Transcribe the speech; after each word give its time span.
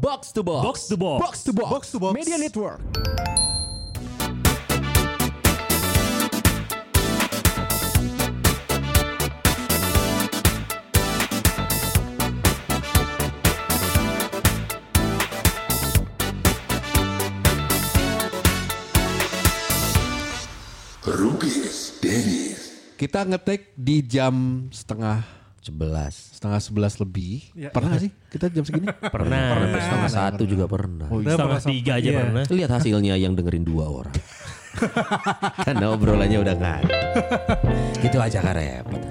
Box 0.00 0.32
to 0.32 0.42
Box. 0.42 0.64
Box 0.64 0.88
to 0.88 0.96
Box. 0.96 1.20
Box 1.20 1.44
to 1.44 1.52
box. 1.52 1.70
Box 1.70 1.90
to 1.92 1.98
box. 2.00 2.14
Media 2.16 2.38
Network. 2.40 2.80
Rugis 21.04 22.00
Dennis. 22.00 22.96
Kita 22.96 23.28
ngetek 23.28 23.76
di 23.76 24.00
jam 24.00 24.64
setengah 24.72 25.39
11. 25.60 26.40
setengah 26.40 26.56
sebelas 26.56 26.96
lebih. 26.96 27.52
Pernah 27.68 27.92
gak 27.94 28.02
sih 28.02 28.10
kita 28.32 28.48
jam 28.48 28.64
segini? 28.64 28.88
Pernah. 29.14 29.60
Setengah 29.76 30.08
satu 30.10 30.42
juga 30.48 30.64
pernah. 30.64 31.04
Oh, 31.12 31.20
Setengah 31.20 31.60
tiga 31.60 31.92
aja 32.00 32.08
Iya. 32.08 32.18
pernah. 32.24 32.42
Lihat 32.48 32.70
hasilnya 32.72 33.14
yang 33.14 33.36
dengerin 33.36 33.64
dua 33.64 33.84
orang. 33.86 34.14
Karena 35.66 35.92
obrolannya 35.92 36.38
udah 36.40 36.54
nggak 36.56 36.74
ada. 36.80 36.94
Gitu 38.00 38.16
aja 38.16 38.38
kan 38.40 38.56
repot. 38.56 39.02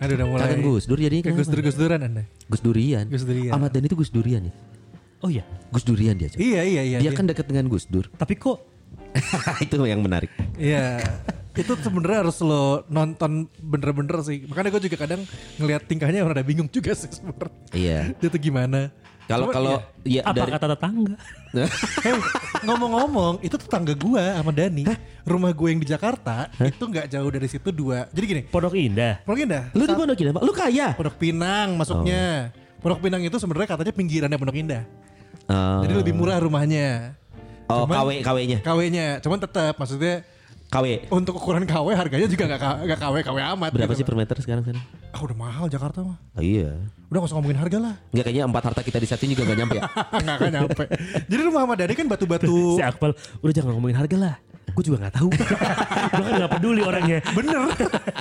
Aduh 0.00 0.14
udah 0.16 0.26
mulai. 0.26 0.42
Kangen 0.48 0.60
Gus 0.64 0.84
Dur 0.88 0.98
jadi 0.98 1.16
Kayak 1.20 1.36
Gus 1.38 1.48
Dur 1.52 1.60
Gus 1.60 1.76
Duran 1.78 2.00
Anda. 2.02 2.22
Gus 2.48 2.62
Durian. 2.64 3.04
Gus 3.06 3.22
Durian. 3.22 3.52
Ahmad 3.54 3.70
Dhani 3.70 3.86
itu 3.86 3.96
Gus 4.00 4.10
Durian 4.10 4.42
ya. 4.48 4.52
Oh 5.20 5.28
iya. 5.30 5.44
Gus 5.70 5.84
Durian 5.84 6.16
dia. 6.16 6.32
Cok. 6.32 6.40
Iya 6.40 6.62
iya 6.64 6.82
iya. 6.82 6.98
Dia 6.98 7.12
kan 7.12 7.28
dekat 7.28 7.46
dengan 7.46 7.68
Gus 7.68 7.86
Dur. 7.86 8.08
Tapi 8.10 8.34
kok 8.34 8.58
itu 9.64 9.76
yang 9.84 10.00
menarik. 10.02 10.32
Iya. 10.56 10.98
Itu 11.60 11.72
sebenarnya 11.78 12.18
harus 12.24 12.36
lo 12.40 12.64
nonton 12.86 13.30
bener-bener 13.56 14.16
sih. 14.20 14.44
Makanya 14.44 14.68
gue 14.70 14.82
juga 14.86 14.96
kadang 14.98 15.20
ngelihat 15.56 15.82
tingkahnya 15.84 16.20
orang 16.20 16.34
ada 16.34 16.44
bingung 16.44 16.66
juga 16.66 16.92
sih 16.92 17.08
sebenarnya. 17.08 17.54
Iya. 17.70 17.98
Dia 18.16 18.28
tuh 18.28 18.40
gimana? 18.40 18.90
Kalau 19.24 19.46
kalau 19.46 19.78
ya 20.02 20.26
apa 20.26 20.42
dari 20.42 20.50
kata 20.50 20.66
tetangga? 20.74 21.14
Eh, 22.00 22.14
ngomong-ngomong, 22.62 23.42
itu 23.42 23.54
tetangga 23.54 23.90
gua 23.92 24.38
sama 24.38 24.50
Dani. 24.50 24.86
Rumah 25.22 25.50
gue 25.50 25.68
yang 25.68 25.80
di 25.82 25.88
Jakarta 25.88 26.46
itu 26.60 26.78
nggak 26.80 27.06
jauh 27.08 27.26
dari 27.26 27.46
situ 27.46 27.70
dua. 27.70 28.06
Jadi 28.10 28.24
gini, 28.24 28.42
Pondok 28.44 28.74
Indah. 28.74 29.18
Pondok 29.22 29.42
Indah. 29.42 29.62
lu 29.74 29.82
di 29.82 29.94
Pondok 29.94 30.14
Indah, 30.16 30.34
Pak? 30.34 30.42
Lu 30.42 30.52
kaya. 30.52 30.88
Pondok 30.94 31.16
Pinang 31.18 31.74
masuknya. 31.74 32.54
Pondok 32.78 33.02
Pinang 33.02 33.18
itu 33.20 33.34
sebenarnya 33.34 33.68
katanya 33.68 33.92
pinggirannya 33.92 34.38
Pondok 34.38 34.56
Indah. 34.56 34.82
Oh, 35.46 35.82
Jadi 35.82 35.94
lebih 35.96 36.14
murah 36.14 36.38
rumahnya. 36.38 37.18
oh 37.66 37.86
Cuman- 37.86 37.98
KW 37.98 38.08
KW-nya. 38.22 38.58
KW-nya, 38.62 39.06
cuman 39.18 39.38
tetap 39.38 39.74
maksudnya 39.74 40.22
KW. 40.70 40.86
untuk 41.10 41.34
ukuran 41.34 41.66
KW 41.66 41.86
harganya 41.92 42.24
juga 42.24 42.46
nggak 42.46 42.60
K- 42.60 42.80
nggak 42.86 42.98
KW 42.98 43.14
KW 43.26 43.38
amat. 43.58 43.70
Berapa 43.74 43.90
gitu 43.90 43.98
sih 43.98 44.04
kan. 44.06 44.08
per 44.08 44.16
meter 44.16 44.36
sekarang 44.38 44.62
sana? 44.62 44.80
Ah 45.10 45.18
udah 45.18 45.34
mahal 45.34 45.66
Jakarta 45.66 45.98
mah. 46.00 46.14
Oh, 46.32 46.42
iya. 46.42 46.78
Udah 47.10 47.18
gak 47.18 47.26
usah 47.26 47.36
ngomongin 47.36 47.58
harga 47.58 47.78
lah. 47.82 47.94
Enggak 48.14 48.24
kayaknya 48.24 48.44
empat 48.46 48.62
harta 48.70 48.82
kita 48.86 48.98
di 48.98 49.08
satu 49.10 49.26
juga 49.26 49.42
gak 49.44 49.58
nyampe 49.58 49.74
ya. 49.76 49.82
Nggak 50.22 50.36
akan 50.38 50.50
nyampe. 50.54 50.84
Jadi 51.26 51.40
rumah 51.42 51.60
sama 51.66 51.74
Dani 51.74 51.94
kan 51.98 52.06
batu-batu. 52.06 52.54
Si 52.78 52.82
Akmal, 52.86 53.12
udah 53.42 53.50
jangan 53.52 53.74
ngomongin 53.74 53.98
harga 53.98 54.14
lah. 54.16 54.34
Gue 54.70 54.86
juga 54.86 55.10
gak 55.10 55.18
tahu. 55.18 55.28
Gue 56.14 56.22
kan 56.22 56.32
gak 56.38 56.52
peduli 56.54 56.80
orangnya. 56.86 57.18
Bener, 57.34 57.58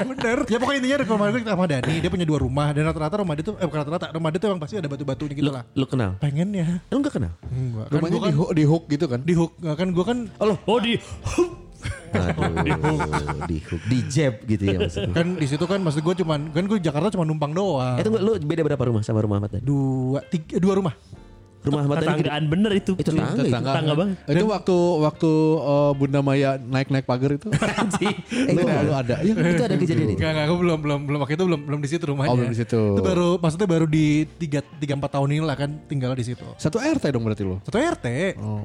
bener. 0.02 0.38
Ya 0.50 0.58
pokoknya 0.58 0.80
intinya 0.82 0.96
ada 0.98 1.06
rumah 1.06 1.26
gue 1.30 1.42
sama 1.46 1.66
Dani, 1.70 1.94
dia 2.02 2.10
punya 2.10 2.26
dua 2.26 2.40
rumah 2.42 2.68
dan 2.74 2.82
rata-rata 2.90 3.22
rumah 3.22 3.38
dia 3.38 3.46
tuh, 3.46 3.56
eh 3.62 3.66
bukan 3.70 3.80
rata-rata, 3.86 4.06
rumah 4.10 4.30
dia 4.34 4.40
tuh 4.42 4.48
emang 4.50 4.58
pasti 4.58 4.76
ada 4.82 4.90
batu-batunya 4.90 5.38
gitu 5.38 5.46
Lu, 5.46 5.54
lah. 5.54 5.64
lu 5.78 5.86
kenal? 5.86 6.18
Pengen 6.18 6.50
ya. 6.50 6.82
Lu 6.90 6.98
gak 7.06 7.14
kenal? 7.14 7.38
Enggak. 7.54 7.86
Kan 7.86 8.02
Rumahnya 8.02 8.10
gua 8.10 8.18
di, 8.18 8.26
kan 8.26 8.34
hook, 8.34 8.52
di 8.58 8.64
hook 8.66 8.84
gitu 8.90 9.06
kan? 9.06 9.20
di 9.22 9.34
hook, 9.38 9.52
kan 9.62 9.88
gue 9.94 10.06
kan 10.10 10.18
Oh 10.42 10.82
di... 10.82 10.98
Aduh, 12.10 13.06
di 13.46 13.58
hook, 13.62 13.82
di 13.86 14.00
jab 14.06 14.34
gitu 14.44 14.64
ya 14.64 14.78
maksudnya. 14.80 15.14
kan 15.14 15.28
di 15.34 15.46
situ 15.46 15.64
kan 15.64 15.80
maksud 15.80 16.02
gue 16.02 16.16
cuman 16.18 16.50
kan 16.50 16.64
gue 16.66 16.78
Jakarta 16.80 17.14
cuma 17.14 17.24
numpang 17.24 17.52
doang. 17.52 17.96
Eh 17.96 18.04
tunggu, 18.04 18.18
lu 18.18 18.32
beda 18.38 18.62
berapa 18.64 18.84
rumah 18.84 19.02
sama 19.02 19.22
rumah 19.22 19.38
Ahmad? 19.38 19.62
Dua, 19.62 20.20
tiga, 20.24 20.58
dua 20.58 20.74
rumah. 20.76 20.96
Rumah 21.60 21.84
Ahmad 21.84 22.00
gede- 22.00 22.08
Tetanggaan 22.24 22.44
bener 22.48 22.72
itu. 22.72 22.92
itu 22.96 23.04
tetangga 23.04 23.36
itu. 23.36 23.52
Tetangga 23.52 23.94
banget. 23.94 24.16
Itu 24.32 24.46
waktu 24.48 24.76
waktu 25.04 25.32
eh, 25.60 25.92
Bunda 25.94 26.20
Maya 26.24 26.56
naik-naik 26.56 27.04
pagar 27.04 27.36
itu. 27.36 27.52
Eh, 28.00 28.56
lu, 28.56 28.64
lu 28.64 28.94
ada. 28.96 29.20
Ya, 29.20 29.36
itu 29.36 29.64
ada 29.68 29.76
kejadian 29.76 30.08
itu. 30.08 30.18
Enggak, 30.18 30.32
enggak, 30.34 30.46
gue 30.48 30.58
belum, 30.58 30.78
belum, 30.80 31.00
belum 31.04 31.20
waktu 31.20 31.36
itu 31.36 31.44
belum, 31.44 31.62
belum 31.68 31.80
di 31.84 31.90
situ 31.92 32.04
rumahnya. 32.08 32.32
Oh, 32.32 32.36
belum 32.40 32.52
di 32.56 32.60
situ. 32.64 32.80
Itu 32.96 33.04
baru, 33.04 33.30
maksudnya 33.38 33.68
baru 33.68 33.86
di 33.86 34.06
tiga, 34.40 34.64
tiga 34.80 34.94
empat 34.96 35.20
tahun 35.20 35.30
ini 35.30 35.44
lah 35.44 35.60
kan 35.60 35.70
tinggal 35.86 36.16
di 36.16 36.24
situ. 36.24 36.48
Satu 36.56 36.80
RT 36.80 37.12
dong 37.12 37.28
berarti 37.28 37.44
lo. 37.44 37.60
Satu 37.62 37.76
RT. 37.76 38.06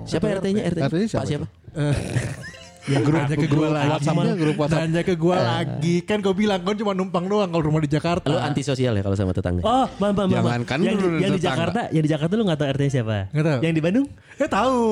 Siapa 0.07 0.27
RT-nya? 0.39 0.63
RT-nya 0.71 0.87
RT-nya 0.87 1.09
siapa 1.11 1.19
Pak 1.19 1.27
siapa? 1.27 1.47
Ya 2.85 3.01
grup 3.01 3.17
nanya 3.17 3.37
ke 3.41 3.49
gue 3.49 3.69
lagi. 3.73 3.89
WhatsApp-nya, 3.97 4.35
grup 4.37 4.57
WhatsApp. 4.61 4.83
Nanya 4.85 5.03
ke 5.03 5.15
gue 5.17 5.37
lagi. 5.37 5.95
Kan 6.05 6.19
gue 6.21 6.35
bilang 6.37 6.61
kan 6.61 6.77
cuma 6.77 6.93
numpang 6.93 7.25
doang 7.25 7.49
kalau 7.49 7.65
rumah 7.65 7.81
di 7.81 7.89
Jakarta. 7.89 8.29
Lu 8.29 8.37
antisosial 8.37 8.93
ya 8.93 9.03
kalau 9.03 9.17
sama 9.17 9.33
tetangga? 9.33 9.65
Oh, 9.65 9.87
bang, 9.97 10.13
bang, 10.13 10.27
bang. 10.29 10.45
Jangankan 10.45 10.79
yang, 10.85 10.97
lu 11.01 11.09
di, 11.17 11.25
yang 11.25 11.33
di. 11.33 11.41
Jakarta, 11.41 11.81
yang 11.89 12.05
di 12.05 12.11
Jakarta 12.13 12.33
lu 12.37 12.45
gak 12.45 12.59
tahu 12.61 12.69
RT-nya 12.77 12.93
siapa? 12.93 13.17
Nggak 13.33 13.45
tahu. 13.45 13.61
Yang 13.65 13.73
di 13.73 13.83
Bandung? 13.83 14.07
Eh 14.37 14.49
tahu. 14.49 14.85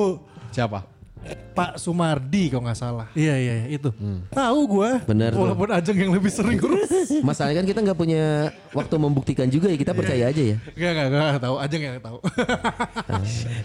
Siapa? 0.53 0.79
Pak 1.53 1.77
Sumardi 1.77 2.49
kalau 2.49 2.65
nggak 2.65 2.75
salah. 2.75 3.07
Iya 3.13 3.37
iya 3.37 3.53
iya, 3.63 3.65
itu. 3.77 3.93
Tahu 4.33 4.59
gue. 4.67 4.89
Bener 5.05 5.31
tuh. 5.31 5.45
Walaupun 5.45 5.69
Ajeng 5.71 5.95
yang 5.95 6.11
lebih 6.11 6.33
sering 6.33 6.57
urus. 6.59 6.89
Masalahnya 7.29 7.61
kan 7.61 7.67
kita 7.69 7.79
nggak 7.85 7.99
punya 7.99 8.51
waktu 8.73 8.95
membuktikan 8.97 9.47
juga 9.47 9.69
ya 9.69 9.77
kita 9.77 9.93
percaya 9.93 10.33
aja 10.33 10.43
ya. 10.43 10.57
Gak 10.73 10.91
gak 10.97 11.07
gak 11.13 11.41
tahu. 11.45 11.55
Ajeng 11.61 11.81
yang 11.85 12.01
tahu. 12.01 12.17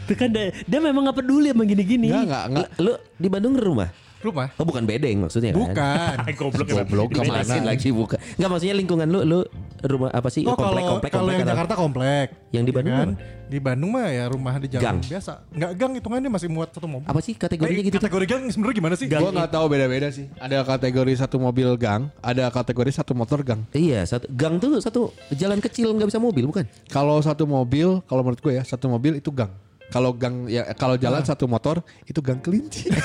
Itu 0.05 0.15
kan 0.15 0.29
dia, 0.31 0.53
dia 0.69 0.79
memang 0.85 1.09
gak 1.11 1.19
peduli 1.25 1.51
sama 1.51 1.65
gini-gini. 1.65 2.13
Enggak, 2.13 2.23
enggak, 2.29 2.45
enggak. 2.47 2.69
Lu 2.79 2.93
di 3.17 3.29
Bandung 3.33 3.57
rumah? 3.59 3.89
Rumah. 4.19 4.51
Oh 4.55 4.67
bukan 4.67 4.83
bedeng 4.83 5.23
maksudnya 5.23 5.51
kan? 5.51 5.61
Bukan. 5.61 6.15
Goblok. 6.41 6.67
Goblok 6.67 7.09
ke 7.09 7.23
mana? 7.23 7.63
lagi 7.65 7.89
bukan. 7.89 8.19
Enggak 8.35 8.49
maksudnya 8.51 8.75
lingkungan 8.75 9.07
lu 9.07 9.21
lu 9.23 9.39
rumah 9.81 10.11
apa 10.11 10.27
sih? 10.27 10.43
Oh 10.43 10.53
komplek 10.53 10.83
kalau 10.83 10.93
komplek 10.93 11.11
kalau 11.11 11.23
komplek 11.23 11.35
yang 11.35 11.43
atau- 11.45 11.55
Jakarta 11.55 11.75
komplek. 11.75 12.27
Yang 12.49 12.65
di 12.65 12.71
Ya 12.71 12.77
Bandung 12.77 12.95
kan? 12.95 13.09
apa? 13.09 13.37
Di 13.49 13.59
Bandung 13.59 13.91
mah 13.91 14.09
ya 14.09 14.25
rumah 14.27 14.55
di 14.57 14.69
jalan 14.69 14.85
Gang. 14.85 14.99
biasa. 15.01 15.33
Enggak 15.49 15.71
gang 15.73 15.93
hitungannya 15.95 16.29
masih 16.29 16.49
muat 16.49 16.69
satu 16.69 16.85
mobil. 16.85 17.07
Apa 17.07 17.21
sih 17.21 17.33
kategorinya 17.33 17.79
Eh, 17.79 17.87
gitu? 17.87 17.97
Kategori 17.97 18.27
gang 18.27 18.43
sebenarnya 18.45 18.77
gimana 18.77 18.95
sih? 18.95 19.07
Gua 19.07 19.31
nggak 19.31 19.51
tahu 19.51 19.65
beda-beda 19.69 20.09
sih. 20.09 20.27
Ada 20.37 20.59
kategori 20.63 21.13
satu 21.17 21.37
mobil 21.39 21.69
gang, 21.75 22.11
ada 22.19 22.45
kategori 22.49 22.91
satu 22.93 23.13
motor 23.13 23.41
gang. 23.41 23.63
Iya, 23.71 24.03
satu 24.05 24.27
gang 24.29 24.59
tuh 24.59 24.77
satu 24.79 25.01
jalan 25.33 25.59
kecil 25.59 25.91
nggak 25.91 26.09
bisa 26.09 26.19
mobil 26.19 26.45
bukan? 26.45 26.67
Kalau 26.87 27.17
satu 27.21 27.45
mobil, 27.45 28.03
kalau 28.05 28.21
menurut 28.21 28.39
gue 28.39 28.53
ya, 28.53 28.63
satu 28.63 28.87
mobil 28.87 29.17
itu 29.17 29.31
gang. 29.31 29.55
Kalau 29.89 30.13
gang 30.13 30.45
ya 30.47 30.69
kalau 30.73 30.95
jalan 30.95 31.23
satu 31.23 31.45
motor 31.45 31.81
itu 32.05 32.21
gang 32.21 32.39
kelinci. 32.39 32.89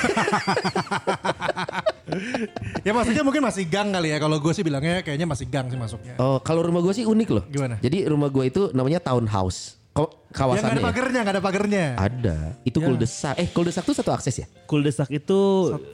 Ya 2.84 2.92
maksudnya 2.92 3.24
mungkin 3.24 3.42
masih 3.42 3.64
gang 3.66 3.90
kali 3.90 4.12
ya. 4.12 4.20
Kalau 4.20 4.38
gue 4.38 4.52
sih 4.52 4.62
bilangnya 4.62 5.02
kayaknya 5.02 5.26
masih 5.26 5.48
gang 5.48 5.66
sih 5.66 5.80
masuknya. 5.80 6.14
Oh, 6.18 6.38
kalau 6.38 6.62
rumah 6.62 6.78
gue 6.80 6.94
sih 6.94 7.08
unik 7.08 7.30
loh. 7.32 7.44
Gimana? 7.48 7.80
Jadi 7.80 8.06
rumah 8.06 8.28
gue 8.28 8.44
itu 8.46 8.70
namanya 8.72 9.00
townhouse. 9.00 9.80
Ko- 9.94 10.10
Yang 10.10 10.10
gak 10.10 10.34
ada 10.34 10.58
kawasannya. 10.58 10.74
ya? 10.74 10.84
pagernya, 10.84 11.20
gak 11.22 11.34
ada 11.34 11.42
pagernya. 11.42 11.86
Ada. 11.96 12.38
Itu 12.64 12.78
Ya. 12.78 12.86
kuldesak. 12.86 13.36
Eh, 13.38 13.48
kuldesak 13.48 13.84
tuh 13.84 13.94
satu 13.94 14.12
akses 14.12 14.36
ya? 14.36 14.48
Kuldesak 14.66 15.06
itu 15.08 15.40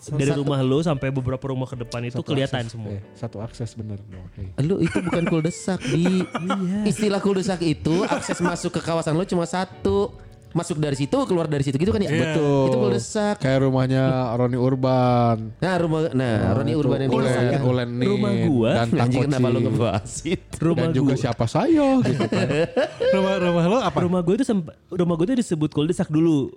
dari 0.10 0.32
rumah 0.34 0.60
lu 0.60 0.80
sampai 0.80 1.08
beberapa 1.10 1.46
rumah 1.46 1.68
ke 1.68 1.76
depan 1.78 2.02
itu 2.02 2.20
kelihatan 2.20 2.66
semua. 2.66 2.96
Eh, 2.96 3.04
satu 3.14 3.40
akses 3.40 3.76
bener. 3.76 4.00
Oke. 4.02 4.50
Lu 4.62 4.80
itu 4.80 4.98
bukan 4.98 5.24
kuldesak 5.26 5.84
di 5.86 6.24
istilah 6.90 7.20
kuldesak 7.20 7.60
itu 7.62 8.02
akses 8.04 8.40
masuk 8.40 8.72
ke 8.72 8.82
kawasan 8.82 9.14
lu 9.14 9.24
cuma 9.24 9.44
satu. 9.44 10.16
Masuk 10.50 10.82
dari 10.82 10.98
situ, 10.98 11.18
keluar 11.30 11.46
dari 11.46 11.62
situ 11.62 11.78
gitu 11.78 11.94
kan 11.94 12.02
ya? 12.02 12.10
Iya. 12.10 12.24
Betul. 12.34 12.66
Itu 12.70 12.78
kuldesak. 12.82 13.36
Kayak 13.38 13.70
rumahnya 13.70 14.04
Roni 14.34 14.58
Urban. 14.58 15.38
Nah, 15.62 15.76
rumah 15.78 16.00
nah, 16.12 16.58
Roni 16.58 16.72
itu 16.74 16.80
Urban 16.82 17.00
yang 17.06 17.12
Ulen, 17.14 17.30
ya? 17.30 17.60
Ulen 17.62 17.90
Nin, 18.02 18.08
Rumah 18.10 18.32
gua, 18.50 18.72
dan 18.74 18.88
Anjing 18.98 19.22
kenapa 19.30 19.48
lu 19.50 19.60
ngebahas 19.62 20.14
itu? 20.26 20.56
Rumah 20.58 20.86
dan 20.90 20.98
juga 20.98 21.14
gua, 21.14 21.22
siapa 21.22 21.46
saya 21.46 21.88
gitu 22.02 22.24
kan. 22.26 22.48
Rumah 23.16 23.34
rumah 23.42 23.64
lo 23.66 23.78
apa? 23.82 23.98
rumah 24.06 24.22
gue 24.22 24.36
itu 24.40 24.46
rumah 24.94 25.16
gue 25.18 25.26
itu 25.34 25.36
disebut 25.42 25.70
kuldesak 25.74 26.10
dulu. 26.10 26.54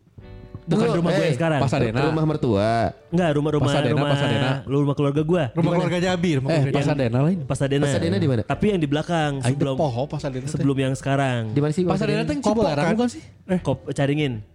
Bukan 0.63 0.79
Tunggu, 0.87 0.99
rumah 1.03 1.11
gue 1.11 1.19
eh, 1.19 1.27
yang 1.27 1.39
sekarang. 1.43 1.61
Pasadena. 1.61 2.01
Rumah 2.07 2.25
mertua. 2.25 2.71
Enggak, 3.11 3.31
rumah-rumah 3.35 3.67
Pasadena, 3.67 3.95
rumah 3.99 4.09
Pasadena. 4.15 4.51
lu 4.63 4.77
rumah 4.87 4.95
keluarga 4.95 5.23
gue. 5.27 5.43
Rumah 5.59 5.71
keluarga 5.75 5.99
Jabi. 5.99 6.31
Rumah 6.39 6.49
Eh, 6.49 6.59
keluarga. 6.63 6.79
Pasadena 6.79 7.19
lain. 7.19 7.39
Pasadena. 7.43 7.85
Pasadena 7.91 8.17
di 8.23 8.29
mana? 8.31 8.43
Tapi 8.47 8.65
yang 8.71 8.81
di 8.81 8.89
belakang 8.89 9.33
sebelum 9.43 9.75
poho 9.75 10.03
Pasadena. 10.07 10.47
sebelum 10.47 10.77
yang 10.79 10.95
sekarang. 10.95 11.51
Di 11.51 11.59
mana 11.59 11.73
sih? 11.75 11.83
Pasadena 11.83 12.23
teh 12.23 12.39
kan? 12.39 12.95
bukan 12.95 13.09
sih? 13.11 13.23
Kop 13.67 13.91
Caringin. 13.91 14.53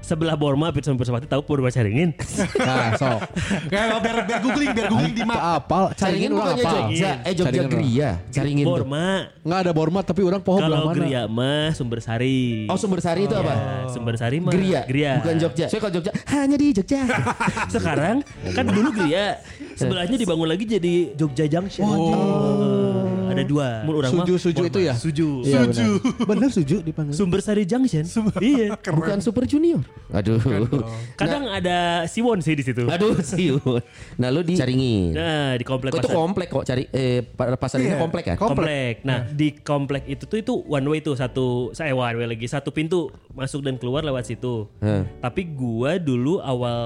Sebelah 0.00 0.34
Borma 0.34 0.72
Pizza 0.74 0.90
Persepati 0.90 1.28
tahu 1.28 1.44
Purba 1.44 1.70
Caringin. 1.70 2.16
Nah, 2.60 2.96
sok. 2.98 3.20
Gak, 3.70 3.84
biar, 4.02 4.16
biar 4.26 4.38
googling, 4.42 4.70
biar 4.74 4.86
googling 4.90 5.14
di 5.14 5.22
map. 5.22 5.38
Apal, 5.60 5.94
Caringin 5.94 6.30
orang 6.34 6.56
apal. 6.58 6.74
Jogja. 6.90 7.12
Eh 7.22 7.34
Jogja. 7.36 7.62
Gria. 7.68 8.10
Caringin. 8.32 8.64
Borma. 8.66 9.30
Nggak 9.40 9.58
ada 9.62 9.72
Borma 9.72 10.00
tapi 10.02 10.20
orang 10.26 10.42
poho 10.42 10.58
belah 10.58 10.82
Kalau? 10.82 10.96
Gria 10.96 11.22
mah 11.30 11.70
Sumber 11.76 12.00
Sari. 12.02 12.66
Oh 12.66 12.76
Sumber 12.76 13.00
Sari 13.00 13.28
itu 13.28 13.34
apa? 13.36 13.54
Ya, 13.54 13.88
Sumber 13.92 14.14
Sari 14.18 14.36
mah 14.42 14.52
Gria. 14.52 14.80
Gria. 14.88 15.12
Bukan 15.22 15.36
Jogja. 15.38 15.66
Saya 15.70 15.80
kalau 15.80 15.92
Jogja 15.94 16.12
hanya 16.32 16.56
di 16.58 16.66
Jogja. 16.74 17.00
Sekarang 17.74 18.16
kan 18.56 18.64
dulu 18.66 18.88
Gria 18.92 19.38
sebelahnya 19.78 20.16
dibangun 20.18 20.48
lagi 20.50 20.64
jadi 20.66 20.94
Jogja 21.14 21.44
Junction. 21.46 21.86
Oh. 21.86 22.89
Ada 23.40 23.46
dua. 23.46 23.68
Mun 23.82 23.94
urang 23.96 24.10
mah 24.12 24.22
Suju 24.22 24.34
suju 24.36 24.62
itu 24.64 24.80
ya? 24.80 24.94
Suju. 24.94 25.28
Iya, 25.42 25.58
benar. 25.64 25.88
Bener 26.26 26.50
suju 26.50 26.76
dipanggil. 26.80 27.14
Sumber 27.14 27.40
Sari 27.40 27.64
Junction. 27.64 28.04
iya. 28.42 28.76
Bukan 28.98 29.18
Super 29.18 29.44
Junior. 29.44 29.80
Aduh. 30.10 30.36
Kadang 31.14 31.48
ada 31.48 32.04
Siwon 32.04 32.40
sih 32.40 32.52
di 32.52 32.62
situ. 32.62 32.84
Aduh 32.86 33.16
siun. 33.26 33.80
Nah 34.16 34.28
lu 34.28 34.42
dicaringin. 34.42 35.12
Nah, 35.12 35.52
di 35.54 35.64
komplek 35.64 35.90
Kok 35.90 36.00
itu 36.00 36.08
komplek 36.10 36.48
kok 36.48 36.62
cari 36.62 36.84
eh 36.88 37.22
pa- 37.22 37.56
pasar 37.56 37.78
ini 37.78 37.90
Iya. 37.90 37.98
komplek 37.98 38.24
kan? 38.24 38.36
Kom- 38.36 38.52
komplek. 38.52 38.94
Nah, 39.02 39.24
di 39.26 39.48
komplek 39.56 40.02
itu 40.06 40.24
tuh 40.24 40.38
itu 40.38 40.54
one 40.66 40.86
way 40.86 41.00
tuh 41.00 41.14
satu 41.14 41.46
saya 41.72 41.90
one 41.90 42.16
way 42.16 42.28
lagi 42.28 42.44
satu 42.44 42.70
pintu 42.70 43.08
masuk 43.30 43.62
dan 43.62 43.76
keluar 43.76 44.02
lewat 44.02 44.26
situ. 44.26 44.66
Heh. 44.78 45.06
Tapi 45.18 45.46
gua 45.46 45.96
dulu 45.96 46.38
awal 46.40 46.80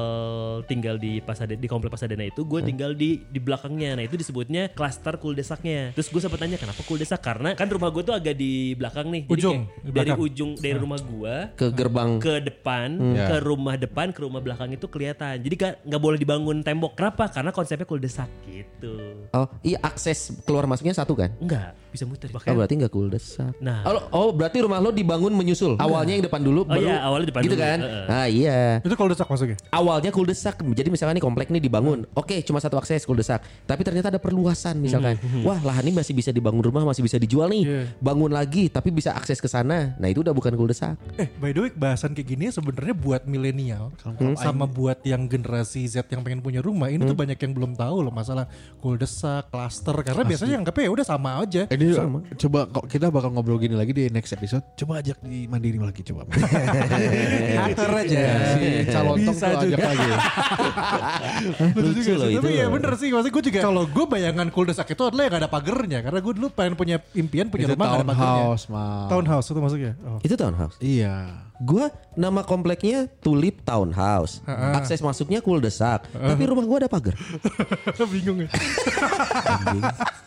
tinggal 0.65 0.97
di 0.97 1.19
Pasadena 1.19 1.57
di 1.57 1.67
komplek 1.67 1.91
Pasadena 1.91 2.23
itu 2.23 2.43
gua 2.43 2.61
tinggal 2.61 2.93
di 2.93 3.25
di 3.25 3.39
belakangnya. 3.39 3.97
Nah, 3.97 4.05
itu 4.05 4.15
disebutnya 4.15 4.69
klaster 4.69 5.17
kuldesaknya. 5.17 5.93
Terus 5.93 6.09
gue 6.09 6.21
sempat 6.21 6.41
tanya 6.45 6.57
kenapa 6.57 6.81
kuldesak? 6.83 7.19
Karena 7.19 7.53
kan 7.53 7.65
rumah 7.67 7.89
gua 7.89 8.03
tuh 8.03 8.13
agak 8.13 8.35
di 8.35 8.53
belakang 8.73 9.09
nih. 9.09 9.23
Jadi 9.25 9.33
Ujung, 9.35 9.59
kayak 9.59 9.73
di 9.75 9.91
dari 9.91 9.93
belakang. 10.07 10.19
ujung 10.23 10.51
dari 10.55 10.77
rumah 10.77 11.01
gua 11.01 11.35
Ke 11.53 11.67
gerbang. 11.71 12.11
ke 12.19 12.35
depan, 12.39 12.89
Ya. 13.11 13.27
ke 13.27 13.37
rumah 13.41 13.75
depan, 13.75 14.07
ke 14.11 14.21
rumah 14.21 14.39
belakang 14.39 14.71
itu 14.71 14.87
kelihatan. 14.87 15.41
Jadi 15.41 15.57
kan 15.57 15.73
nggak 15.81 15.99
boleh 15.99 16.19
dibangun 16.19 16.61
tembok. 16.61 16.93
Kenapa? 16.95 17.27
Karena 17.29 17.49
konsepnya 17.51 17.85
kuldesak 17.85 18.29
gitu. 18.45 19.25
Oh 19.31 19.49
iya 19.61 19.81
akses 19.81 20.31
keluar 20.45 20.65
masuknya 20.65 20.93
satu 20.93 21.15
kan? 21.15 21.33
Enggak, 21.39 21.73
bisa 21.95 22.05
muter. 22.05 22.27
Oh 22.27 22.35
Bahkan 22.35 22.51
berarti 22.53 22.75
nggak 22.75 22.91
kuldesak. 22.91 23.55
Nah. 23.63 23.87
Oh, 23.87 24.03
oh 24.11 24.29
berarti 24.31 24.59
rumah 24.59 24.83
lo 24.83 24.91
dibangun 24.91 25.31
menyusul. 25.31 25.79
Awalnya 25.79 26.19
yang 26.19 26.25
depan 26.27 26.43
dulu 26.43 26.63
Oh 26.63 26.69
baru. 26.69 26.83
iya, 26.83 26.97
awalnya 27.01 27.27
depan 27.31 27.43
Gitu 27.47 27.55
dulu. 27.55 27.63
kan? 27.63 27.79
Heeh. 27.79 28.05
Ah 28.11 28.27
iya. 28.27 28.59
Itu 28.83 28.95
kalau 28.95 29.09
desak 29.09 29.31
masuknya. 29.31 29.55
Awalnya 29.71 30.11
kuldesak. 30.11 30.59
Jadi 30.59 30.89
misalkan 30.91 31.15
nih 31.15 31.23
komplek 31.23 31.49
nih 31.49 31.63
dibangun. 31.63 32.03
Oke, 32.13 32.43
cuma 32.43 32.59
satu 32.59 32.75
akses 32.75 33.07
kuldesak. 33.07 33.41
Tapi 33.63 33.81
ternyata 33.81 34.11
ada 34.11 34.19
perluasan 34.19 34.77
misalkan. 34.77 35.15
Wah, 35.47 35.63
lahan 35.63 35.87
ini 35.87 35.95
masih 35.95 36.13
bisa 36.13 36.29
dibangun 36.29 36.61
rumah, 36.61 36.83
masih 36.83 37.01
bisa 37.01 37.15
dijual 37.17 37.47
nih. 37.47 37.63
Iya. 37.63 37.81
Bangun 38.03 38.35
lagi 38.35 38.67
tapi 38.67 38.91
bisa 38.91 39.15
akses 39.15 39.39
ke 39.39 39.47
sana. 39.47 39.95
Nah, 39.95 40.11
itu 40.11 40.21
udah 40.21 40.35
bukan 40.35 40.51
kuldesak. 40.53 40.99
Eh, 41.15 41.31
by 41.39 41.55
the 41.55 41.61
way, 41.63 41.71
bahasan 41.71 42.11
kayak 42.13 42.27
gini 42.27 42.51
sebenarnya 42.51 42.93
buat 42.93 43.23
milenial 43.25 43.95
sama 44.35 44.67
buat 44.67 44.99
yang 45.03 45.25
generasi 45.25 45.87
Z 45.87 46.09
yang 46.09 46.25
pengen 46.25 46.41
punya 46.41 46.59
rumah 46.59 46.89
ini 46.89 47.05
tuh 47.05 47.15
banyak 47.15 47.37
yang 47.37 47.53
belum 47.53 47.73
tahu 47.75 48.03
loh 48.03 48.11
masalah 48.11 48.49
kuldesak, 48.81 49.49
klaster 49.49 49.95
karena 50.03 50.23
biasanya 50.25 50.55
anggapnya 50.59 50.85
ya 50.85 50.93
udah 50.93 51.07
sama 51.07 51.31
aja. 51.39 51.63
Eh, 51.69 51.77
Ini 51.85 51.95
coba 52.41 52.61
kok 52.67 52.85
kita 52.89 53.07
bakal 53.13 53.31
ngobrol 53.35 53.61
gini 53.61 53.77
lagi 53.77 53.93
di 53.93 54.09
next 54.09 54.33
episode. 54.33 54.65
Coba 54.75 55.05
ajak 55.05 55.21
di 55.21 55.45
Mandiri 55.45 55.77
lagi 55.77 56.01
coba. 56.01 56.25
Atur 57.69 57.93
aja. 57.93 58.21
si 58.57 58.65
Calontong 58.89 59.37
Bisa 59.37 59.47
tuh 59.53 59.59
ajak 59.61 59.69
juga. 59.77 59.87
lagi. 59.93 60.09
Lucu 61.85 62.13
loh 62.15 62.29
sih. 62.29 62.35
itu 62.35 62.41
Tapi 62.41 62.51
ya 62.57 62.67
bener 62.71 62.93
sih 62.97 63.09
Maksudnya 63.13 63.35
gue 63.35 63.45
juga 63.51 63.61
Kalau 63.63 63.83
gue 63.85 64.05
bayangan 64.07 64.49
kuldesak 64.51 64.89
itu 64.91 65.03
adalah 65.05 65.23
yang 65.27 65.33
gak 65.37 65.43
ada 65.45 65.51
pagernya 65.51 65.99
Karena 66.01 66.19
gue 66.23 66.33
dulu 66.35 66.49
pengen 66.51 66.75
punya 66.79 66.97
impian 67.13 67.47
punya 67.51 67.67
Itu 67.69 67.75
rumah 67.77 67.87
gak 67.87 67.97
ada 68.01 68.07
pagernya 68.07 68.45
townhouse. 68.45 68.65
Townhouse 69.11 69.47
itu 69.51 69.61
maksudnya 69.61 69.93
oh. 70.05 70.19
Itu 70.23 70.35
townhouse. 70.35 70.77
Iya. 70.81 71.15
Gua 71.65 71.89
nama 72.13 72.45
kompleknya 72.45 73.09
Tulip 73.19 73.65
Townhouse. 73.65 74.45
Akses 74.47 75.01
masuknya 75.01 75.41
kuldesak. 75.41 76.05
Tapi 76.07 76.43
rumah 76.45 76.63
gua 76.63 76.79
ada 76.79 76.89
pagar. 76.89 77.17
Bingung 78.13 78.37
ya 78.39 78.49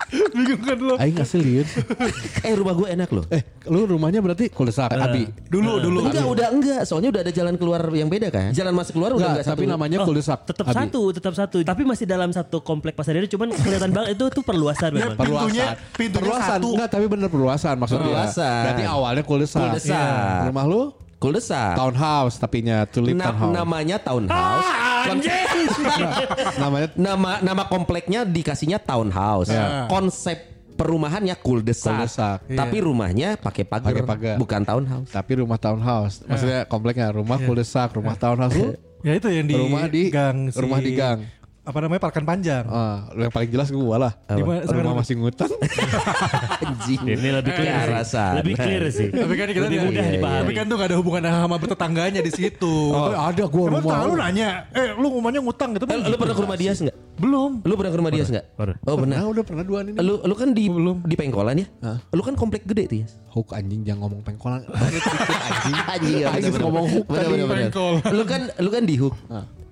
Bingung 0.07 0.61
kan 0.63 0.77
lo 0.79 0.95
Aing 0.95 1.19
asliin. 1.19 1.67
eh 2.47 2.53
rumah 2.55 2.73
gua 2.73 2.87
enak 2.89 3.09
loh. 3.11 3.27
Eh, 3.27 3.43
lu 3.67 3.85
rumahnya 3.85 4.17
berarti 4.17 4.47
kulesak 4.47 4.87
Abi. 4.89 5.27
Dulu 5.45 5.77
dulu 5.77 5.99
Enggak, 6.07 6.25
udah 6.25 6.47
enggak. 6.49 6.81
Soalnya 6.83 7.11
udah 7.11 7.21
ada 7.21 7.31
jalan 7.31 7.53
keluar 7.53 7.81
yang 7.91 8.07
beda 8.07 8.31
kan. 8.31 8.49
Jalan 8.49 8.71
masuk 8.71 8.95
keluar 8.95 9.11
udah 9.11 9.19
Enggak, 9.19 9.31
enggak 9.37 9.47
tapi 9.51 9.63
satu. 9.63 9.73
namanya 9.75 9.97
kulesak. 10.01 10.39
Tetap 10.47 10.65
Abi. 10.65 10.75
satu, 10.79 11.01
tetap 11.11 11.33
satu. 11.35 11.57
Tapi 11.61 11.81
masih 11.83 12.05
dalam 12.05 12.31
satu 12.31 12.57
komplek 12.59 12.95
Pasadena 12.95 13.27
cuman 13.27 13.51
kelihatan 13.53 13.91
banget 13.91 14.09
itu 14.15 14.25
tuh 14.31 14.41
perluasan 14.41 14.89
memang. 14.89 15.13
Pintunya- 15.13 15.75
Perluasan. 15.75 15.93
pintunya 15.93 16.23
perluasan. 16.23 16.49
satu. 16.55 16.67
Enggak, 16.73 16.89
tapi 16.89 17.05
bener 17.05 17.27
perluasan 17.27 17.75
maksudnya. 17.75 18.03
Perluasan. 18.07 18.63
Berarti 18.63 18.83
awalnya 18.87 19.23
kulesak. 19.23 19.61
Kulesak. 19.69 19.91
Iya. 19.91 20.47
Rumah 20.49 20.65
lu 20.65 20.81
Kuldesak. 21.17 21.73
townhouse 21.73 22.37
tapinya 22.37 22.85
tulip 22.85 23.17
Na- 23.17 23.33
townhouse. 23.33 23.53
namanya 23.55 23.97
townhouse. 23.97 24.69
Kon- 25.03 25.23
namanya 26.61 26.87
nama 26.95 27.41
nama 27.41 27.63
kompleknya 27.65 28.21
dikasihnya 28.21 28.77
townhouse. 28.77 29.49
Ya. 29.49 29.87
Konsep 29.87 30.37
perumahannya 30.73 31.33
kuldesak. 31.35 31.89
Kuldesak. 31.97 32.37
Tapi 32.45 32.77
rumahnya 32.79 33.33
pakai 33.35 33.65
pagar, 33.65 33.89
Pakai 33.91 34.05
pagar. 34.05 34.35
bukan 34.37 34.61
townhouse. 34.61 35.09
tapi 35.09 35.31
rumah 35.35 35.57
townhouse. 35.57 36.21
Maksudnya 36.23 36.59
kompleknya 36.65 37.09
rumah 37.09 37.37
kulesak, 37.39 37.97
rumah 37.97 38.13
townhouse 38.13 38.53
lu. 38.53 38.77
Ya 39.01 39.13
itu 39.13 39.29
yang 39.29 39.45
di 39.45 39.53
Rumah 39.53 39.85
di- 39.87 40.09
gang 40.09 40.49
si- 40.49 40.57
rumah 40.57 40.77
di 40.77 40.91
gang. 40.91 41.21
Apa 41.67 41.83
namanya 41.83 41.99
Parkan 41.99 42.23
Panjang 42.23 42.63
Ah, 42.65 43.11
lu 43.11 43.21
yang 43.21 43.33
paling 43.33 43.51
jelas 43.51 43.67
gua 43.67 43.99
lah. 43.99 44.11
Sekarang? 44.23 44.87
Rumah 44.87 44.95
masih 44.97 45.19
ngutang. 45.19 45.51
Anjing. 46.63 47.01
Ini 47.03 47.29
lebih 47.33 47.51
clear 47.51 47.75
sih. 47.77 47.91
rasa. 47.91 48.23
Lebih 48.39 48.53
clear 48.55 48.83
sih. 48.87 49.07
Tapi 49.11 49.33
kan 49.35 49.47
kita 49.47 49.59
lebih 49.61 49.75
tidak- 49.75 49.85
mudah 49.85 50.05
iya, 50.05 50.15
dipahami. 50.15 50.39
Tapi 50.39 50.51
kan 50.53 50.63
tuh 50.65 50.75
gak 50.75 50.87
ada 50.87 50.97
hubungan 50.97 51.21
sama 51.25 51.55
bertetangganya 51.59 52.21
di 52.23 52.31
situ. 52.31 52.75
Oh, 52.89 53.11
ada 53.11 53.43
gua 53.45 53.65
Emang 53.67 53.83
rumah. 53.83 53.95
tahu 53.99 54.11
nanya, 54.15 54.47
eh 54.71 54.95
lu 54.95 55.07
rumahnya 55.11 55.43
ngutang 55.43 55.75
gitu 55.75 55.83
Eh, 55.85 55.97
lu 55.99 56.15
pernah 56.15 56.31
ke 56.33 56.41
rumah 56.41 56.55
Dias 56.55 56.77
enggak? 56.79 56.97
Belum. 57.17 57.51
Lu 57.59 57.73
pernah 57.75 57.91
ke 57.91 57.97
rumah 57.99 58.11
Dias 58.11 58.27
enggak? 58.29 58.45
Pernah. 58.55 58.77
Oh, 58.85 58.95
benar. 58.95 59.15
Nah, 59.17 59.27
udah 59.27 59.43
pernah 59.43 59.63
dua 59.65 59.79
ini. 59.83 59.91
Lu 59.97 60.13
lu 60.21 60.33
kan 60.33 60.49
di 60.51 60.65
di 61.03 61.15
Pengkolan 61.19 61.55
ya? 61.57 61.67
Lu 62.09 62.21
kan 62.21 62.33
komplek 62.33 62.63
gede 62.63 62.83
tuh 62.87 62.97
ya. 63.03 63.07
Hook 63.29 63.51
anjing 63.51 63.83
jangan 63.83 64.07
ngomong 64.07 64.21
pengkolan. 64.23 64.63
Anjing. 65.93 66.25
Anjing 66.25 66.49
bener-bener. 66.49 66.63
ngomong 66.63 66.85
hook 66.89 67.05
bener. 67.05 67.69
Lu 68.09 68.23
kan 68.23 68.41
lu 68.55 68.69
kan 68.71 68.83
di 68.83 68.95
hook. 68.95 69.15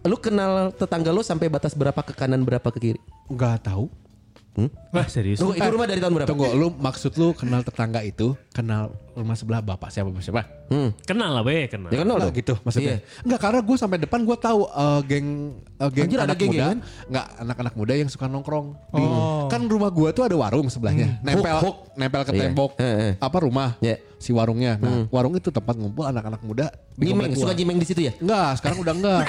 Lu 0.05 0.21
kenal 0.21 0.69
tetangga 0.69 1.09
lu 1.09 1.25
sampai 1.25 1.49
batas 1.49 1.73
berapa 1.73 1.97
ke 2.05 2.13
kanan 2.13 2.45
berapa 2.45 2.69
ke 2.69 2.77
kiri? 2.77 2.99
Enggak 3.25 3.65
tahu. 3.65 3.89
Wah 4.93 5.07
serius. 5.11 5.41
Tunggu, 5.41 5.57
itu 5.57 5.67
rumah 5.67 5.89
dari 5.89 5.99
tahun 5.99 6.13
berapa? 6.15 6.29
Tunggu, 6.31 6.47
lu 6.55 6.71
maksud 6.71 7.11
lu 7.19 7.35
kenal 7.35 7.59
tetangga 7.65 7.99
itu, 8.05 8.39
kenal 8.55 8.87
rumah 9.11 9.35
sebelah 9.35 9.59
bapak 9.59 9.91
siapa 9.91 10.07
siapa? 10.17 10.47
Hmm. 10.65 10.95
Kenal 11.03 11.29
lah 11.29 11.43
be, 11.43 11.67
kenal. 11.67 11.87
Ya 11.89 12.01
kenal 12.01 12.15
dong. 12.17 12.31
gitu 12.31 12.55
maksudnya. 12.57 13.03
Enggak 13.21 13.39
karena 13.41 13.59
gue 13.59 13.75
sampai 13.75 13.97
depan 13.99 14.19
gue 14.21 14.37
tahu 14.37 14.63
eh, 14.65 14.99
geng 15.05 15.27
eh, 15.59 15.89
geng 15.91 16.07
Anjir, 16.07 16.17
ada 16.17 16.25
anak 16.25 16.37
geng 16.37 16.49
muda, 16.49 16.65
kan? 16.65 16.77
enggak 17.05 17.25
anak-anak 17.37 17.73
muda 17.75 17.93
yang 17.93 18.07
suka 18.07 18.25
nongkrong. 18.25 18.67
Di, 18.89 19.03
Oh. 19.05 19.45
Kan 19.45 19.67
rumah 19.67 19.87
gue 19.89 20.09
tuh 20.09 20.23
ada 20.23 20.33
warung 20.33 20.65
sebelahnya, 20.65 21.19
nempel 21.21 21.51
Hook, 21.53 21.61
hook. 21.61 21.77
nempel 21.93 22.21
ke 22.23 22.31
Iya. 22.31 22.41
tembok 22.41 22.71
Eh, 22.77 22.87
eh. 23.05 23.13
apa 23.15 23.37
rumah 23.37 23.75
Iya. 23.77 23.99
si 24.15 24.31
warungnya. 24.31 24.79
Nah, 24.79 25.05
warung 25.09 25.35
itu 25.35 25.47
tempat 25.47 25.75
ngumpul 25.75 26.01
anak-anak 26.01 26.41
muda 26.41 26.71
di 26.91 27.05
Jimeng, 27.05 27.35
suka 27.35 27.51
gua. 27.51 27.53
jimeng 27.53 27.77
di 27.77 27.85
situ 27.85 28.01
ya? 28.01 28.13
Enggak, 28.17 28.57
sekarang 28.57 28.77
udah 28.79 28.93
enggak. 28.95 29.23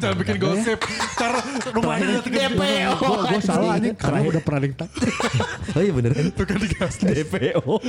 Jangan 0.00 0.16
bikin 0.22 0.36
gosip. 0.38 0.78
Karena 1.12 1.40
rumahnya 1.68 2.06
udah 2.08 2.22
tiga 2.24 2.40
DPO. 2.48 2.92
gue 3.26 3.40
salah 3.42 3.76
anjing 3.76 3.94
karena 3.94 4.18
udah 4.24 4.40
pernah 4.40 4.58
ada 4.62 4.86
Oh 5.76 5.82
iya 5.82 5.92
bener 5.92 6.10
kan? 6.10 6.24
Tukar 6.32 6.56
digas. 6.56 6.94
DPO. 6.98 7.79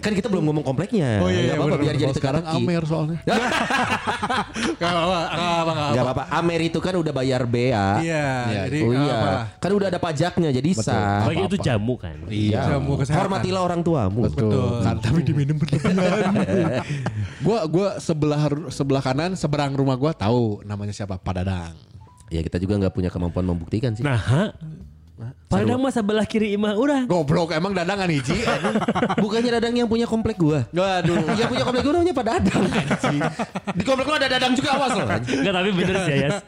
Kan 0.00 0.12
kita 0.16 0.26
belum 0.32 0.44
ngomong 0.50 0.64
kompleknya. 0.64 1.20
Oh 1.20 1.28
iya, 1.28 1.40
iya, 1.40 1.52
Gak 1.54 1.60
apa-apa 1.60 1.78
biar 1.80 1.94
jadi 2.00 2.14
sekarang. 2.16 2.42
Amer 2.44 2.82
soalnya. 2.88 3.18
Gak 4.80 4.90
apa-apa. 4.90 5.20
Gak 5.92 6.02
apa-apa. 6.04 6.24
Amer 6.32 6.60
itu 6.64 6.78
kan 6.80 6.94
udah 6.96 7.12
bayar 7.12 7.42
bea. 7.44 8.00
Iya. 8.00 8.26
Iya, 8.48 8.62
Jadi 8.68 8.78
Oh 8.84 8.92
iya. 8.92 9.14
apa. 9.14 9.30
Kan 9.60 9.70
udah 9.76 9.86
ada 9.92 10.00
pajaknya 10.00 10.50
jadi 10.50 10.70
sah. 10.76 11.28
Bagi 11.28 11.42
itu 11.44 11.56
jamu 11.60 11.94
kan. 12.00 12.16
Iya. 12.28 12.76
Jamu 12.76 12.92
kesehatan. 13.00 13.20
Hormatilah 13.20 13.60
orang 13.62 13.80
tuamu. 13.84 14.20
Betul. 14.28 14.80
Kan, 14.80 14.96
tapi 15.00 15.20
diminum 15.22 15.56
berlebihan. 15.60 15.94
gua 17.44 17.58
gua 17.68 17.88
sebelah 18.00 18.40
sebelah 18.72 19.02
kanan 19.04 19.36
seberang 19.36 19.76
rumah 19.76 19.96
gua 20.00 20.12
tahu 20.16 20.64
namanya 20.64 20.96
siapa 20.96 21.20
Pak 21.20 21.34
Dadang. 21.40 21.74
Ya 22.32 22.40
kita 22.40 22.56
juga 22.56 22.80
nggak 22.80 22.94
punya 22.96 23.10
kemampuan 23.12 23.44
membuktikan 23.46 23.92
sih. 23.94 24.02
Nah, 24.02 24.18
ha? 25.20 25.30
Padahal 25.46 25.78
mah 25.78 25.92
sebelah 25.94 26.26
kiri 26.26 26.58
imah 26.58 26.74
urang. 26.74 27.06
Goblok 27.06 27.54
emang 27.54 27.70
Dadang 27.70 27.94
kan 27.94 28.10
hiji. 28.10 28.34
Bukannya 29.22 29.50
Dadang 29.54 29.74
yang 29.78 29.86
punya 29.86 30.06
komplek 30.10 30.34
gua. 30.34 30.66
Waduh. 30.70 31.38
yang 31.38 31.46
punya 31.46 31.62
komplek 31.62 31.82
gua 31.86 31.92
namanya 31.94 32.14
Pak 32.14 32.26
Dadang. 32.26 32.62
Di 33.70 33.82
komplek 33.86 34.06
lu 34.10 34.14
ada 34.18 34.26
Dadang 34.26 34.52
juga 34.58 34.68
awas 34.74 34.90
loh. 34.98 35.06
Enggak 35.06 35.52
tapi 35.54 35.70
bener 35.70 35.96
sih 36.02 36.16
ya. 36.18 36.42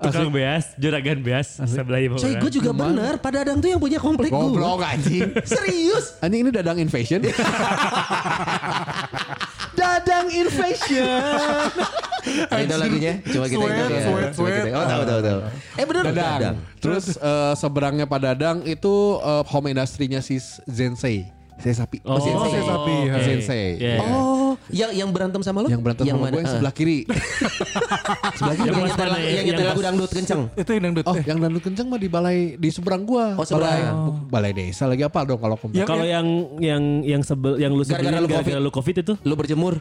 Tukang 0.00 0.30
beas, 0.32 0.64
juragan 0.80 1.18
beas 1.20 1.48
sebelah 1.60 2.00
imah 2.00 2.16
Coy, 2.16 2.32
urang. 2.32 2.40
gue 2.40 2.50
juga 2.50 2.70
bener. 2.72 3.12
Pak 3.20 3.30
Dadang 3.36 3.58
tuh 3.60 3.68
yang 3.68 3.80
punya 3.82 3.98
komplek 4.00 4.32
gua. 4.32 4.48
Goblok 4.48 4.80
anjing. 4.80 5.36
Serius? 5.44 6.16
Anjing 6.24 6.40
ini 6.48 6.50
Dadang 6.54 6.78
Invasion. 6.80 7.20
Dadang 9.76 10.26
Invasion. 10.32 11.70
Nah, 12.26 12.58
itu 12.58 12.74
lagunya. 12.74 13.22
Coba 13.22 13.46
kita 13.46 13.54
Sweat, 13.62 13.86
ya. 13.86 14.34
sweat, 14.34 14.54
kita-. 14.66 14.74
Oh 14.74 14.86
tahu 14.90 15.02
tahu 15.06 15.20
tahu. 15.22 15.38
Eh 15.78 15.84
bener 15.86 16.02
Dadang. 16.10 16.56
Terus 16.82 17.14
eh, 17.14 17.54
seberangnya 17.54 18.10
Pak 18.10 18.18
Dadang 18.18 18.56
itu 18.66 18.94
eh, 19.22 19.42
home 19.46 19.70
industry-nya 19.70 20.18
si 20.18 20.42
Zensei. 20.66 21.30
Saya 21.62 21.86
sapi. 21.86 22.02
Oh, 22.02 22.18
Sensei. 22.18 22.50
Saya 22.58 22.64
sapi, 22.66 22.94
oke. 22.98 23.08
ya. 23.08 23.16
Sensei. 23.22 23.66
Iya. 23.78 23.96
Oh, 24.02 24.45
yang 24.68 24.90
yang 24.92 25.08
berantem 25.08 25.40
sama 25.40 25.60
lu? 25.60 25.68
Yang 25.68 25.82
berantem 25.82 26.04
sama 26.04 26.26
gue 26.26 26.36
yang 26.36 26.48
sebelah 26.48 26.72
kiri. 26.72 26.98
sebelah 28.36 28.54
kiri. 28.54 28.66
Yang 28.66 28.76
Yang 28.76 28.86
nyetel 28.86 29.06
mana- 29.06 29.18
yang 29.18 29.32
yang 29.32 29.46
nyetel 29.46 29.66
lagu 29.66 29.82
dangdut 29.82 30.10
kenceng. 30.10 30.40
Itu 30.52 30.70
yang 30.70 30.82
dangdut. 30.84 31.04
Oh, 31.04 31.14
Eh, 31.14 31.22
yang 31.24 31.38
dangdut 31.38 31.62
kenceng 31.62 31.86
mah 31.86 31.98
di 31.98 32.08
balai 32.08 32.38
di 32.54 32.68
seberang 32.68 33.02
gua. 33.02 33.34
Oh, 33.34 33.44
seberang. 33.44 34.26
Balai, 34.26 34.50
balai 34.50 34.52
desa 34.52 34.84
lagi 34.84 35.02
apa 35.02 35.22
dong 35.22 35.38
kalau? 35.38 35.56
Yang- 35.70 35.86
Kalau 35.86 36.04
yang 36.04 36.26
yang 36.58 36.82
yang 37.02 37.22
sebel 37.22 37.56
yang 37.56 37.70
lu 37.70 37.82
sebelin 37.82 38.16
lu 38.16 38.26
gara-gara 38.26 38.58
lu 38.58 38.70
Covid 38.70 38.96
itu 38.98 39.14
Lu 39.22 39.34
berjemur. 39.34 39.78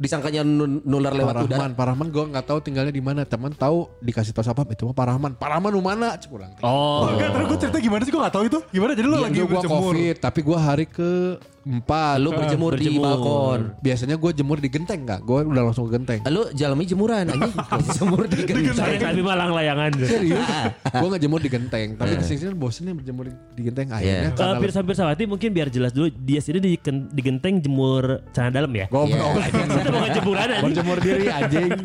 Disangkanya 0.00 0.40
nular 0.40 1.12
lewat 1.12 1.34
Pak 1.34 1.44
udara. 1.44 1.56
Rahman, 1.60 1.70
Pak 1.76 1.84
Rahman 1.84 2.08
gue 2.08 2.24
nggak 2.24 2.46
tahu 2.46 2.58
tinggalnya 2.64 2.88
di 2.88 3.04
mana. 3.04 3.20
Teman 3.22 3.52
tahu 3.52 3.84
dikasih 4.00 4.32
tahu 4.32 4.40
siapa 4.42 4.64
itu 4.64 4.88
mah 4.88 4.96
Pak 4.96 5.06
Rahman. 5.06 5.30
Pak 5.36 5.44
Rahman 5.46 5.70
lu 5.70 5.84
mana? 5.84 6.16
Kurang. 6.22 6.56
Oh, 6.60 7.04
Enggak, 7.06 7.28
terus 7.30 7.46
gue 7.46 7.58
cerita 7.60 7.78
gimana 7.78 8.00
sih 8.00 8.08
gue 8.08 8.16
gak 8.18 8.32
tahu 8.32 8.44
itu. 8.46 8.58
Gimana 8.70 8.96
jadi 8.96 9.04
lu 9.04 9.16
Dia 9.18 9.24
lagi 9.28 9.36
gue 9.36 9.44
berjemur. 9.46 9.92
covid, 9.92 10.14
tapi 10.16 10.40
gue 10.40 10.56
hari 10.58 10.86
ke 10.86 11.36
empat. 11.66 12.16
Lu 12.20 12.30
berjemur, 12.32 12.72
di 12.76 12.96
balkon. 12.96 13.74
Biasanya 13.80 14.16
gue 14.16 14.30
jemur 14.32 14.58
di 14.60 14.68
genteng 14.68 15.04
nggak? 15.04 15.20
Gue 15.24 15.44
udah 15.44 15.62
langsung 15.66 15.88
ke 15.88 15.98
genteng. 15.98 16.20
Lu 16.30 16.48
jalmi 16.52 16.84
jemuran 16.86 17.26
anjing. 17.28 17.52
Jemur 17.96 18.24
di 18.28 18.42
genteng. 18.46 19.00
kami 19.00 19.22
malang 19.24 19.50
layangan. 19.52 19.90
Serius? 19.98 20.44
gue 20.90 21.08
nggak 21.10 21.22
jemur 21.22 21.40
di 21.40 21.50
genteng, 21.50 21.88
tapi 21.96 22.16
ke 22.20 22.24
sini 22.24 22.38
sini 22.46 22.52
bosen 22.54 22.88
nih 22.88 22.94
berjemur 22.96 23.24
di, 23.28 23.34
di 23.56 23.62
genteng. 23.66 23.88
Akhirnya 23.90 24.10
Iya. 24.10 24.30
Kalau 24.36 24.54
karena 24.56 24.64
Pirsa 24.66 24.80
Pirsawati 24.84 25.24
mungkin 25.26 25.50
biar 25.54 25.68
jelas 25.70 25.90
dulu 25.94 26.08
dia 26.12 26.40
sini 26.42 26.58
di, 26.60 26.76
di 27.10 27.22
genteng 27.22 27.62
jemur 27.62 28.24
celana 28.34 28.50
dalam 28.50 28.72
ya. 28.74 28.86
goblok. 28.90 29.38
Itu 29.80 29.90
bukan 29.90 30.10
jemuran 30.14 30.46
aja. 30.46 30.62
Berjemur 30.64 30.98
diri 31.00 31.26
anjing. 31.30 31.70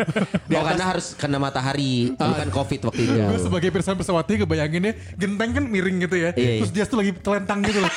Oh, 0.55 0.63
karena 0.63 0.95
harus 0.95 1.11
kena 1.19 1.35
matahari, 1.35 2.15
bukan 2.15 2.47
covid 2.47 2.79
waktu 2.87 3.01
itu. 3.03 3.11
Gue 3.19 3.39
sebagai 3.43 3.69
pirsan 3.75 3.99
pesawati 3.99 4.39
kebayanginnya 4.39 4.95
genteng 5.19 5.51
kan 5.51 5.63
miring 5.67 6.07
gitu 6.07 6.15
ya. 6.15 6.29
Iya, 6.31 6.63
Terus 6.63 6.71
dia 6.71 6.83
tuh 6.87 7.03
lagi 7.03 7.11
telentang 7.19 7.59
gitu 7.59 7.83
loh. 7.83 7.91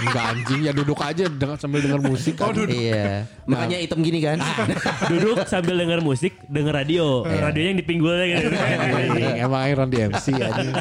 Enggak 0.00 0.24
anjing 0.32 0.60
ya 0.64 0.72
duduk 0.72 0.96
aja 0.96 1.09
dengan 1.12 1.56
sambil 1.56 1.80
dengar 1.80 2.00
musik. 2.00 2.34
kan. 2.34 2.52
Iya. 2.54 3.26
Makanya 3.44 3.76
hitam 3.78 3.98
gini 3.98 4.18
kan. 4.18 4.38
Duduk 5.10 5.42
sambil 5.44 5.74
denger 5.76 6.00
musik, 6.00 6.38
denger 6.46 6.74
radio. 6.74 7.22
Radionya 7.22 7.68
yang 7.68 7.78
di 7.78 7.86
pinggulnya 7.86 8.24
gitu. 8.28 8.48
Anjing, 8.50 9.36
Emang 9.38 9.62
Iron 9.66 9.88
di 9.88 9.98
MC 10.00 10.26
anjing. 10.36 10.74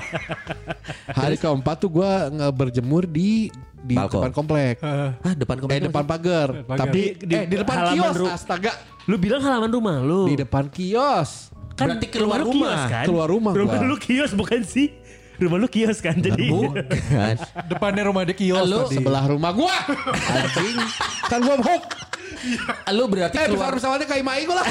Hari 1.10 1.36
keempat 1.36 1.76
tuh 1.78 1.92
gue 1.92 2.12
berjemur 2.52 3.04
di 3.04 3.50
di 3.80 3.96
Balkon. 3.96 4.20
depan 4.20 4.32
komplek. 4.34 4.76
Ah, 4.82 5.16
depan 5.32 5.56
Eh 5.56 5.62
komplek 5.62 5.80
depan 5.86 6.04
pagar. 6.06 6.48
Tapi 6.68 7.02
Di- 7.16 7.24
di 7.24 7.34
eh 7.34 7.44
di 7.46 7.56
depan 7.56 7.76
halaman 7.80 7.96
kios 7.96 8.16
ru- 8.18 8.28
astaga. 8.30 8.72
Lu 9.08 9.16
bilang 9.16 9.40
halaman 9.40 9.72
rumah 9.72 9.96
lu. 10.00 10.28
Di 10.28 10.36
depan 10.38 10.68
kios. 10.68 11.48
Berarti 11.74 12.12
keluar 12.12 12.44
lu 12.44 12.52
rumah. 12.52 12.76
kios 12.76 12.84
kan? 12.92 13.06
Keluar 13.08 13.28
rumah 13.32 13.56
Rumah 13.56 13.78
gua. 13.80 13.88
lu 13.88 13.96
kios 13.96 14.36
bukan 14.36 14.68
sih? 14.68 14.99
Rumah 15.40 15.58
lu 15.58 15.68
kios 15.72 16.04
kan 16.04 16.20
jadi. 16.20 16.52
Bukan. 16.52 16.84
Depannya 17.72 18.04
rumah 18.12 18.28
dia 18.28 18.36
kios 18.36 18.68
Lu 18.68 18.86
tadi. 18.86 19.00
Sebelah 19.00 19.24
rumah 19.32 19.52
gua. 19.56 19.76
Anjing. 20.36 20.78
Kan 21.32 21.40
gua 21.48 21.56
hook. 21.64 21.84
Lu 22.96 23.04
berarti 23.12 23.36
Eh 23.36 23.52
keluar 23.52 23.76
besar 23.76 23.96
pesawatnya 23.96 24.08
kayak 24.08 24.24
Mai 24.24 24.44
gua 24.44 24.64
lah. 24.64 24.68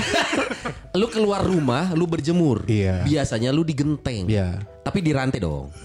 lu 1.00 1.06
keluar 1.08 1.40
rumah, 1.44 1.92
lu 1.96 2.04
berjemur. 2.04 2.68
Iya. 2.68 3.04
Biasanya 3.04 3.52
lu 3.52 3.64
di 3.64 3.72
genteng. 3.72 4.28
Iya. 4.28 4.60
Tapi 4.84 5.00
di 5.00 5.12
rantai 5.12 5.40
dong. 5.40 5.72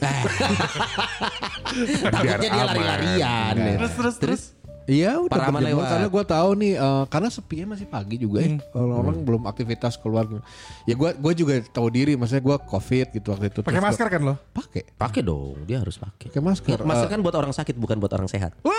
Takutnya 2.14 2.50
dia 2.52 2.64
lari-larian. 2.68 3.54
Enggak. 3.56 3.78
Terus 3.80 3.94
terus 3.96 4.16
terus. 4.20 4.44
Iya 4.84 5.16
udah 5.18 5.32
Paraman 5.32 5.60
berjemur 5.60 5.80
lewat. 5.80 5.90
karena 5.90 6.08
gue 6.10 6.24
tahu 6.26 6.50
nih 6.56 6.74
eh, 6.76 7.04
karena 7.08 7.30
sepinya 7.30 7.66
masih 7.72 7.88
pagi 7.88 8.16
juga 8.16 8.40
ya 8.40 8.60
orang-orang 8.74 9.16
belum 9.22 9.42
aktivitas 9.46 9.96
keluar 9.96 10.28
ya 10.84 10.94
gue 10.94 11.10
gue 11.14 11.34
juga 11.34 11.54
tahu 11.66 11.88
diri 11.88 12.14
maksudnya 12.14 12.44
gue 12.44 12.58
covid 12.64 13.08
gitu 13.12 13.28
waktu 13.30 13.48
itu 13.48 13.60
Pakai 13.62 13.80
masker 13.80 14.08
kan 14.08 14.22
lo? 14.22 14.36
pakai 14.50 14.84
Pakai 14.94 15.22
dong, 15.22 15.64
dia 15.64 15.80
harus 15.80 15.96
pakai. 15.96 16.28
pakai 16.28 16.42
masker 16.42 16.78
Masker 16.80 17.08
Eh, 17.08 17.12
kan 17.12 17.20
buat 17.20 17.32
orang 17.34 17.52
sakit 17.52 17.76
bukan 17.76 17.96
buat 17.98 18.12
orang 18.12 18.28
sehat. 18.28 18.52
Woi. 18.60 18.76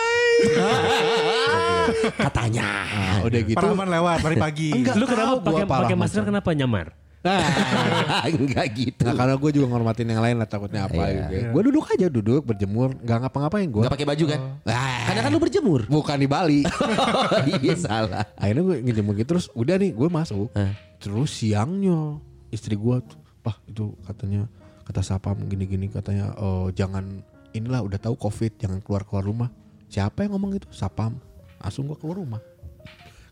Katanya. 2.19 2.69
Nah, 2.85 3.17
udah 3.25 3.41
gitu 3.43 3.57
Paraman 3.57 3.89
lewat 3.91 4.19
dari 4.21 4.37
pagi. 4.37 4.69
Enggak. 4.73 4.95
Lu 4.97 5.05
kenapa 5.05 5.33
pakai 5.65 5.95
masker 5.95 6.23
kenapa 6.23 6.51
nyamar? 6.53 6.87
Enggak 8.37 8.67
gitu. 8.77 9.03
Nah 9.05 9.15
karena 9.17 9.35
gue 9.35 9.51
juga 9.51 9.67
ngormatin 9.73 10.07
yang 10.07 10.23
lain 10.23 10.37
lah 10.37 10.49
takutnya 10.49 10.85
apa 10.85 10.95
Iya. 10.95 11.09
gitu. 11.09 11.35
Gue 11.51 11.63
duduk 11.65 11.85
aja 11.89 12.07
duduk 12.09 12.43
berjemur 12.45 12.93
nggak 13.01 13.19
ngapa-ngapain 13.25 13.67
gue. 13.67 13.81
Enggak 13.81 13.95
pakai 13.97 14.09
baju 14.09 14.25
kan? 14.29 14.41
Karena 15.09 15.21
kan 15.25 15.31
lu 15.33 15.41
berjemur. 15.41 15.81
Bukan 15.89 16.17
di 16.21 16.29
Bali. 16.29 16.61
iya 17.65 17.75
salah. 17.75 18.25
Akhirnya 18.37 18.63
gue 18.63 18.77
ngejemur 18.85 19.13
gitu 19.17 19.29
terus 19.37 19.47
udah 19.53 19.75
nih 19.77 19.91
gue 19.93 20.09
masuk. 20.09 20.49
Terus 21.01 21.31
siangnya 21.33 22.21
istri 22.49 22.77
gue 22.77 22.97
tuh, 23.05 23.19
Pak 23.41 23.57
itu 23.69 23.93
katanya 24.05 24.45
kata 24.85 25.01
sapam 25.01 25.37
gini-gini 25.49 25.89
katanya 25.89 26.37
oh, 26.37 26.69
jangan 26.69 27.25
inilah 27.51 27.81
udah 27.81 27.97
tahu 27.97 28.15
covid 28.15 28.53
jangan 28.57 28.85
keluar 28.85 29.05
keluar 29.05 29.25
rumah. 29.25 29.49
Siapa 29.89 30.25
yang 30.25 30.37
ngomong 30.37 30.57
gitu? 30.57 30.69
Sapam. 30.71 31.17
Langsung 31.57 31.89
gue 31.89 31.97
keluar 31.97 32.21
rumah. 32.21 32.41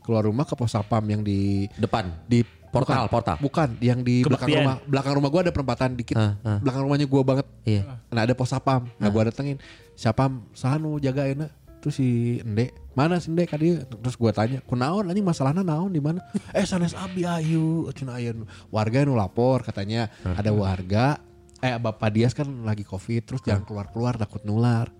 Keluar 0.02 0.26
rumah 0.26 0.42
ke 0.42 0.54
pos 0.54 0.72
sapam 0.72 1.04
yang 1.06 1.22
di 1.22 1.70
Depan. 1.76 2.10
di 2.26 2.42
Portal, 2.72 3.04
bukan, 3.04 3.12
portal. 3.12 3.36
Bukan, 3.36 3.68
yang 3.84 4.00
di 4.00 4.24
belakang 4.24 4.48
Kebaktian. 4.48 4.64
rumah. 4.64 4.76
Belakang 4.88 5.12
rumah 5.20 5.28
gue 5.28 5.40
ada 5.44 5.52
perempatan 5.52 5.90
dikit. 5.92 6.16
Ah, 6.16 6.40
ah. 6.40 6.58
Belakang 6.64 6.82
rumahnya 6.88 7.04
gue 7.04 7.22
banget. 7.22 7.46
Iya. 7.68 8.00
Nah 8.08 8.24
ada 8.24 8.32
pos 8.32 8.48
sapam. 8.48 8.88
Nah 8.96 9.08
gue 9.12 9.22
datengin. 9.28 9.60
Sapam 9.92 10.48
sanu 10.56 10.96
jagain 10.96 11.36
nah. 11.36 11.52
Terus 11.82 11.98
si 11.98 12.38
Ende, 12.38 12.70
mana 12.94 13.18
si 13.18 13.26
Ende 13.26 13.42
kadi 13.42 13.82
Terus 13.82 14.14
gue 14.14 14.30
tanya, 14.30 14.62
kunaon 14.62 15.10
anjing 15.10 15.26
masalahnya 15.26 15.66
naon 15.66 15.90
di 15.90 15.98
mana? 15.98 16.22
eh 16.54 16.62
sanes 16.62 16.94
abi 16.94 17.26
ayu, 17.26 17.90
cina 17.90 18.22
aya 18.22 18.30
warga 18.70 19.02
nu 19.02 19.18
lapor 19.18 19.66
katanya 19.66 20.06
ada 20.22 20.54
warga 20.54 21.18
eh 21.62 21.78
Bapak 21.78 22.10
Dias 22.10 22.34
kan 22.34 22.44
lagi 22.66 22.82
covid 22.82 23.22
terus 23.22 23.38
jangan 23.46 23.62
keluar-keluar 23.62 24.18
takut 24.18 24.42
nular. 24.42 24.90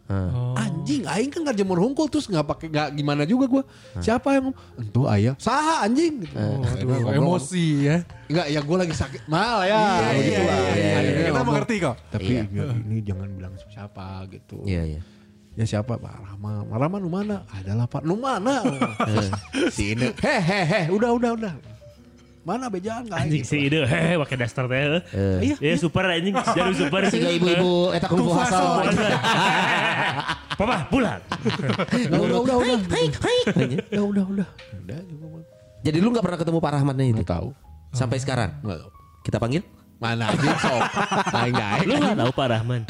Anjing 0.54 1.02
aing 1.11 1.35
kan 1.35 1.42
nggak 1.42 1.59
jemur 1.59 1.83
hungkul 1.83 2.07
terus 2.07 2.31
nggak 2.31 2.47
pakai 2.47 2.66
nggak 2.71 2.88
gimana 2.95 3.26
juga 3.26 3.50
gue. 3.50 3.62
Siapa 3.99 4.38
yang 4.38 4.54
entu 4.78 5.11
ayah? 5.11 5.35
Saha 5.42 5.83
anjing 5.83 6.23
gitu. 6.23 6.38
Akhirnya 6.38 7.02
Aduh, 7.02 7.19
emosi 7.19 7.66
ya. 7.83 7.97
Enggak 8.31 8.47
ya 8.47 8.61
gue 8.62 8.76
lagi 8.78 8.95
sakit 8.95 9.23
mal 9.26 9.66
ya. 9.66 9.75
Iya, 9.75 10.11
begitu 10.14 10.31
iya, 10.31 10.42
lah. 10.47 10.54
iya, 10.54 10.71
iya. 10.71 10.95
Akhirnya 10.95 11.26
Kita 11.26 11.42
mengerti 11.42 11.75
kok. 11.83 11.97
Tapi 12.14 12.31
Iya. 12.31 12.42
ya, 12.47 12.64
ini 12.78 12.97
jangan 13.02 13.28
bilang 13.35 13.54
siapa 13.66 14.07
gitu. 14.31 14.57
Iya, 14.62 14.83
iya. 14.87 15.00
Ya 15.52 15.64
siapa 15.69 16.00
Pak 16.00 16.14
Rahma? 16.16 16.64
Pak 16.64 16.78
Rahma 16.78 16.97
nu 16.97 17.11
mana? 17.11 17.45
Adalah 17.50 17.90
Pak. 17.90 18.07
Nu 18.07 18.16
mana? 18.16 18.62
si 19.75 19.99
ini. 19.99 20.14
Heh 20.14 20.40
heh 20.40 20.64
heh. 20.64 20.85
Udah 20.95 21.11
udah 21.12 21.31
udah. 21.37 21.52
Mana 22.43 22.67
bejaan 22.67 23.07
enggak 23.07 23.23
Anjing 23.23 23.45
si 23.47 23.71
ide 23.71 23.87
hehe 23.87 24.19
pakai 24.19 24.37
daster 24.43 24.67
teh. 24.67 24.99
Iya. 25.15 25.57
Iya 25.63 25.75
super 25.79 26.03
anjing 26.11 26.35
jadi 26.59 26.75
super. 26.75 27.01
Siga 27.07 27.31
ibu-ibu 27.31 27.95
eta 27.95 28.11
kungfu 28.11 28.35
hasal. 28.35 28.83
Papa 30.59 30.91
pulang. 30.91 31.23
Udah 32.11 32.19
udah 32.19 32.39
udah 32.43 32.57
udah. 32.59 32.79
Udah 33.95 34.05
udah 34.11 34.25
udah. 34.27 34.49
Jadi 35.83 35.99
lu 35.99 36.15
gak 36.15 36.23
pernah 36.23 36.39
ketemu 36.39 36.59
Pak 36.63 36.73
Rahman 36.79 36.95
ini? 36.99 37.11
Nggak 37.19 37.31
tahu. 37.31 37.49
Sampai 37.91 38.19
sekarang? 38.23 38.55
Enggak 38.63 38.87
tahu. 38.87 38.91
Kita 39.23 39.37
panggil? 39.39 39.63
Mana 40.03 40.35
aja 40.35 40.51
sok. 40.59 40.83
Lu 41.87 41.95
gak 41.95 42.19
tahu 42.19 42.31
Pak 42.35 42.47
Rahman? 42.51 42.81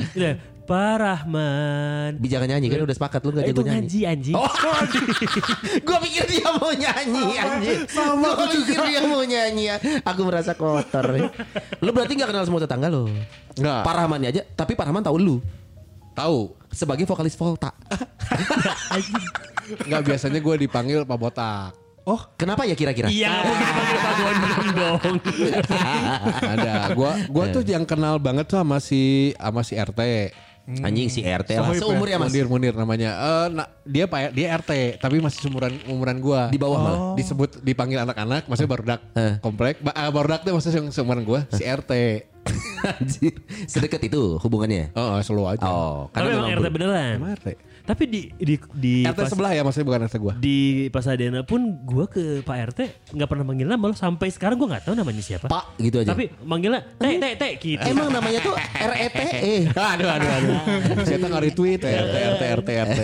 Iya, 0.62 0.71
Pak 0.71 0.95
Rahman. 0.95 2.11
Bijangan 2.23 2.47
nyanyi 2.54 2.66
kan 2.71 2.87
udah 2.87 2.95
sepakat 2.95 3.21
lu 3.26 3.31
gak 3.35 3.50
Itu 3.50 3.50
jago 3.50 3.62
nyanyi. 3.66 3.83
ngaji 3.83 4.00
anjing. 4.07 4.35
Oh, 4.38 4.47
gue 5.90 5.99
pikir 6.07 6.25
dia 6.31 6.49
mau 6.54 6.71
nyanyi 6.71 7.26
anjing. 7.35 7.81
Sama 7.90 8.28
gue 8.31 8.47
pikir 8.62 8.78
dia 8.87 9.00
mau 9.02 9.23
nyanyi. 9.26 9.64
Aku 10.07 10.21
merasa 10.23 10.54
kotor. 10.54 11.19
Lu 11.83 11.90
berarti 11.90 12.14
gak 12.14 12.31
kenal 12.31 12.47
semua 12.47 12.62
tetangga 12.62 12.87
lo? 12.87 13.11
Enggak. 13.59 13.83
Pak 13.83 13.95
Rahman 13.99 14.23
aja, 14.23 14.42
tapi 14.54 14.78
Pak 14.78 14.87
Rahman 14.87 15.02
tahu 15.02 15.19
lu 15.19 15.37
Tahu. 16.14 16.54
sebagai 16.71 17.04
vokalis 17.04 17.35
Volta. 17.35 17.75
Enggak 19.85 20.02
biasanya 20.07 20.38
gue 20.38 20.54
dipanggil 20.62 21.02
Pak 21.02 21.19
Botak. 21.19 21.75
Oh, 22.02 22.19
kenapa 22.35 22.66
ya 22.66 22.75
kira-kira? 22.75 23.07
Iya, 23.07 23.47
mungkin 23.47 23.62
dipanggil 23.62 23.99
Pak 23.99 24.12
dong. 24.75 25.16
Ada. 26.42 26.73
Gua 26.99 27.14
gua 27.31 27.45
tuh 27.54 27.62
yang 27.62 27.87
kenal 27.87 28.19
banget 28.19 28.50
tuh 28.50 28.59
sama 28.59 28.83
si 28.83 29.31
sama 29.38 29.62
si 29.62 29.78
RT. 29.78 30.02
Anjing 30.62 31.11
si 31.11 31.26
RT 31.26 31.59
lah. 31.59 31.75
Sohib 31.75 31.75
ya? 31.75 31.81
Seumur 31.83 32.07
ya 32.07 32.16
mas. 32.23 32.31
Munir 32.31 32.47
Munir 32.47 32.75
namanya. 32.78 33.11
Eh 33.19 33.47
nah, 33.50 33.66
dia 33.83 34.07
pak 34.07 34.31
dia 34.31 34.54
RT 34.54 35.02
tapi 35.02 35.19
masih 35.19 35.42
seumuran 35.42 35.75
umuran 35.90 36.16
gua. 36.23 36.49
Di 36.54 36.59
bawah 36.59 36.78
malah. 36.78 37.00
Disebut 37.19 37.59
dipanggil 37.66 37.99
anak-anak, 37.99 38.47
maksudnya 38.47 38.71
barudak 38.71 39.00
Eh. 39.19 39.42
komplek. 39.42 39.83
Ba, 39.83 39.90
ah, 39.90 40.09
barudak 40.14 40.47
tuh 40.47 40.54
maksudnya 40.54 40.78
yang 40.78 40.88
seumuran 40.95 41.26
gua, 41.26 41.42
si 41.50 41.66
RT. 41.66 41.92
Anjir. 42.99 43.35
Sedekat 43.71 44.02
itu 44.02 44.38
hubungannya. 44.42 44.90
Oh, 44.95 45.14
oh, 45.14 45.21
selalu 45.23 45.59
aja. 45.59 45.66
Oh, 45.66 46.11
Tapi 46.11 46.26
emang 46.31 46.50
RT 46.59 46.66
beneran. 46.71 47.14
Sama 47.19 47.28
RT. 47.38 47.49
Tapi 47.83 48.03
di 48.05 48.21
di 48.33 48.55
di 48.73 48.95
RT 49.03 49.17
pas- 49.17 49.29
sebelah 49.29 49.53
ya 49.53 49.62
maksudnya 49.62 49.87
bukan 49.87 50.01
RT 50.07 50.17
gua. 50.17 50.33
di 50.35 50.59
Pasadena 50.89 51.43
pun 51.43 51.61
gue 51.83 52.05
ke 52.07 52.23
Pak 52.41 52.57
RT 52.71 52.81
nggak 53.12 53.29
pernah 53.29 53.43
manggil 53.43 53.67
nama 53.67 53.85
lo 53.85 53.93
sampai 53.93 54.29
sekarang 54.29 54.55
gue 54.55 54.69
nggak 54.69 54.85
tahu 54.85 54.95
namanya 54.95 55.19
siapa. 55.19 55.47
Pak 55.47 55.65
gitu 55.79 55.97
aja. 55.99 56.11
Tapi 56.11 56.31
manggilnya 56.41 56.81
teh 56.95 57.19
teh 57.19 57.33
teh 57.35 57.53
gitu. 57.57 57.83
Emang 57.83 58.09
namanya 58.09 58.39
tuh 58.39 58.55
E 58.55 58.85
RETE. 58.85 59.27
Aduh 59.93 60.09
aduh 60.09 60.31
aduh. 60.31 60.57
Saya 61.07 61.19
tuh 61.19 61.29
nge-retweet 61.29 61.81
RT 61.81 62.15
RT 62.31 62.43
RT 62.55 62.69
RT. 62.81 63.01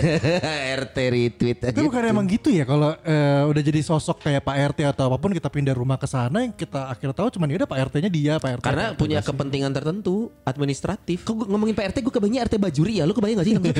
RT 0.79 0.97
retweet. 1.09 1.57
Tapi 1.65 1.81
bukan 1.81 2.03
emang 2.05 2.25
gitu 2.25 2.49
ya 2.49 2.63
kalau 2.63 2.95
eh, 2.99 3.43
udah 3.45 3.61
jadi 3.61 3.79
sosok 3.79 4.21
kayak 4.21 4.41
Pak 4.41 4.55
RT 4.73 4.79
atau 4.87 5.07
apa 5.07 5.17
pun 5.17 5.31
kita 5.31 5.47
pindah 5.47 5.73
rumah 5.73 5.95
ke 5.95 6.05
sana 6.05 6.41
yang 6.41 6.53
kita 6.53 6.87
akhirnya 6.87 7.13
tahu 7.13 7.29
cuman 7.29 7.47
ya 7.47 7.55
udah 7.57 7.69
Pak 7.69 7.79
RT-nya 7.89 8.09
dia 8.09 8.33
Pak 8.37 8.51
RT. 8.57 8.63
Karena 8.63 8.85
punya 8.93 9.19
kepentingan 9.19 9.71
tertentu 9.71 10.31
administratif. 10.43 11.23
Kok 11.23 11.35
gua 11.35 11.47
ngomongin 11.49 11.75
Pak 11.75 11.85
RT 11.91 11.97
gue 11.99 12.13
kebayangnya 12.13 12.41
RT 12.45 12.55
Bajuri 12.57 12.93
ya. 12.95 13.03
Lu 13.03 13.13
kebayang 13.13 13.37
gak 13.37 13.47
sih? 13.47 13.53
Di 13.59 13.71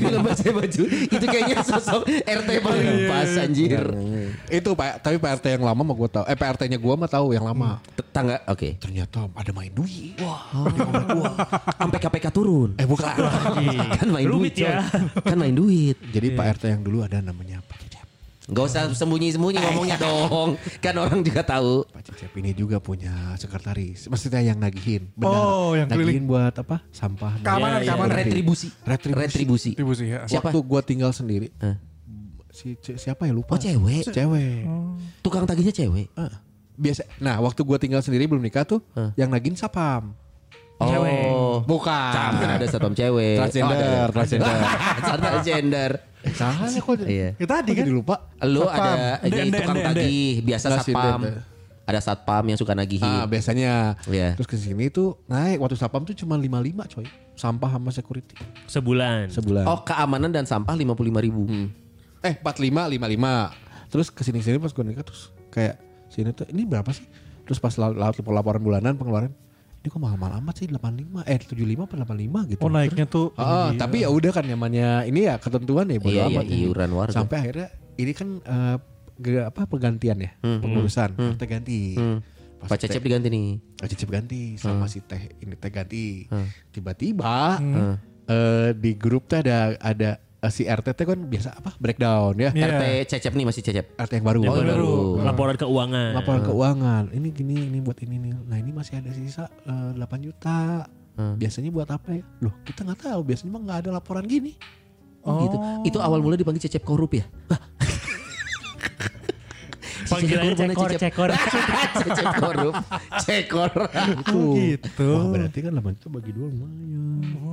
film 0.02 0.21
Bahasa 0.22 0.48
Bajuri. 0.50 1.10
Itu 1.10 1.24
kayaknya 1.26 1.56
sosok 1.66 2.06
RT 2.08 2.48
paling 2.62 3.10
pas 3.10 3.30
anjir. 3.38 3.82
Itu 4.48 4.72
Pak, 4.72 5.02
tapi 5.02 5.16
Pak 5.18 5.42
RT 5.42 5.58
yang 5.60 5.64
lama 5.66 5.82
mah 5.82 5.94
gua 5.96 6.08
tahu. 6.08 6.24
Eh 6.30 6.36
Pak 6.38 6.48
RT-nya 6.58 6.78
gua 6.78 6.94
mah 6.94 7.10
tahu 7.10 7.34
yang 7.34 7.44
lama. 7.44 7.82
Tetangga, 7.98 8.40
oke. 8.46 8.78
Ternyata 8.78 9.26
ada 9.28 9.50
main 9.50 9.72
duit. 9.74 10.14
Wah. 10.22 10.42
Sampai 11.76 11.98
KPK 11.98 12.26
turun. 12.30 12.70
Eh 12.78 12.86
bukan. 12.86 13.10
kan 13.98 14.08
main 14.08 14.26
Rumit 14.26 14.54
duit 14.54 14.64
ya. 14.64 14.86
coy. 14.86 15.26
Kan 15.26 15.36
main 15.38 15.54
duit. 15.54 15.96
Jadi 16.14 16.28
Pak 16.32 16.46
RT 16.60 16.64
yang 16.78 16.82
dulu 16.86 17.02
ada 17.02 17.18
namanya 17.18 17.58
Pak 17.66 17.76
Cecep. 17.81 17.81
Gak 18.50 18.64
usah 18.74 18.90
sembunyi-sembunyi 18.90 19.58
ngomongnya 19.62 19.96
dong. 20.02 20.58
Kan 20.82 20.98
orang 20.98 21.22
juga 21.22 21.46
tahu. 21.46 21.86
Pak 21.86 22.02
Cecep 22.10 22.32
ini 22.42 22.50
juga 22.50 22.82
punya 22.82 23.38
sekretaris. 23.38 24.10
Maksudnya 24.10 24.42
yang 24.42 24.58
nagihin. 24.58 25.14
Oh, 25.22 25.78
yang 25.78 25.86
nagihin 25.86 26.26
buat 26.26 26.50
apa? 26.58 26.82
Sampah. 26.90 27.38
Keamanan, 27.38 27.86
iya. 27.86 27.94
keamanan. 27.94 28.14
Retribusi. 28.18 28.68
Retribusi. 28.82 29.22
Retribusi. 29.22 29.70
Distribusi 29.78 30.04
ya. 30.10 30.26
Siapa? 30.26 30.50
Waktu 30.50 30.58
gua 30.66 30.80
tinggal 30.82 31.14
sendiri. 31.14 31.54
Hah? 31.62 31.78
Si 32.50 32.74
ce- 32.82 32.98
siapa 32.98 33.30
ya 33.30 33.32
lupa? 33.32 33.54
Oh 33.54 33.60
cewek. 33.62 34.10
Cewek. 34.10 34.66
Tukang 35.22 35.46
tagihnya 35.46 35.70
cewek. 35.70 36.10
Ah. 36.18 36.42
Biasa. 36.74 37.06
Nah, 37.22 37.38
waktu 37.38 37.62
gua 37.62 37.78
tinggal 37.78 38.02
sendiri 38.02 38.26
belum 38.26 38.42
nikah 38.42 38.66
tuh, 38.66 38.82
yang 39.14 39.30
nagihin 39.30 39.54
sapam. 39.54 40.18
Oh. 40.84 41.56
Bukan. 41.62 42.12
Sama 42.12 42.56
ada 42.56 42.66
satpam 42.66 42.92
cewek. 42.92 43.38
Transgender, 43.38 43.76
Oh, 43.76 43.82
ada. 44.02 44.12
transgender. 44.12 44.56
transgender. 45.22 45.90
Salah 46.32 46.68
kok. 46.68 46.94
Iya. 47.02 47.28
Ya 47.34 47.46
tadi 47.46 47.70
kan. 47.72 47.84
lupa. 47.84 48.30
Lu 48.42 48.62
Satpam. 48.62 48.78
ada 48.78 48.94
ende, 49.22 49.48
tukang 49.52 49.78
tagih, 49.80 50.32
biasa 50.40 50.66
satpam. 50.76 51.20
Ada 51.82 51.98
satpam 52.00 52.44
yang 52.46 52.54
suka 52.54 52.72
nagihin. 52.72 53.02
Ah, 53.02 53.26
biasanya. 53.26 53.98
Iya. 54.06 54.38
Terus 54.38 54.46
ke 54.46 54.54
sini 54.54 54.86
tuh 54.88 55.18
naik 55.26 55.58
waktu 55.58 55.74
sapam 55.74 56.02
tuh 56.02 56.14
cuma 56.14 56.38
55 56.38 56.86
coy. 56.88 57.06
Sampah 57.34 57.70
sama 57.70 57.90
security 57.90 58.38
Sebulan. 58.66 59.28
sebulan. 59.28 59.64
Oh, 59.64 59.82
keamanan 59.82 60.30
dan 60.30 60.44
sampah 60.44 60.72
55 60.72 60.94
ribu. 61.18 61.42
Eh 62.20 62.38
45 62.38 62.86
55. 62.92 63.90
Terus 63.90 64.06
ke 64.08 64.22
sini 64.22 64.38
sini 64.40 64.56
pas 64.56 64.70
gue 64.70 64.80
nikah 64.80 65.02
terus 65.02 65.28
kayak 65.48 65.76
sini 66.06 66.30
tuh 66.30 66.46
ini 66.46 66.62
berapa 66.62 66.86
sih? 66.88 67.02
Terus 67.42 67.58
pas 67.58 67.74
la- 67.74 67.90
la- 67.90 68.14
laporan 68.14 68.62
bulanan 68.62 68.94
pengeluaran 68.94 69.34
ini 69.82 69.88
kok 69.88 69.98
mahal-mahal 69.98 70.38
amat 70.38 70.54
sih 70.56 70.70
85 70.70 71.26
eh 71.26 71.38
75 71.42 71.74
apa 71.82 71.94
85 71.98 72.46
gitu. 72.48 72.60
Oh 72.62 72.70
naiknya 72.70 73.04
tuh. 73.04 73.34
Ah, 73.34 73.68
ini. 73.68 73.76
tapi 73.76 73.96
ya 74.00 74.08
udah 74.08 74.30
kan 74.30 74.46
namanya 74.46 75.02
ini 75.02 75.26
ya 75.26 75.34
ketentuan 75.36 75.86
ya 75.86 75.98
bodo 75.98 76.14
Iya, 76.14 76.24
iya, 76.24 76.38
amat. 76.38 76.44
ya. 76.46 76.54
iuran 76.62 76.90
warga. 76.92 77.12
Sampai 77.12 77.36
akhirnya 77.40 77.66
ini 77.92 78.12
kan 78.12 78.28
eh, 78.38 78.76
ge- 79.18 79.42
apa 79.42 79.66
pergantian 79.66 80.16
ya, 80.16 80.30
pengurusan. 80.38 81.18
Kita 81.34 81.44
ganti. 81.44 81.98
Pas 82.56 82.68
Pak 82.68 82.78
Cecep 82.78 83.02
diganti 83.02 83.26
nih. 83.26 83.48
Pak 83.74 83.88
Cecep 83.90 84.06
ganti 84.08 84.54
sama 84.54 84.86
si 84.86 85.02
teh 85.02 85.18
ini 85.36 85.58
teh 85.58 85.66
ganti. 85.68 86.30
Tiba-tiba 86.70 87.58
eh, 88.24 88.70
di 88.72 88.90
grup 88.94 89.26
tuh 89.26 89.42
ada 89.42 89.74
ada 89.76 90.22
si 90.48 90.66
RT 90.66 90.86
teh 90.92 91.04
kan 91.04 91.18
biasa 91.20 91.54
apa 91.54 91.70
breakdown 91.76 92.34
ya. 92.34 92.50
Iya. 92.50 92.66
RT 92.68 92.82
Cecep 93.06 93.32
nih 93.32 93.46
masih 93.46 93.62
Cecep. 93.62 93.94
RT 93.94 94.12
yang 94.18 94.26
baru. 94.26 94.40
Yang 94.42 94.50
Oh, 94.50 94.56
baru. 94.56 94.66
baru. 94.66 94.92
Laporan 95.22 95.54
keuangan. 95.54 96.10
Laporan 96.14 96.42
keuangan. 96.42 97.04
Ini 97.12 97.28
gini 97.30 97.54
ini 97.62 97.78
buat 97.78 97.98
ini 98.00 98.16
nih. 98.18 98.32
Nah, 98.50 98.56
ini 98.56 98.70
masih 98.72 98.98
ada 98.98 99.10
sisa 99.12 99.46
eh, 99.62 99.90
8 99.94 100.02
juta. 100.18 100.82
Biasanya 101.12 101.70
buat 101.70 101.86
apa 101.86 102.18
ya? 102.18 102.24
Loh, 102.40 102.50
kita 102.64 102.82
nggak 102.82 103.06
tahu. 103.06 103.20
Biasanya 103.22 103.50
mah 103.52 103.62
nggak 103.62 103.78
ada 103.86 103.90
laporan 103.94 104.26
gini. 104.26 104.58
Oh, 105.22 105.46
gitu. 105.46 105.56
Itu 105.86 105.98
awal 106.02 106.18
mula 106.18 106.34
dipanggil 106.34 106.58
Cecep 106.58 106.82
korup 106.82 107.14
ya? 107.14 107.22
Panggilannya 110.04 110.54
cekor, 110.54 110.90
cekor. 110.96 111.30
Cecep 111.94 112.28
korup. 112.36 112.74
Cekor. 113.24 113.70
Itu. 113.92 114.40
gitu. 114.56 115.08
Wah, 115.08 115.26
berarti 115.30 115.58
kan 115.60 115.72
8 115.72 115.96
juta 115.96 116.08
bagi 116.10 116.30
dua 116.32 116.46
lumayan. 116.48 116.80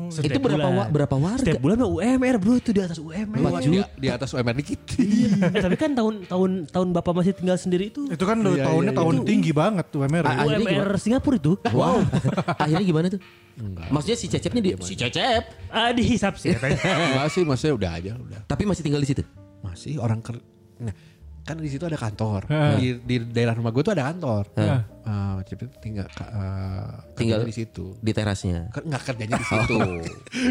itu 0.10 0.16
Setiap 0.16 0.42
berapa 0.42 0.58
bulan. 0.60 0.74
wa- 0.76 0.90
berapa 0.90 1.16
warga? 1.16 1.42
Setiap 1.46 1.62
bulan 1.62 1.76
mah 1.78 1.90
UMR 1.92 2.36
bro 2.42 2.54
itu 2.58 2.72
di 2.74 2.82
atas 2.82 2.98
UMR. 2.98 3.38
Empat 3.38 3.62
di, 3.62 3.78
di 3.78 4.08
atas 4.10 4.30
UMR 4.34 4.56
dikit. 4.58 4.80
Eh, 4.98 5.62
tapi 5.66 5.76
kan 5.78 5.92
tahun 5.94 6.26
tahun 6.26 6.52
tahun 6.68 6.88
bapak 6.98 7.14
masih 7.14 7.34
tinggal 7.38 7.58
sendiri 7.62 7.94
itu 7.94 8.10
Itu 8.10 8.26
kan 8.26 8.42
Iya, 8.42 8.66
tahunnya 8.66 8.92
iya, 8.92 8.98
tahun 8.98 9.16
iya. 9.16 9.26
tinggi 9.30 9.52
banget 9.54 9.86
tuh 9.94 10.02
MR. 10.02 10.26
Ah, 10.26 10.34
akhirnya 10.42 10.66
UMR 10.66 10.90
Singapura 10.98 11.38
itu. 11.38 11.54
Wow. 11.70 12.02
Akhirnya 12.64 12.86
gimana 12.86 13.08
tuh? 13.10 13.22
Maksudnya 13.92 14.18
si 14.18 14.26
Cecepnya 14.26 14.62
di 14.64 14.72
si 14.82 14.94
Cecep, 14.96 15.44
Ah 15.70 15.92
dihisap 15.92 16.40
sih. 16.40 16.56
Masih, 17.14 17.44
maksudnya 17.44 17.76
udah 17.76 17.92
aja, 17.92 18.12
udah. 18.16 18.40
tapi 18.48 18.64
masih 18.64 18.82
tinggal 18.82 19.04
di 19.04 19.10
situ. 19.12 19.24
Masih 19.60 20.00
orang 20.00 20.24
ker 20.24 20.40
nah, 20.80 20.96
kan 21.42 21.56
di 21.56 21.68
situ 21.68 21.82
ada 21.82 21.96
kantor. 21.96 22.46
Di, 22.76 23.00
di 23.00 23.16
daerah 23.26 23.54
rumah 23.54 23.70
gue 23.70 23.82
tuh 23.82 23.92
ada 23.92 24.06
kantor. 24.06 24.44
Ah, 25.02 25.42
itu 25.42 25.66
tinggal 25.80 26.06
eh, 26.06 26.86
Tinggal 27.18 27.42
di 27.42 27.50
situ. 27.52 27.98
di 27.98 28.12
terasnya. 28.12 28.70
Ker- 28.70 28.86
Nggak 28.86 29.02
kerjanya 29.04 29.36
di 29.36 29.48
situ. 29.52 29.78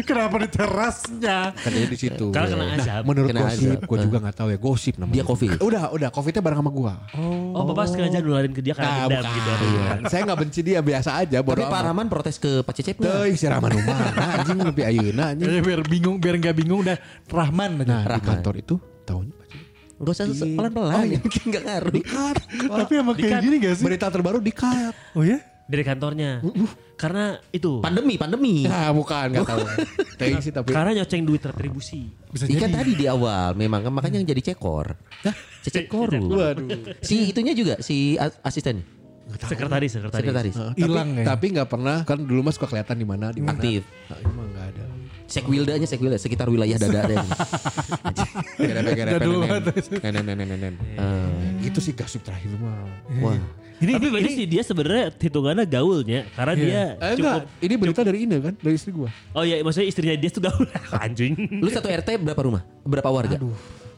Kenapa 0.03 0.35
di 0.37 0.49
terasnya? 0.49 1.37
kerjanya 1.55 1.87
di 1.87 1.95
situ. 1.97 2.25
Karena 2.29 2.47
kena 2.49 2.65
Nah, 2.65 2.75
azab. 2.77 3.01
menurut 3.03 3.29
Kena 3.29 3.41
gosip, 3.41 3.55
azab. 3.71 3.87
gue 3.87 3.97
juga 4.03 4.17
nggak 4.19 4.35
tahu 4.35 4.47
ya 4.49 4.59
gosip 4.59 4.93
namanya. 4.95 5.15
Dia 5.15 5.23
covid. 5.23 5.49
Udah, 5.59 5.83
udah 5.89 6.09
covidnya 6.11 6.41
bareng 6.41 6.59
sama 6.59 6.71
gue. 6.73 6.93
Oh, 7.49 7.63
bapak 7.63 7.85
sengaja 7.87 8.19
nularin 8.19 8.51
ke 8.51 8.59
dia 8.59 8.73
karena 8.75 8.91
Nah, 8.91 9.07
dendam 9.07 9.31
gitu. 9.31 9.51
Saya 10.05 10.21
nggak 10.27 10.39
benci 10.39 10.59
dia 10.61 10.79
biasa 10.81 11.09
aja. 11.17 11.37
Tapi 11.39 11.63
Pak 11.63 11.81
Rahman 11.81 12.07
protes 12.07 12.35
ke 12.35 12.59
Pak 12.59 12.73
Cecep? 12.75 12.95
Tuh, 12.99 13.31
si 13.31 13.45
Rahman. 13.45 13.71
Nah, 13.79 14.43
anjing 14.43 14.59
lebih 14.59 14.83
ayeuna 14.83 15.31
anjing. 15.31 15.47
Kayaknya 15.47 15.63
biar 15.63 15.81
bingung, 15.87 16.15
biar 16.19 16.35
nggak 16.35 16.55
bingung 16.57 16.79
udah 16.83 16.97
Rahman 17.25 17.79
aja. 17.79 17.87
Nah, 17.87 18.03
di 18.11 18.21
kantor 18.21 18.55
itu 18.59 18.75
Enggak 19.99 20.13
usah 20.15 20.25
Di- 20.25 20.55
pelan-pelan, 20.55 20.95
Oh, 20.95 21.03
iya. 21.03 21.19
mungkin 21.19 21.41
enggak 21.45 21.63
ngaruh. 21.67 21.93
Tapi 22.79 22.93
emang 22.95 23.15
kayak 23.15 23.39
gini 23.43 23.55
gak 23.59 23.73
sih? 23.75 23.83
Berita 23.83 24.07
terbaru 24.07 24.39
di 24.39 24.51
cut. 24.51 24.95
Oh 25.11 25.21
ya? 25.21 25.43
Dari 25.69 25.83
kantornya. 25.85 26.41
Karena 26.95 27.37
itu. 27.51 27.77
Pandemi, 27.79 28.17
pandemi. 28.17 28.65
Nah, 28.65 28.89
bukan, 28.89 29.29
nggak 29.29 29.45
tahu. 29.45 29.59
Tapi 30.19 30.33
sih 30.41 30.49
tapi. 30.49 30.73
Karena 30.73 30.91
nyoceng 30.97 31.21
duit 31.21 31.39
retribusi. 31.39 32.09
Bisa 32.27 32.43
Ikan 32.43 32.67
jadi. 32.67 32.75
tadi 32.75 32.91
di 32.95 33.05
awal 33.05 33.53
memang 33.53 33.85
kan 33.85 33.93
makanya 33.93 34.17
yang 34.19 34.27
jadi 34.27 34.51
cekor. 34.51 34.97
Cecep 35.61 35.85
korup. 35.85 36.25
Waduh. 36.25 36.97
Si 36.99 37.29
itunya 37.29 37.53
juga 37.53 37.77
si 37.79 38.17
asisten 38.41 38.81
Sekretaris, 39.29 39.93
sekretaris. 39.93 40.25
sekretaris. 40.25 40.55
Hilang 40.73 41.13
tapi, 41.13 41.21
ya? 41.21 41.25
tapi 41.29 41.45
nggak 41.53 41.69
pernah 41.69 41.97
kan 42.01 42.17
dulu 42.17 42.41
mas 42.41 42.57
suka 42.57 42.65
kelihatan 42.65 42.97
di 42.97 43.05
mana 43.05 43.29
di 43.29 43.45
mana. 43.45 43.53
Aktif. 43.53 43.85
Nah, 44.09 44.17
ini 44.17 44.31
mah 44.33 44.45
nggak 44.49 44.65
ada. 44.73 44.85
Sekwildanya 45.29 45.85
sekwilda 45.85 46.17
sekitar 46.17 46.49
wilayah 46.49 46.75
dada 46.75 47.05
deh. 47.05 47.17
Itu 51.61 51.79
sih 51.79 51.93
gasip 51.93 52.25
terakhir 52.25 52.49
mah. 52.57 52.81
Wah. 53.21 53.37
Ini, 53.79 53.95
Tapi 53.95 54.03
ini, 54.03 54.07
berarti 54.11 54.31
sih 54.35 54.47
dia 54.49 54.59
sebenarnya 54.59 55.07
hitungannya 55.15 55.63
gaulnya 55.63 56.27
karena 56.35 56.51
dia 56.51 56.81
Eh, 56.99 57.15
cukup 57.15 57.31
enggak, 57.31 57.63
ini 57.63 57.73
berita 57.79 58.01
dari 58.03 58.19
ini 58.27 58.35
kan, 58.35 58.53
dari 58.59 58.75
istri 58.75 58.91
gua. 58.91 59.07
Oh 59.31 59.47
iya, 59.47 59.63
maksudnya 59.63 59.87
istrinya 59.87 60.19
dia 60.19 60.27
tuh 60.27 60.43
gaul 60.43 60.67
anjing. 61.07 61.31
Lu 61.63 61.71
satu 61.71 61.87
RT 61.87 62.19
berapa 62.19 62.41
rumah? 62.43 62.67
Berapa 62.83 63.07
warga? 63.07 63.39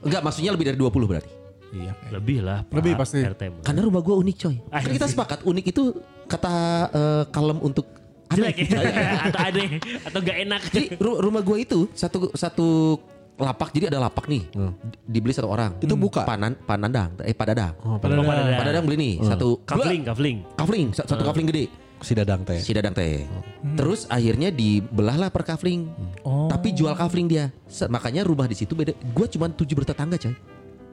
Enggak, 0.06 0.22
maksudnya 0.22 0.54
lebih 0.54 0.70
dari 0.70 0.78
20 0.78 0.86
berarti. 1.10 1.32
Iya. 1.74 1.98
Lebih 2.13 2.46
lah. 2.46 2.62
Pak, 2.70 2.78
Lebih 2.78 2.94
pasti. 2.94 3.26
RT. 3.26 3.41
Karena 3.65 3.82
rumah 3.82 4.06
gua 4.06 4.22
unik 4.22 4.36
coy. 4.38 4.56
Ah, 4.70 4.86
Kan 4.86 4.94
kita 4.94 5.08
iya. 5.10 5.13
sepakat 5.17 5.39
unik 5.50 5.65
itu 5.74 5.84
kata 6.30 6.54
eh, 6.94 7.24
kalem 7.34 7.58
untuk 7.65 7.89
Jelek 8.34 8.56
ya? 8.62 8.67
atau 9.28 9.39
aneh 9.44 9.70
atau 10.02 10.20
gak 10.20 10.38
enak. 10.39 10.62
Jadi 10.67 10.86
ru- 10.98 11.20
rumah 11.20 11.41
gua 11.41 11.58
itu 11.58 11.89
satu 11.91 12.32
satu 12.32 12.98
lapak 13.34 13.72
jadi 13.72 13.89
ada 13.89 13.98
lapak 14.00 14.26
nih 14.28 14.44
di- 14.46 15.17
dibeli 15.17 15.34
satu 15.34 15.50
orang 15.50 15.74
Itu 15.78 15.96
buka? 15.96 16.22
panan 16.24 16.54
panandang 16.60 17.17
eh 17.20 17.34
padadang 17.34 17.74
Oh, 17.82 17.98
Pada 17.98 18.13
Oh, 18.13 18.22
dah. 18.22 18.28
pada 18.28 18.41
dah. 18.44 18.58
padadang 18.60 18.84
beli 18.86 18.98
nih 19.00 19.13
satu 19.20 19.48
Kafling, 19.63 20.02
kafling. 20.04 20.38
kafling 20.54 20.88
sa- 20.91 21.04
satu 21.04 21.24
kafling 21.24 21.50
gede 21.50 21.65
si 22.00 22.13
dadang 22.13 22.41
teh. 22.41 22.58
si 22.58 22.70
dadang 22.70 22.94
teh 22.94 23.26
terus 23.74 24.06
akhirnya 24.08 24.50
dibelahlah 24.50 25.30
per 25.30 25.41
kafling 25.44 25.89
Oh. 26.22 26.46
tapi 26.48 26.70
jual 26.72 26.94
kafling 26.94 27.26
dia 27.26 27.50
makanya 27.88 28.22
rumah 28.22 28.46
di 28.46 28.54
situ 28.54 28.74
beda 28.74 28.94
gua 29.10 29.26
cuma 29.26 29.46
tujuh 29.48 29.74
bertetangga 29.76 30.17
coy 30.17 30.34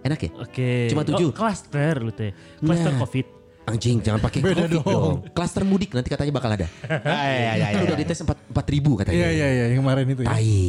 enak 0.00 0.18
ya 0.18 0.30
Oke. 0.38 0.88
Cuma 0.88 1.02
tujuh. 1.02 1.28
Oh, 1.28 1.34
cluster 1.34 1.94
lu 1.98 2.12
teh. 2.12 2.30
Cluster 2.56 2.92
Nah. 2.92 3.02
covid. 3.02 3.26
Anjing 3.70 3.98
jangan 4.00 4.20
pakai 4.20 4.38
Beda 4.40 4.64
covid 4.64 4.70
dong. 4.72 4.84
dong 4.84 5.16
klaster 5.30 5.62
mudik 5.62 5.92
nanti 5.92 6.08
katanya 6.08 6.32
bakal 6.32 6.50
ada 6.50 6.66
Iya 6.84 7.52
iya 7.54 7.66
Kan 7.70 7.80
udah 7.84 7.96
dites 7.96 8.18
empat 8.20 8.38
empat 8.48 8.66
ribu 8.68 8.90
katanya 8.96 9.18
Iya 9.18 9.28
iya 9.30 9.46
iya 9.48 9.64
yang 9.70 9.80
kemarin 9.80 10.04
itu 10.06 10.22
ya. 10.22 10.28
Tai. 10.28 10.62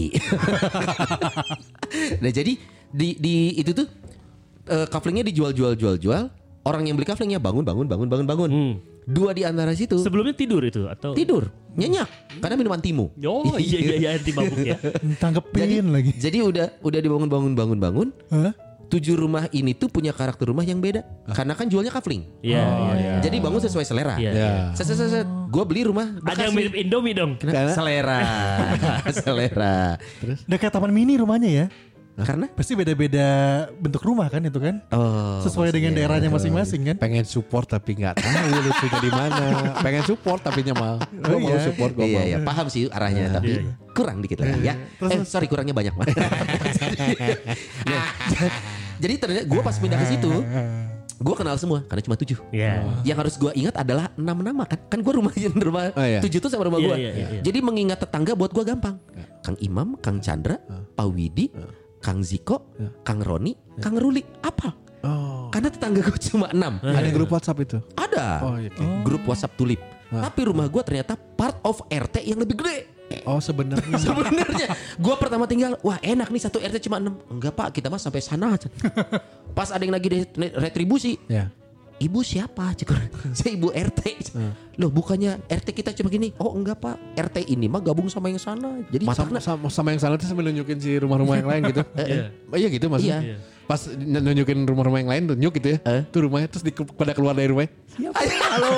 nah 2.23 2.31
jadi 2.31 2.53
di 2.89 3.07
di 3.15 3.35
itu 3.55 3.71
tuh 3.73 3.87
eh, 4.65 4.87
kaflingnya 4.87 5.25
dijual 5.25 5.51
jual 5.51 5.73
jual 5.73 5.95
jual. 5.95 6.29
Orang 6.59 6.85
yang 6.85 6.93
beli 6.93 7.07
kaflingnya 7.07 7.39
bangun 7.39 7.63
bangun 7.63 7.87
bangun 7.87 8.07
bangun 8.07 8.27
bangun. 8.27 8.49
Hmm. 8.51 8.73
Dua 9.09 9.33
di 9.33 9.41
antara 9.41 9.73
situ 9.73 9.97
Sebelumnya 9.97 10.37
tidur 10.37 10.61
itu 10.61 10.85
atau 10.85 11.17
tidur 11.17 11.49
nyenyak 11.73 12.05
karena 12.37 12.55
minum 12.55 12.73
antimu. 12.73 13.05
Oh 13.23 13.57
iya 13.57 13.79
iya 13.79 13.93
iya 13.97 14.09
anti 14.13 14.29
mabuk 14.29 14.59
ya. 14.59 14.77
Jadi, 14.83 15.17
Tanggepin 15.17 15.87
lagi. 15.89 16.11
jadi 16.13 16.37
udah 16.43 16.67
udah 16.79 16.99
dibangun 16.99 17.25
bangun 17.25 17.53
bangun 17.55 17.79
bangun. 17.79 18.07
Hah? 18.29 18.53
Tujuh 18.89 19.13
rumah 19.13 19.45
ini 19.53 19.77
tuh 19.77 19.85
punya 19.85 20.09
karakter 20.09 20.49
rumah 20.49 20.65
yang 20.65 20.81
beda. 20.81 21.05
Karena 21.29 21.53
kan 21.53 21.69
jualnya 21.69 21.93
kafling. 21.93 22.25
Iya 22.41 22.57
iya. 22.57 22.93
iya. 22.97 23.13
Jadi 23.21 23.37
bangun 23.37 23.61
sesuai 23.61 23.85
selera. 23.85 24.17
Iya. 24.17 24.31
Ya. 24.33 24.51
Set, 24.73 24.89
set, 24.89 24.97
set, 24.97 25.09
set. 25.13 25.27
Gue 25.49 25.63
beli 25.65 25.85
rumah 25.85 26.17
Ada 26.25 26.49
yang 26.49 26.57
mirip 26.57 26.73
Indomie 26.73 27.13
dong. 27.13 27.37
Karena 27.37 27.73
selera. 27.73 28.19
selera. 29.25 29.77
Udah 30.49 30.57
kayak 30.57 30.73
taman 30.73 30.89
mini 30.89 31.21
rumahnya 31.21 31.49
ya. 31.49 31.65
Karena 32.21 32.45
Pasti 32.49 32.73
beda-beda 32.73 33.27
bentuk 33.73 34.01
rumah 34.01 34.27
kan 34.27 34.41
itu 34.41 34.57
kan. 34.57 34.81
oh, 34.89 35.39
Sesuai 35.39 35.69
dengan 35.69 35.93
daerahnya 35.93 36.27
masing-masing 36.27 36.81
kan. 36.83 36.95
pengen 36.97 37.23
support 37.23 37.65
tapi 37.65 37.95
nggak 37.95 38.15
tahu 38.15 38.35
lucunya 38.61 38.99
di 38.99 39.11
mana. 39.11 39.45
Pengen 39.79 40.03
support 40.03 40.39
tapi 40.39 40.59
nyamal. 40.61 40.99
Gua 41.13 41.29
Oh, 41.29 41.39
mau 41.39 41.49
iya. 41.49 41.61
support 41.61 41.91
gua 41.91 42.03
iya, 42.03 42.15
mau. 42.15 42.25
iya, 42.25 42.37
paham 42.41 42.65
sih 42.67 42.87
arahnya 42.87 43.31
tapi 43.31 43.51
kurang 43.91 44.19
dikit 44.19 44.39
lagi 44.39 44.59
ya. 44.61 44.75
eh 45.03 45.21
sorry 45.23 45.45
kurangnya 45.45 45.71
banyak 45.71 45.93
mah. 45.93 46.07
Nah, 47.81 48.03
jadi 49.01 49.13
ternyata 49.17 49.45
gue 49.45 49.61
pas 49.61 49.75
pindah 49.75 49.97
ke 49.97 50.07
situ, 50.07 50.31
gue 51.15 51.35
kenal 51.35 51.55
semua 51.55 51.83
karena 51.83 52.01
cuma 52.01 52.15
tujuh. 52.15 52.39
Iya. 52.49 52.83
Yang 53.03 53.17
harus 53.17 53.33
gue 53.35 53.51
ingat 53.53 53.75
adalah 53.77 54.11
enam 54.13 54.37
nama 54.39 54.63
kan. 54.63 54.79
Kan 54.87 54.99
gue 54.99 55.13
rumahnya 55.13 55.49
rumah 55.67 55.91
Oh, 55.91 56.05
iya. 56.05 56.19
tujuh 56.19 56.39
tuh 56.39 56.47
sama 56.47 56.65
rumah 56.65 56.79
Iya, 56.79 56.85
gue. 56.85 56.95
iya, 56.97 57.11
iya, 57.11 57.27
iya. 57.31 57.41
Jadi 57.41 57.59
mengingat 57.59 57.99
tetangga 57.99 58.33
buat 58.33 58.49
gue 58.49 58.63
gampang. 58.63 58.95
Kang 59.39 59.57
Imam, 59.59 59.95
Kang 59.97 60.19
Chandra, 60.19 60.59
Pak 60.93 61.07
Widi, 61.09 61.51
Kang 61.99 62.23
Ziko, 62.23 62.71
Kang 63.03 63.19
Roni, 63.19 63.55
Kang 63.83 63.95
Ruli. 63.99 64.23
Apa? 64.43 64.71
Oh. 65.03 65.47
Karena 65.47 65.71
tetangga 65.71 66.03
gue 66.03 66.19
cuma 66.31 66.51
enam. 66.51 66.79
Ada 66.83 67.09
grup 67.15 67.31
WhatsApp 67.31 67.63
itu. 67.63 67.77
Ada. 67.95 68.43
Oh, 68.43 68.55
iya, 68.59 68.71
oke. 68.71 68.83
Grup 69.07 69.23
WhatsApp 69.27 69.55
Tulip. 69.55 69.79
Tapi 70.09 70.39
rumah 70.43 70.65
gue 70.65 70.81
ternyata 70.81 71.13
part 71.15 71.61
of 71.61 71.79
RT 71.87 72.25
yang 72.25 72.41
lebih 72.41 72.57
gede. 72.57 72.99
Oh 73.25 73.41
sebenarnya. 73.41 73.97
Sebenarnya 74.05 74.67
gue 74.77 75.15
pertama 75.17 75.49
tinggal, 75.49 75.77
wah 75.81 75.97
enak 75.97 76.29
nih 76.29 76.41
satu 76.45 76.61
RT 76.61 76.77
cuma 76.85 77.01
6 77.01 77.33
Enggak 77.33 77.53
pak, 77.57 77.67
kita 77.73 77.89
mah 77.89 77.97
sampai 77.97 78.21
sana. 78.21 78.53
Pas 79.57 79.69
ada 79.73 79.81
yang 79.81 79.93
lagi 79.97 80.29
retribusi, 80.37 81.17
ya. 81.25 81.49
Ibu 81.99 82.23
siapa? 82.23 82.71
Cik 82.79 82.89
Saya 83.37 83.51
ibu 83.59 83.67
RT. 83.69 84.31
Loh 84.79 84.87
bukannya 84.87 85.43
RT 85.45 85.67
kita 85.75 85.91
cuma 85.91 86.07
gini. 86.07 86.31
Oh 86.39 86.55
enggak 86.55 86.79
pak. 86.79 86.95
RT 87.13 87.43
ini 87.51 87.67
mah 87.67 87.83
gabung 87.83 88.07
sama 88.07 88.31
yang 88.31 88.39
sana. 88.39 88.79
Jadi 88.87 89.03
Sama, 89.03 89.11
matakna. 89.11 89.39
sama, 89.43 89.67
sama 89.67 89.87
yang 89.91 89.99
sana 89.99 90.13
tuh 90.15 90.23
sambil 90.25 90.47
nunjukin 90.47 90.79
si 90.79 90.95
rumah-rumah 90.95 91.35
yang 91.35 91.49
lain 91.49 91.61
gitu. 91.69 91.83
Iya. 91.99 92.31
Oh, 92.47 92.57
iya 92.57 92.67
gitu 92.71 92.87
maksudnya. 92.87 93.19
Iya. 93.21 93.37
Pas 93.67 93.85
nunjukin 93.99 94.65
rumah-rumah 94.65 94.99
yang 95.03 95.11
lain 95.11 95.23
tunjuk 95.35 95.51
gitu 95.59 95.67
ya. 95.75 95.77
Eh. 95.83 96.01
Tuh 96.09 96.25
rumahnya 96.25 96.47
terus 96.49 96.63
di, 96.63 96.71
pada 96.73 97.11
keluar 97.11 97.35
dari 97.35 97.51
rumahnya. 97.51 97.69
Halo. 98.15 98.71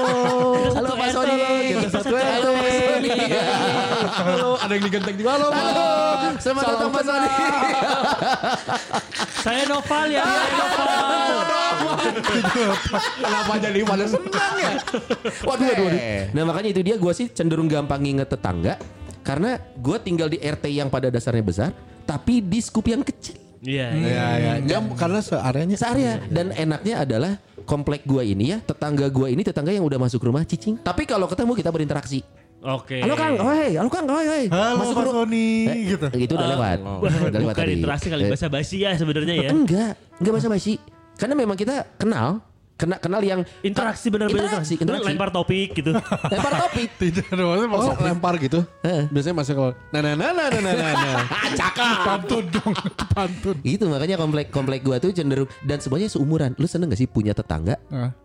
Halo 0.73 0.89
Pak 0.97 1.07
Sony. 1.13 1.37
Kita 1.77 1.89
satu 1.93 2.15
Halo 2.17 2.49
Pak 2.57 2.71
Sony. 2.73 3.09
Halo, 4.11 4.49
ada 4.57 4.73
yang 4.73 4.83
diganteng 4.83 5.15
juga. 5.15 5.29
Halo, 5.37 5.47
Halo. 5.53 5.87
Selamat 6.41 6.63
datang 6.65 6.89
Pak 6.89 7.03
Sony. 7.05 7.29
Saya 9.45 9.61
Noval 9.69 10.07
ya. 10.09 10.25
Saya 10.25 10.49
Noval. 10.57 11.60
Kenapa 13.17 13.53
jadi 13.57 13.79
pada 13.81 14.05
senang 14.05 14.53
ya? 14.55 14.71
Waduh, 15.41 15.65
waduh, 15.65 15.83
waduh. 15.85 16.01
Nah 16.31 16.43
makanya 16.43 16.69
itu 16.69 16.81
dia 16.81 16.95
gue 16.95 17.13
sih 17.13 17.27
cenderung 17.27 17.65
gampang 17.65 17.99
nginget 17.99 18.29
tetangga. 18.29 18.75
Karena 19.21 19.55
gue 19.75 19.97
tinggal 19.97 20.27
di 20.27 20.37
RT 20.37 20.65
yang 20.67 20.89
pada 20.89 21.07
dasarnya 21.07 21.41
besar. 21.41 21.69
Tapi 22.03 22.41
di 22.41 22.57
skup 22.57 22.85
yang 22.85 23.01
kecil. 23.01 23.37
Iya. 23.61 23.93
Iya, 23.93 24.25
iya. 24.35 24.51
Jam 24.65 24.89
karena 24.91 25.21
seareanya 25.21 25.77
Searea. 25.77 26.17
Dan 26.25 26.49
enaknya 26.51 27.05
adalah 27.05 27.37
komplek 27.61 28.01
gua 28.03 28.25
ini 28.25 28.49
ya. 28.49 28.57
Tetangga 28.59 29.05
gua 29.07 29.29
ini 29.29 29.45
tetangga 29.45 29.69
yang 29.69 29.85
udah 29.85 30.01
masuk 30.01 30.17
rumah 30.19 30.41
cicing. 30.41 30.81
Tapi 30.81 31.05
kalau 31.05 31.29
ketemu 31.29 31.53
kita 31.53 31.69
berinteraksi. 31.69 32.25
Oke. 32.61 33.01
Halo 33.01 33.13
Kang, 33.13 33.37
oi, 33.37 33.73
halo 33.73 33.89
Kang, 33.89 34.05
oi, 34.05 34.25
oi. 34.27 34.43
Halo 34.49 34.77
Masuk 34.77 34.97
ru- 34.97 35.13
Sony 35.15 35.49
Eh, 35.65 35.77
gitu. 35.93 36.05
Gitu 36.09 36.33
udah 36.33 36.45
lewat. 36.47 36.77
Udah 36.81 37.09
lewat 37.19 37.41
Bukan 37.41 37.53
tadi. 37.55 37.73
interaksi 37.73 38.07
kali 38.09 38.21
Eh, 38.21 38.29
bahasa 38.29 38.47
basi 38.49 38.77
ya 38.81 38.91
sebenarnya 38.93 39.33
ya. 39.33 39.49
Enggak, 39.49 39.93
enggak 40.17 40.33
bahasa 40.33 40.49
basi. 40.49 40.73
Karena 41.21 41.37
memang 41.37 41.53
kita 41.53 41.85
kenal, 42.01 42.41
kena 42.73 42.97
kenal 42.97 43.21
yang 43.21 43.45
Interaksi 43.61 44.09
benar-benar 44.09 44.49
interaksi, 44.49 44.73
interaksi. 44.73 45.05
Lempar 45.13 45.29
topik 45.29 45.69
gitu. 45.77 45.93
lempar 46.33 46.53
topik. 46.65 46.89
Tidak 47.01 47.29
ada 47.29 47.43
maksudnya 47.45 47.69
Oh, 47.69 47.73
maksud 47.77 47.95
lempar 48.01 48.33
gitu. 48.41 48.59
Biasanya 49.13 49.35
masuk 49.37 49.53
kalau 49.53 49.71
nah 49.93 50.01
nah 50.01 50.13
nah 50.17 50.33
nah 50.33 50.47
nah 50.49 50.61
nah 50.61 50.73
nah. 50.73 50.93
nah. 50.97 52.01
pantun 52.09 52.43
dong, 52.49 52.73
pantun. 53.13 53.55
Gitu 53.61 53.85
makanya 53.85 54.17
komplek 54.17 54.49
komplek 54.49 54.81
gua 54.81 54.97
tuh 54.97 55.13
cenderung 55.13 55.45
dan 55.61 55.77
semuanya 55.77 56.09
seumuran. 56.09 56.57
Lu 56.57 56.65
seneng 56.65 56.89
gak 56.89 56.97
sih 56.97 57.05
punya 57.05 57.37
tetangga 57.37 57.77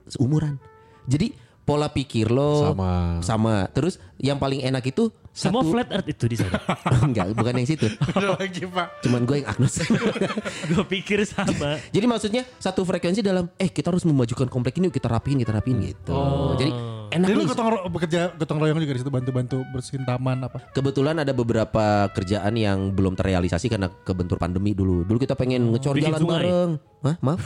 seumuran? 0.09 0.57
Jadi 1.05 1.46
pola 1.67 1.91
pikir 1.91 2.31
lo 2.31 2.71
Sama. 2.71 3.19
sama. 3.21 3.55
Terus 3.69 3.99
yang 4.17 4.39
paling 4.39 4.63
enak 4.63 4.87
itu 4.87 5.11
Semua 5.29 5.61
satu- 5.61 5.69
flat 5.69 5.89
earth 5.91 6.09
itu 6.09 6.25
di 6.25 6.37
sana. 6.39 6.57
Enggak, 7.05 7.35
bukan 7.35 7.53
yang 7.53 7.67
situ. 7.67 7.91
Ada 8.17 8.39
lagi 8.39 8.65
Pak. 8.65 9.03
Cuman 9.03 9.21
gue 9.23 9.37
yang 9.37 9.49
agnostik. 9.51 9.91
Gue 10.71 10.85
pikir 10.89 11.27
sama. 11.27 11.77
Jadi 11.91 12.07
maksudnya 12.07 12.47
satu 12.57 12.81
frekuensi 12.81 13.21
dalam 13.21 13.51
eh 13.53 13.69
kita 13.69 13.91
harus 13.91 14.03
memajukan 14.03 14.47
komplek 14.47 14.79
ini 14.79 14.89
kita 14.89 15.11
rapiin 15.11 15.37
kita 15.37 15.53
rapiin 15.53 15.83
gitu. 15.85 16.17
Jadi 16.57 16.71
enak 17.09 17.27
Jadi 17.27 17.33
lu 17.33 17.41
nih. 17.41 17.49
gotong 17.49 17.69
ro- 17.69 17.85
bekerja 17.89 18.21
gotong 18.33 18.59
royong 18.59 18.79
juga 18.79 18.93
di 18.93 19.01
situ 19.01 19.11
bantu-bantu 19.11 19.57
bersihin 19.69 20.03
taman 20.03 20.39
apa. 20.41 20.59
Kebetulan 20.71 21.17
ada 21.17 21.31
beberapa 21.31 21.85
kerjaan 22.11 22.53
yang 22.53 22.91
belum 22.91 23.15
terrealisasi 23.15 23.67
karena 23.67 23.91
kebentur 24.03 24.37
pandemi 24.37 24.73
dulu. 24.73 25.03
Dulu 25.03 25.17
kita 25.17 25.35
pengen 25.35 25.71
ngecor 25.71 25.95
Bikin 25.95 26.07
jalan 26.09 26.21
sungai. 26.21 26.37
bareng. 26.43 26.71
Hah, 27.03 27.17
maaf. 27.21 27.41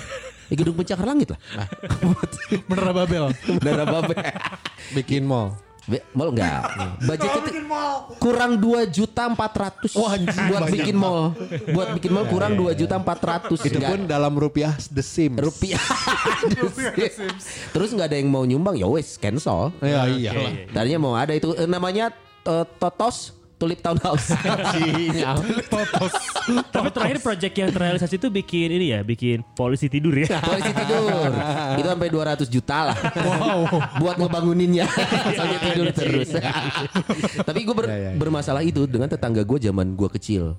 Ya, 0.47 0.55
gedung 0.57 0.75
pencakar 0.75 1.05
langit 1.05 1.31
lah. 1.31 1.39
Menara 2.69 2.91
Babel. 2.93 3.31
Darah 3.59 3.87
babe. 3.87 4.15
Bikin 4.93 5.23
mall. 5.23 5.55
Be- 5.91 6.07
Mall 6.15 6.31
enggak. 6.31 6.63
Budgetnya 7.03 7.41
tuh 7.43 7.55
kurang 8.17 8.53
2 8.57 8.87
juta 8.89 9.27
400 9.27 9.91
buat 10.47 10.63
bikin 10.71 10.95
mall. 10.95 11.35
Buat 11.69 11.99
bikin 11.99 12.11
mall 12.11 12.25
kurang 12.25 12.55
2 12.55 12.71
juta 12.73 12.95
400 12.95 13.51
Itu 13.59 13.75
Enggak- 13.75 13.91
pun 13.91 14.01
dalam 14.07 14.33
rupiah 14.33 14.71
The 14.87 15.03
Sims. 15.03 15.35
rupiah. 15.35 15.83
Terus 17.75 17.91
nggak 17.91 18.07
ada 18.07 18.17
yang 18.17 18.31
mau 18.31 18.43
nyumbang 18.43 18.79
ya 18.79 18.87
wes 18.87 19.17
cancel. 19.17 19.75
Ya 19.81 20.07
iya 20.07 20.31
lah. 20.31 20.53
Tadinya 20.71 21.01
mau 21.01 21.15
ada 21.15 21.35
itu 21.35 21.51
eh, 21.55 21.67
namanya 21.67 22.15
eh, 22.45 22.65
Totos 22.79 23.35
Tulip 23.61 23.77
Townhouse. 23.85 24.33
Tapi 26.73 26.89
terakhir 26.91 27.19
project 27.21 27.55
yang 27.55 27.69
terrealisasi 27.69 28.17
itu 28.17 28.29
bikin 28.29 28.73
ini 28.73 28.87
ya, 28.91 29.01
bikin 29.03 29.45
polisi 29.53 29.87
tidur 29.87 30.17
ya. 30.17 30.41
Polisi 30.41 30.73
tidur. 30.73 31.29
Itu 31.77 31.87
sampai 31.87 32.09
200 32.09 32.49
juta 32.49 32.79
lah. 32.89 32.97
Buat 33.99 34.17
ngebanguninnya. 34.17 34.89
Sampai 35.31 35.59
tidur 35.63 35.87
terus. 35.93 36.29
Tapi 37.49 37.61
gue 37.61 37.75
ber- 37.75 37.89
Ya, 37.91 37.97
ya, 37.99 38.11
ya. 38.13 38.17
bermasalah 38.17 38.63
itu 38.63 38.87
dengan 38.87 39.07
tetangga 39.07 39.43
gue 39.43 39.59
zaman 39.61 39.93
gue 39.93 40.09
kecil. 40.11 40.55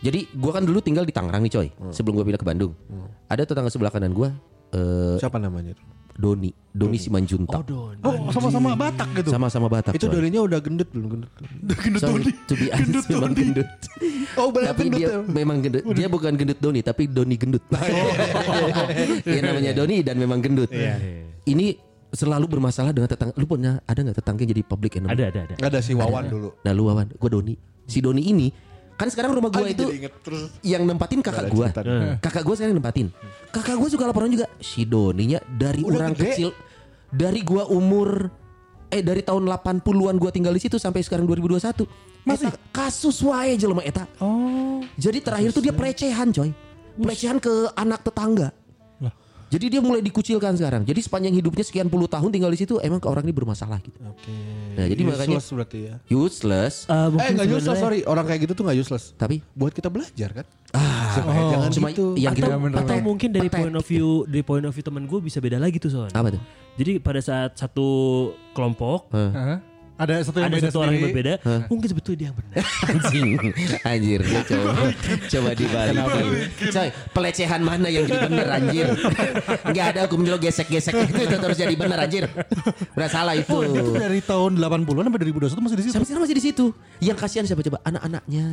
Jadi 0.00 0.26
gue 0.26 0.50
kan 0.50 0.64
dulu 0.64 0.80
tinggal 0.80 1.04
di 1.04 1.12
Tangerang 1.12 1.44
nih 1.44 1.52
coy. 1.52 1.68
Sebelum 1.90 2.16
gue 2.16 2.24
pindah 2.26 2.40
ke 2.40 2.48
Bandung. 2.48 2.72
Ada 3.28 3.46
tetangga 3.46 3.68
sebelah 3.68 3.92
kanan 3.92 4.10
gue. 4.10 4.28
eh 4.72 5.16
Siapa 5.20 5.36
namanya? 5.36 5.76
Doni. 6.16 6.50
Doni 6.72 6.96
Simanjuntak. 6.96 7.68
Oh, 8.00 8.32
sama-sama 8.32 8.72
Batak 8.72 9.08
gitu. 9.20 9.28
Sama-sama 9.28 9.66
Batak. 9.68 9.92
Itu 9.92 10.08
coy. 10.08 10.16
dorinya 10.16 10.40
udah 10.40 10.58
gendut 10.64 10.88
belum 10.88 11.06
gendut? 11.12 11.30
Gendut 11.76 12.00
So, 12.00 12.16
Doni. 12.16 12.32
to 12.48 12.54
be 12.56 12.66
honest 12.72 13.06
memang 13.12 13.32
gendut. 13.36 13.68
Oh 14.40 14.48
benar 14.48 14.72
tapi 14.72 14.88
dia 14.88 15.20
memang 15.20 15.58
gendut. 15.60 15.84
Dia 15.92 16.08
bukan 16.08 16.32
gendut 16.32 16.58
Doni 16.64 16.80
tapi 16.80 17.08
Doni 17.08 17.36
gendut. 17.36 17.60
Dia 19.28 19.40
namanya 19.44 19.72
Doni 19.76 20.00
dan 20.00 20.16
memang 20.16 20.40
gendut. 20.40 20.72
Ini 21.44 21.76
selalu 22.12 22.46
bermasalah 22.48 22.92
dengan 22.92 23.08
tetangga. 23.08 23.32
Lu 23.36 23.44
punya 23.48 23.80
ada 23.84 23.98
nggak 24.04 24.16
tetangga 24.20 24.40
yang 24.44 24.50
jadi 24.56 24.62
public 24.64 24.92
enemy? 25.00 25.12
Ada, 25.16 25.24
ada, 25.28 25.40
ada. 25.48 25.54
Ada 25.60 25.78
si 25.80 25.92
Wawan 25.96 26.24
dulu. 26.28 26.48
Nah 26.60 26.72
lu 26.72 26.82
Wawan, 26.88 27.08
gue 27.08 27.30
Doni. 27.32 27.54
Si 27.88 27.98
Doni 28.00 28.22
ini 28.28 28.48
kan 29.02 29.08
sekarang 29.10 29.34
rumah 29.34 29.50
gue 29.50 29.66
Anjing, 29.66 29.74
itu 29.74 29.84
jadi 29.84 29.98
inget 29.98 30.14
terus. 30.22 30.48
yang 30.62 30.82
nempatin 30.86 31.18
kakak 31.18 31.50
gue. 31.50 31.66
nih. 31.66 32.22
Kakak 32.22 32.42
gue 32.46 32.54
sekarang 32.54 32.74
nempatin. 32.78 33.06
Kakak 33.50 33.74
gue 33.74 33.88
suka 33.90 34.06
laporan 34.06 34.30
juga. 34.30 34.46
Si 34.62 34.86
Doninya 34.86 35.42
dari 35.50 35.82
Udah 35.82 35.98
orang 35.98 36.12
gede. 36.14 36.22
kecil, 36.30 36.48
dari 37.10 37.42
gua 37.42 37.68
umur 37.68 38.30
eh 38.88 39.02
dari 39.04 39.20
tahun 39.20 39.44
80-an 39.48 40.16
gua 40.16 40.30
tinggal 40.32 40.52
di 40.54 40.62
situ 40.62 40.80
sampai 40.80 41.02
sekarang 41.02 41.26
2021. 41.26 41.84
Masih 42.22 42.48
kasus 42.70 43.18
wae 43.26 43.58
jelema 43.58 43.82
eta. 43.82 44.06
Oh. 44.22 44.78
Jadi 44.94 45.18
terakhir 45.18 45.50
tuh 45.50 45.60
dia 45.60 45.74
pelecehan 45.74 46.30
coy. 46.30 46.54
Pelecehan 46.94 47.42
ke 47.42 47.72
anak 47.74 48.06
tetangga. 48.06 48.54
Jadi 49.52 49.68
dia 49.68 49.80
mulai 49.84 50.00
dikucilkan 50.00 50.56
sekarang. 50.56 50.82
Jadi 50.82 50.96
sepanjang 50.98 51.36
hidupnya 51.36 51.60
sekian 51.60 51.86
puluh 51.86 52.08
tahun 52.08 52.32
tinggal 52.32 52.48
di 52.48 52.56
situ 52.56 52.80
emang 52.80 52.96
ke 52.96 53.04
orang 53.04 53.20
ini 53.22 53.36
bermasalah 53.36 53.76
gitu. 53.78 54.00
Oke. 54.00 54.32
Nah, 54.72 54.88
jadi 54.88 55.02
makanya- 55.04 55.36
Useless 55.36 55.52
berarti 55.52 55.78
ya. 55.84 55.94
Useless. 56.08 56.74
Eh, 56.82 56.92
Eh 56.92 57.06
mungkin 57.12 57.32
nggak 57.36 57.48
useless 57.52 57.78
sorry 57.78 58.00
orang 58.02 58.24
kayak 58.24 58.40
gitu 58.42 58.52
tuh 58.56 58.64
nggak 58.64 58.78
useless. 58.80 59.12
Tapi 59.12 59.44
Buat 59.52 59.76
kita 59.76 59.92
belajar 59.92 60.32
kan. 60.32 60.46
ah, 60.72 61.12
jangan 61.52 61.68
cuma 61.70 61.88
gitu. 61.92 62.16
yang 62.16 62.32
atau, 62.32 62.48
kita 62.48 62.80
atau 62.80 62.96
mungkin 63.04 63.28
dari 63.28 63.46
patet. 63.46 63.60
point 63.60 63.76
of 63.76 63.84
view 63.84 64.24
dari 64.24 64.40
point 64.40 64.64
of 64.64 64.72
view 64.72 64.80
teman 64.80 65.04
gue 65.04 65.20
bisa 65.20 65.36
beda 65.36 65.60
lagi 65.60 65.76
tuh 65.76 65.92
Son. 65.92 66.08
apa 66.08 66.32
tuh? 66.32 66.40
Jadi 66.72 66.96
pada 66.96 67.20
saat 67.20 67.52
satu 67.52 67.88
kelompok 68.50 69.12
Hah? 69.12 69.60
Ada 70.02 70.14
satu 70.26 70.42
yang 70.42 70.50
ada 70.50 70.56
beda 70.58 70.68
satu 70.68 70.78
orang 70.82 70.94
yang 70.98 71.06
berbeda, 71.06 71.32
mungkin 71.70 71.88
sebetulnya 71.94 72.18
dia 72.18 72.26
yang 72.26 72.36
benar. 72.36 72.54
Anjing, 72.90 73.30
anjir 73.86 74.20
dia 74.26 74.40
coba 74.42 74.70
coba 75.30 75.50
dibalikin. 75.54 76.26
Coy, 76.74 76.88
pelecehan 77.14 77.60
mana 77.62 77.86
yang 77.86 78.04
jadi 78.10 78.26
bener 78.26 78.48
anjir? 78.50 78.86
Enggak 79.62 79.86
ada 79.94 80.00
hukum 80.10 80.26
lo 80.26 80.38
gesek-gesek 80.42 80.90
itu 81.06 81.22
tetap 81.22 81.46
harus 81.46 81.58
jadi 81.62 81.74
bener 81.78 81.98
anjir. 82.02 82.26
Udah 82.98 83.08
salah 83.08 83.38
itu. 83.38 83.54
Oh, 83.54 83.62
itu 83.62 83.94
dari 83.94 84.18
tahun 84.18 84.58
80-an 84.58 85.04
sampai 85.06 85.20
2021 85.30 85.62
masih 85.62 85.76
di 85.78 85.84
situ. 85.86 85.94
Sampai 85.94 86.06
sekarang 86.10 86.24
masih 86.26 86.36
di 86.36 86.44
situ. 86.44 86.66
Yang 86.98 87.16
kasihan 87.22 87.44
siapa 87.46 87.62
coba? 87.62 87.78
Anak-anaknya. 87.86 88.46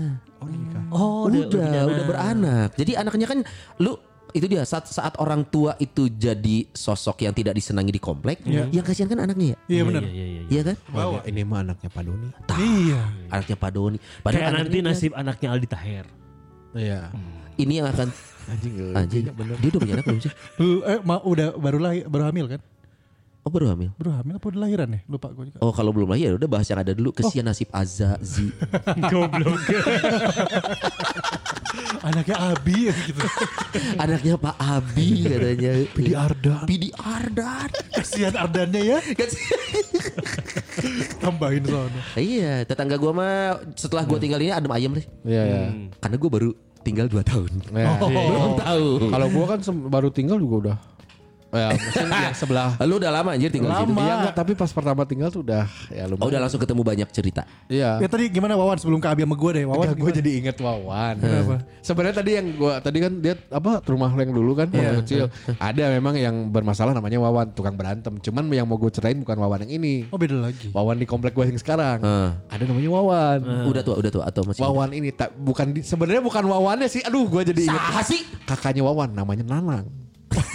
Oh, 0.94 1.26
udah, 1.30 1.50
punya 1.50 1.82
udah, 1.86 1.98
anak. 1.98 2.06
beranak. 2.06 2.70
Jadi 2.78 2.92
anaknya 2.94 3.26
kan 3.26 3.40
lu 3.82 3.98
itu 4.32 4.46
dia 4.46 4.62
saat 4.62 4.86
saat 4.86 5.18
orang 5.18 5.42
tua 5.44 5.74
itu 5.78 6.08
jadi 6.08 6.68
sosok 6.70 7.22
yang 7.22 7.32
tidak 7.32 7.54
disenangi 7.54 7.90
di 7.90 8.00
komplek, 8.00 8.42
yang 8.46 8.82
kasihan 8.82 9.08
kan 9.08 9.24
anaknya 9.24 9.54
ya. 9.54 9.58
Iya 9.68 9.82
benar. 9.84 10.02
Iya, 10.04 10.12
iya, 10.12 10.26
iya. 10.26 10.42
Iya 10.48 10.62
kan? 10.64 10.76
Oh, 10.92 11.22
ini 11.24 11.42
mah 11.42 11.60
anaknya 11.62 11.90
Pak 11.90 12.04
Doni. 12.04 12.28
Iya. 12.52 13.02
Anaknya 13.28 13.56
Pak 13.56 13.72
Doni. 13.72 13.98
Kayak 13.98 14.22
Padahal 14.22 14.52
nanti 14.56 14.78
anaknya- 14.78 14.86
nasib 14.92 15.12
anaknya 15.14 15.48
Aldi 15.50 15.68
Taher. 15.68 16.06
Iya. 16.72 17.00
ini 17.58 17.74
yang 17.76 17.88
akan 17.88 18.08
Anjing. 18.48 18.74
anjing. 18.94 19.24
Dia 19.30 19.70
udah 19.70 19.80
punya 19.80 19.94
anak 19.96 20.06
belum 20.08 20.22
sih? 20.22 20.32
Lu- 20.58 20.82
Eh, 20.82 21.00
ma, 21.04 21.20
udah 21.20 21.54
baru 21.54 21.78
lahir, 21.78 22.04
baru 22.08 22.24
hamil 22.26 22.46
kan? 22.48 22.62
Oh 23.48 23.52
baru 23.52 23.72
hamil. 23.72 23.96
Baru 23.96 24.12
hamil 24.20 24.36
apa 24.36 24.46
udah 24.52 24.60
lahiran 24.68 24.90
ya? 24.92 25.00
Lupa 25.08 25.32
gue 25.32 25.48
juga. 25.48 25.60
Oh 25.64 25.72
kalau 25.72 25.96
belum 25.96 26.12
lahir 26.12 26.36
ya 26.36 26.36
udah 26.36 26.50
bahas 26.52 26.68
yang 26.68 26.84
ada 26.84 26.92
dulu 26.92 27.16
kesian 27.16 27.48
nasib 27.48 27.72
Azazi. 27.72 28.52
Goblok. 29.12 29.64
Anaknya 32.04 32.36
Abi 32.36 32.92
gitu. 32.92 33.24
Anaknya 33.96 34.36
Pak 34.36 34.56
Abi 34.60 35.08
katanya. 35.24 35.72
Pidi 35.96 36.14
Ardan. 36.16 36.66
Pidi 36.68 36.90
Ardan. 37.00 37.70
Kasihan 37.96 38.36
Ardannya 38.36 38.82
ya. 38.84 39.00
Tambahin 41.24 41.64
soalnya. 41.64 42.02
iya, 42.16 42.54
tetangga 42.64 42.96
gua 43.00 43.12
mah 43.16 43.34
setelah 43.76 44.04
gua 44.04 44.20
tinggal 44.20 44.40
ini 44.40 44.52
adem 44.52 44.72
ayem 44.72 44.92
deh. 45.00 45.06
Iya 45.24 45.44
ya. 45.48 45.62
Karena 46.04 46.16
gua 46.20 46.30
baru 46.32 46.50
tinggal 46.84 47.08
2 47.08 47.24
tahun. 47.24 47.52
Ya. 47.72 47.88
Belum 48.04 48.54
tahu. 48.60 48.88
Kalau 49.12 49.28
gua 49.32 49.46
kan 49.56 49.60
baru 49.88 50.10
tinggal 50.12 50.40
juga 50.40 50.56
udah. 50.68 50.78
Ya, 51.50 51.74
maksudnya 51.74 52.30
yang 52.30 52.38
sebelah. 52.38 52.78
Lu 52.86 53.02
udah 53.02 53.10
lama 53.10 53.34
anjir 53.34 53.50
tinggal 53.50 53.74
di 53.74 53.90
situ. 53.90 53.94
Iya 53.98 54.14
enggak, 54.22 54.36
tapi 54.38 54.52
pas 54.54 54.70
pertama 54.70 55.02
tinggal 55.10 55.34
tuh 55.34 55.42
udah 55.42 55.66
ya 55.90 56.06
lumayan. 56.06 56.22
Oh 56.22 56.30
udah 56.30 56.42
langsung 56.46 56.62
ketemu 56.62 56.82
banyak 56.86 57.10
cerita. 57.10 57.42
Iya. 57.66 57.98
Ya 57.98 58.08
tadi 58.08 58.30
gimana 58.30 58.54
Wawan 58.54 58.78
sebelum 58.78 59.02
ke 59.02 59.10
Abi 59.10 59.26
sama 59.26 59.34
gue 59.34 59.52
deh. 59.58 59.66
Wawan 59.66 59.86
Enggak, 59.90 59.98
gue 59.98 60.12
jadi 60.22 60.32
inget 60.46 60.58
Wawan. 60.62 61.16
Sebenarnya 61.82 62.16
tadi 62.22 62.32
yang 62.38 62.48
gua 62.54 62.78
tadi 62.78 62.98
kan 63.02 63.14
dia 63.18 63.34
apa 63.50 63.82
rumah 63.90 64.14
yang 64.14 64.30
dulu 64.30 64.52
kan 64.54 64.70
waktu 64.70 65.02
kecil. 65.02 65.26
Ada 65.58 65.90
memang 65.98 66.14
yang 66.22 66.36
bermasalah 66.54 66.94
namanya 66.94 67.18
Wawan 67.18 67.50
tukang 67.58 67.74
berantem. 67.74 68.14
Cuman 68.22 68.46
yang 68.54 68.70
mau 68.70 68.78
gue 68.78 68.94
ceritain 68.94 69.18
bukan 69.18 69.38
Wawan 69.42 69.66
yang 69.66 69.82
ini. 69.82 70.06
Oh 70.14 70.22
beda 70.22 70.38
lagi. 70.38 70.70
Wawan 70.70 71.02
di 71.02 71.10
komplek 71.10 71.34
gue 71.34 71.50
yang 71.50 71.58
sekarang. 71.58 71.98
Heeh. 72.06 72.30
Ada 72.54 72.64
namanya 72.70 72.90
Wawan. 72.94 73.40
Udah 73.66 73.82
tua, 73.82 73.96
udah 73.98 74.12
tua 74.14 74.24
atau 74.30 74.46
masih? 74.46 74.62
Wawan 74.62 74.94
ini 74.94 75.10
tak 75.10 75.34
bukan 75.34 75.82
sebenarnya 75.82 76.22
bukan 76.22 76.46
Wawannya 76.46 76.86
sih. 76.86 77.02
Aduh, 77.02 77.26
gue 77.26 77.42
jadi 77.42 77.74
inget. 77.74 77.82
Sih? 78.06 78.22
Kakaknya 78.46 78.86
Wawan 78.86 79.18
namanya 79.18 79.42
Nanang. 79.46 80.09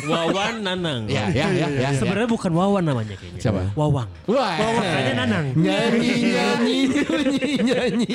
Wawan 0.04 0.54
Nanang. 0.60 1.08
Ya, 1.08 1.26
ya, 1.28 1.46
ya, 1.50 1.66
ya. 1.68 1.88
Sebenarnya 1.92 2.26
bukan 2.26 2.52
Wawan 2.52 2.82
namanya 2.82 3.16
kayaknya. 3.16 3.40
Siapa? 3.40 3.72
Wawang. 3.74 4.08
Wah. 4.24 4.54
Makanya 4.54 5.14
Nanang. 5.24 5.46
Nyanyi, 5.54 6.10
nyanyi, 6.30 6.76
nyanyi, 6.92 7.48
nyanyi. 7.60 8.14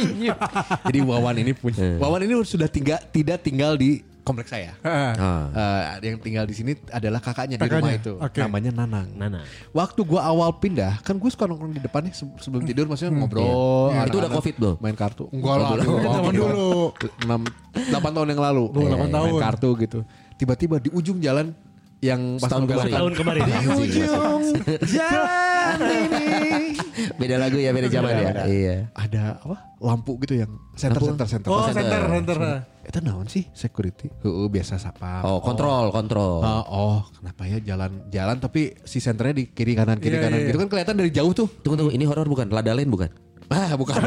Jadi 0.85 0.99
Wawan 1.01 1.35
ini 1.37 1.51
punya. 1.51 1.97
Wawan 1.97 2.21
ini 2.23 2.33
sudah 2.43 2.67
tinggal 2.67 2.99
tidak 3.09 3.41
tinggal 3.41 3.73
di 3.73 3.99
komplek 4.19 4.45
saya. 4.45 4.77
Heeh. 4.79 5.13
Ah. 5.17 5.97
Eh, 5.97 6.05
yang 6.05 6.21
tinggal 6.21 6.45
di 6.45 6.53
sini 6.53 6.77
adalah 6.87 7.17
kakaknya, 7.17 7.57
di 7.57 7.65
Kakaknya, 7.65 7.81
rumah 7.81 7.93
itu. 7.97 8.13
oke. 8.15 8.37
Namanya 8.37 8.71
Nanang. 8.75 9.09
Nanang. 9.17 9.41
Waktu 9.73 10.05
gua 10.05 10.21
awal 10.23 10.53
pindah, 10.53 11.01
kan 11.01 11.17
gue 11.17 11.25
suka 11.27 11.49
nongkrong 11.49 11.73
di 11.73 11.81
depan 11.81 12.05
nih 12.05 12.13
se- 12.13 12.37
sebelum 12.37 12.61
tidur 12.61 12.85
maksudnya 12.85 13.09
ngobrol. 13.09 13.89
Iya. 13.89 14.05
Itu 14.05 14.21
udah 14.21 14.29
Covid 14.29 14.55
belum? 14.55 14.75
Main 14.77 14.93
kartu. 14.93 15.25
Enggak 15.33 15.55
lah. 15.57 15.69
Zaman 15.81 16.33
dulu. 16.35 16.93
6 17.25 17.89
8 17.89 18.05
tahun 18.13 18.27
yang 18.29 18.41
lalu. 18.43 18.63
Oh, 18.69 18.77
delapan 18.77 19.01
Main 19.01 19.17
tahun. 19.17 19.39
kartu 19.41 19.69
gitu. 19.81 19.99
Tiba-tiba 20.39 20.79
di 20.79 20.87
ujung 20.89 21.19
jalan 21.19 21.51
yang 21.99 22.39
pas 22.39 22.47
Setahun 22.47 22.63
mau 22.63 22.71
kemarin. 22.71 22.93
Tahun 22.95 23.13
kemarin. 23.13 23.41
Di 23.43 23.51
ujung 23.51 23.91
jalan 23.91 24.31
ini 24.39 24.51
Beda 27.15 27.35
lagu 27.37 27.57
ya, 27.59 27.69
beda 27.69 27.87
zaman 27.87 28.09
ya. 28.09 28.21
Beda. 28.25 28.41
Iya. 28.47 28.75
ada 28.95 29.21
apa 29.37 29.55
lampu 29.77 30.17
gitu 30.19 30.33
yang 30.35 30.51
center 30.73 30.99
center 31.01 31.27
center 31.27 31.49
Oh 31.49 31.61
center. 31.65 31.81
center 32.09 32.11
center. 32.37 32.37
itu 32.81 32.97
naon 32.99 33.25
sih 33.27 33.43
security 33.53 34.09
Heeh, 34.17 34.47
biasa 34.49 34.75
sapa 34.75 35.21
Oh, 35.21 35.37
kontrol, 35.39 35.89
kontrol. 35.89 36.41
Ah, 36.41 36.63
oh 36.65 37.05
kenapa 37.13 37.45
ya 37.45 37.57
jalan 37.61 38.09
jalan 38.09 38.35
tapi 38.39 38.73
si 38.81 38.97
senternya 38.97 39.35
di 39.35 39.43
kiri 39.47 39.73
kanan 39.73 39.97
kiri 39.99 40.15
Iya, 40.15 40.21
kanan 40.25 40.37
iya, 40.39 40.45
gitu 40.49 40.57
kan 40.57 40.67
kelihatan 40.67 40.95
dari 40.97 41.09
jauh 41.13 41.31
tuh 41.31 41.47
Tunggu, 41.61 41.75
tunggu. 41.77 41.91
Ini 41.93 42.03
horor 42.03 42.25
bukan? 42.25 42.49
Ladalen 42.49 42.87
bukan? 42.87 43.09
Ah 43.49 43.73
bukan. 43.73 43.97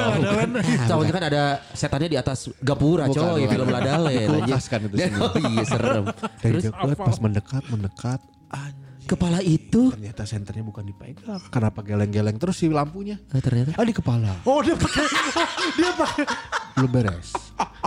Soalnya 0.87 1.13
kan 1.13 1.25
ada 1.27 1.43
setannya 1.71 2.09
di 2.09 2.19
atas 2.19 2.47
gapura 2.59 3.07
Bukan, 3.07 3.19
coy, 3.19 3.41
bukan. 3.43 3.51
film 3.51 3.69
Ladalen. 3.69 4.27
Kulkas 4.27 4.65
kan 4.67 4.81
itu 4.83 4.97
semua. 4.97 5.27
Oh 5.27 5.35
iya 5.53 5.65
serem. 5.65 6.05
dari 6.39 6.53
Terus? 6.57 6.63
dekat 6.71 6.97
pas 6.97 7.19
mendekat 7.19 7.63
mendekat. 7.67 8.21
Anjing. 8.49 8.91
Kepala 9.03 9.43
itu? 9.43 9.91
Ternyata 9.91 10.23
senternya 10.23 10.63
bukan 10.63 10.87
dipegang. 10.87 11.43
Kenapa 11.51 11.83
geleng-geleng 11.83 12.39
terus 12.39 12.55
si 12.55 12.71
lampunya? 12.71 13.19
Ah, 13.35 13.43
ternyata? 13.43 13.75
Ah 13.75 13.83
di 13.83 13.91
kepala. 13.91 14.31
Oh 14.47 14.63
dia 14.63 14.79
pakai 14.79 15.05
dia 15.79 15.91
pakai. 15.93 16.25
belum 16.73 16.89
beres 16.89 17.29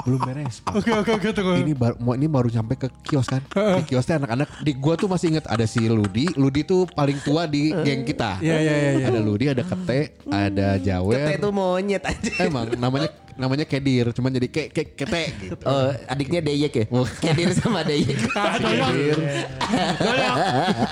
belum 0.06 0.20
beres 0.22 0.62
Pak. 0.62 0.74
Oke 0.78 0.92
oke 0.92 1.12
oke 1.18 1.28
tunggu. 1.34 1.54
ini 1.62 1.74
baru 1.74 1.96
mau 1.98 2.14
ini 2.14 2.28
baru 2.30 2.48
nyampe 2.52 2.76
ke 2.78 2.88
kios 3.08 3.26
kan? 3.26 3.42
Di 3.50 3.84
kiosnya 3.88 4.22
anak-anak. 4.22 4.48
Di 4.62 4.72
gua 4.78 4.94
tuh 5.00 5.08
masih 5.10 5.36
inget 5.36 5.46
ada 5.50 5.66
si 5.66 5.82
Ludi. 5.88 6.30
Ludi 6.36 6.62
tuh 6.68 6.86
paling 6.86 7.18
tua 7.24 7.50
di 7.50 7.72
geng 7.72 8.06
kita. 8.06 8.38
Iya, 8.44 8.56
iya, 8.62 8.74
iya, 8.76 8.92
iya. 9.02 9.06
ada 9.10 9.20
Ludi 9.24 9.46
ada 9.50 9.64
Kete 9.64 10.20
ada 10.30 10.68
Jawer. 10.78 11.16
Kete 11.16 11.34
itu 11.42 11.50
monyet 11.50 12.04
aja. 12.06 12.32
emang 12.46 12.70
namanya 12.78 13.10
namanya 13.36 13.66
Kedir. 13.66 14.12
Cuman 14.14 14.36
jadi 14.36 14.48
ke, 14.52 14.70
ke 14.70 14.94
Kete 14.94 15.24
gitu. 15.42 15.64
Oh, 15.66 15.90
adiknya 16.06 16.44
Deyek 16.44 16.74
ya? 16.76 16.86
Kedir 17.24 17.50
sama 17.56 17.82
Deyek. 17.82 18.20
Kedir. 18.62 19.18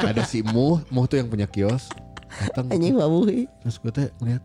Ada 0.02 0.24
si 0.26 0.42
Muh. 0.42 0.82
Muh 0.90 1.06
tuh 1.06 1.20
yang 1.20 1.30
punya 1.30 1.46
kios. 1.46 1.92
Datang. 2.34 2.74
Anjing 2.74 2.98
babuhi. 2.98 3.46
terus 3.62 3.78
gue 3.78 3.94
teh 3.94 4.08
ngeliat 4.18 4.44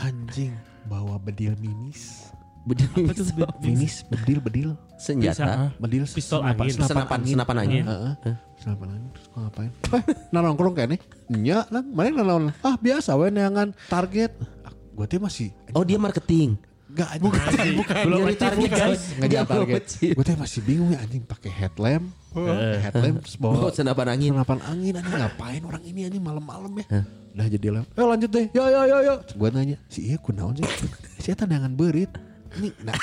anjing 0.00 0.54
bawa 0.90 1.20
bedil 1.20 1.54
minis 1.62 2.31
Apa 2.62 3.12
tuh? 3.12 3.26
minis 3.58 4.06
bedil 4.06 4.38
bedil 4.38 4.70
Senjata. 4.94 5.74
bedil 5.76 6.06
Pistol 6.06 6.40
senapan- 6.40 6.62
angin. 6.62 6.74
Senapan, 6.78 7.18
senapan 7.24 7.56
angin. 7.58 7.84
Heeh. 7.84 8.14
Senapan 8.54 8.88
angin 8.92 9.08
terus 9.10 9.26
gue 9.26 9.40
ngapain? 9.40 9.70
Eh, 9.90 10.02
nah 10.30 10.40
nongkrong 10.40 10.70
kayaknya. 10.72 10.98
Nya, 11.28 11.58
nang, 11.68 11.90
mana 11.90 12.22
naon? 12.22 12.44
Ah 12.60 12.76
biasa 12.76 13.14
we 13.14 13.28
neangan 13.28 13.74
target. 13.88 14.30
Ah, 14.62 14.70
gue 14.70 15.06
teh 15.06 15.18
masih 15.18 15.50
Oh 15.72 15.82
dia 15.82 15.98
marketing. 15.98 16.54
Gak 16.92 17.18
bukan, 17.18 17.40
bukan. 17.74 18.02
Belum 18.04 18.18
Nyari 18.22 18.36
target 18.36 18.70
guys. 18.70 19.02
Ngejar 19.16 19.42
target. 19.42 19.82
Gue 20.12 20.22
teh 20.22 20.36
masih 20.36 20.60
bingung 20.60 20.92
ya 20.92 21.00
anjing 21.00 21.24
pakai 21.24 21.50
headlamp. 21.50 22.14
Pakai 22.30 22.78
headlamp 22.80 23.16
terus 23.20 23.36
bawa 23.36 23.54
Oh, 23.58 23.72
senapan 23.72 24.06
angin. 24.12 24.30
Senapan 24.30 24.60
angin 24.62 24.92
anjing 24.94 25.16
ngapain 25.16 25.62
orang 25.64 25.82
ini 25.82 26.06
anjing 26.06 26.22
malam-malam 26.22 26.70
ya. 26.78 27.02
Udah 27.32 27.46
jadi 27.48 27.66
lem. 27.72 27.84
Eh 27.90 28.04
lanjut 28.04 28.30
deh. 28.30 28.46
Yo 28.52 28.64
yo 28.68 28.80
yo 28.84 28.98
yo. 29.02 29.14
Gue 29.32 29.48
nanya, 29.50 29.80
si 29.88 30.06
iya 30.06 30.16
kunaon 30.16 30.54
sih? 30.54 30.68
Si 31.22 31.32
eta 31.32 31.42
neangan 31.42 31.72
berit. 31.72 32.12
Ini 32.58 32.68
nah 32.82 32.96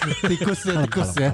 Tikus 0.00 0.64
ya 0.64 0.80
tikus 0.88 1.12
ya. 1.14 1.30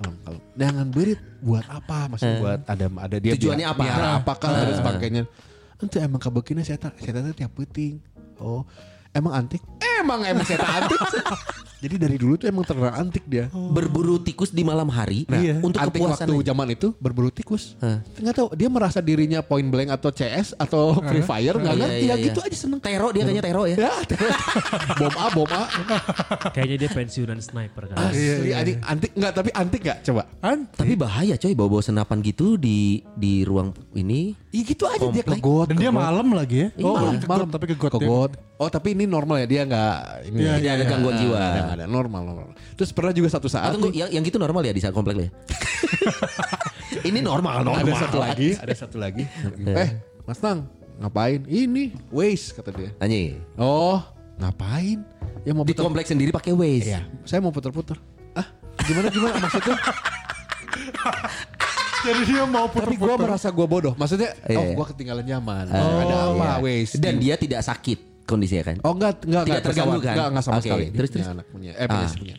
Kalem, 0.00 0.14
kalem. 0.24 0.40
Jangan 0.56 0.86
berit 0.88 1.20
buat 1.44 1.64
apa? 1.68 2.08
Masih 2.08 2.40
buat 2.40 2.60
ada 2.64 2.86
ada 2.88 3.16
dia 3.20 3.36
Tujuannya 3.36 3.66
biar- 3.66 3.76
apa? 3.76 3.82
biar 3.84 4.02
apakah 4.18 4.50
dan 4.50 4.72
sebagainya. 4.72 5.22
Ente 5.78 5.98
emang 6.00 6.16
kabekina 6.18 6.64
saya 6.64 6.80
tak 6.80 6.96
saya 6.96 7.20
tak 7.20 7.36
tiap 7.36 7.52
penting. 7.52 8.00
Oh, 8.40 8.64
emang 9.12 9.36
antik? 9.36 9.60
Emang 10.00 10.24
emang 10.24 10.42
saya 10.42 10.64
tak 10.64 10.72
antik. 10.80 11.00
Jadi 11.78 11.94
dari 11.94 12.16
dulu 12.16 12.34
tuh 12.34 12.46
emang 12.46 12.62
terkenal 12.62 12.90
antik 12.92 13.22
dia. 13.24 13.46
Berburu 13.48 14.18
tikus 14.18 14.50
di 14.50 14.60
malam 14.60 14.88
hari 14.88 15.22
Nah, 15.24 15.38
Iya. 15.38 15.60
untuk 15.60 15.78
antik 15.78 15.94
kepuasan. 15.96 16.26
waktu 16.26 16.42
zaman 16.44 16.66
itu 16.68 16.88
berburu 16.96 17.30
tikus. 17.30 17.78
Nggak 18.18 18.34
tahu 18.34 18.48
dia 18.52 18.66
merasa 18.66 18.98
dirinya 18.98 19.38
point 19.40 19.62
blank 19.64 19.90
atau 19.92 20.10
CS 20.10 20.54
atau 20.54 20.98
Free 21.00 21.22
Fire 21.22 21.54
nggak 21.54 21.70
Iya, 21.70 21.80
ngerti 21.80 21.98
iya, 22.00 22.08
ya 22.08 22.14
iya. 22.14 22.26
gitu 22.26 22.38
aja 22.40 22.56
seneng. 22.58 22.80
Tero 22.80 23.08
dia 23.08 23.22
kayaknya 23.22 23.44
Tero 23.44 23.62
ya. 23.64 23.76
Ya, 23.78 23.92
bom 24.98 25.14
A, 25.14 25.26
bom 25.30 25.46
A. 25.48 25.62
Kayaknya 26.50 26.76
dia 26.78 26.90
pensiunan 26.90 27.38
sniper 27.38 27.82
kan. 27.86 27.96
Asli, 28.04 28.50
anjing. 28.50 28.78
antik 28.82 29.10
nggak 29.12 29.32
tapi 29.32 29.50
antik 29.52 29.80
nggak 29.80 29.98
coba? 30.02 30.22
Kan? 30.40 30.58
Tapi 30.68 30.92
bahaya 30.94 31.34
coy 31.36 31.54
bawa-bawa 31.54 31.80
senapan 31.80 32.18
gitu 32.20 32.56
di 32.56 32.78
di 33.14 33.42
ruang 33.42 33.70
ini. 33.92 34.34
Iya 34.48 34.62
gitu 34.66 34.84
aja 34.84 34.98
dia 35.04 35.22
Komplek. 35.22 35.38
got. 35.38 35.66
Dan 35.68 35.76
ke 35.76 35.80
dia 35.80 35.92
malam 35.92 36.26
lagi 36.32 36.56
ya. 36.58 36.68
Iya, 36.74 36.84
Oh, 36.84 36.94
ke 37.14 37.22
got, 37.22 37.46
tapi 37.48 37.64
ke 37.66 37.74
got. 37.76 37.92
ke 37.92 37.98
ya. 37.98 38.08
got. 38.08 38.32
Oh 38.58 38.66
tapi 38.66 38.90
ini 38.90 39.06
normal 39.06 39.38
ya 39.38 39.46
dia 39.46 39.62
nggak 39.62 39.94
ini 40.26 40.38
Iya, 40.40 40.50
ya. 40.50 40.56
iya, 40.58 40.70
ada 40.72 40.82
iya. 40.82 40.90
gangguan 40.90 41.14
jiwa. 41.16 41.38
Ada, 41.68 41.74
ada 41.74 41.84
normal 41.86 42.22
normal. 42.24 42.48
Terus 42.74 42.90
pernah 42.90 43.12
juga 43.12 43.28
satu 43.28 43.46
saat 43.46 43.72
tunggu, 43.72 43.90
nih, 43.90 44.06
yang, 44.06 44.10
yang 44.16 44.22
gitu 44.24 44.36
normal 44.36 44.62
ya 44.62 44.72
di 44.72 44.80
saat 44.80 44.92
komplek 44.92 45.16
ya? 45.18 45.28
ini 47.08 47.20
normal, 47.20 47.62
normal. 47.62 47.84
ada 47.84 47.92
satu 47.98 48.18
lagi, 48.18 48.48
ada 48.54 48.74
satu 48.74 48.96
lagi. 48.96 49.24
eh, 49.84 49.90
Mas 50.24 50.38
Tang, 50.38 50.66
ngapain? 50.98 51.44
Ini 51.44 51.92
Waze 52.08 52.52
kata 52.52 52.70
dia. 52.72 52.90
Anjing. 52.98 53.38
Oh, 53.54 54.00
ngapain? 54.36 55.04
Ya 55.44 55.52
mau 55.52 55.62
Di 55.62 55.72
puter- 55.72 55.84
komplek 55.84 56.06
sendiri 56.06 56.30
pakai 56.30 56.52
Waze. 56.52 56.88
Iya, 56.88 57.04
saya 57.22 57.38
mau 57.38 57.52
puter-puter. 57.52 57.96
Ah, 58.32 58.46
gimana 58.82 59.08
gimana 59.08 59.36
maksudnya? 59.38 59.76
Jadi 61.98 62.30
dia 62.30 62.46
mau 62.46 62.70
Tapi 62.70 62.94
puter-puter. 62.94 63.04
gue 63.10 63.14
merasa 63.18 63.48
gue 63.50 63.66
bodoh. 63.66 63.94
Maksudnya, 63.98 64.30
Iya. 64.46 64.56
oh 64.56 64.70
gue 64.70 64.86
ketinggalan 64.94 65.26
nyaman. 65.26 65.66
ada 65.66 65.82
apa 66.30 66.62
Iya. 66.62 66.62
Waze? 66.62 66.94
Dan 66.96 67.18
dia 67.18 67.34
tidak 67.34 67.60
sakit 67.60 67.98
kondisinya 68.28 68.64
kan? 68.64 68.76
Oh 68.84 68.92
enggak, 68.92 69.24
enggak, 69.24 69.42
Tidak 69.42 69.42
enggak 69.48 69.62
terganggu 69.64 69.98
kan? 69.98 70.12
Enggak, 70.12 70.26
enggak 70.28 70.44
sama 70.44 70.54
Oke, 70.54 70.62
sekali. 70.62 70.84
terus, 70.90 71.08
terus. 71.08 71.24
punya 71.24 71.32
anak 71.32 71.46
punya, 71.48 71.70
eh 71.72 71.86
punya 71.86 71.98
Ah. 71.98 72.06
istrinya. 72.06 72.36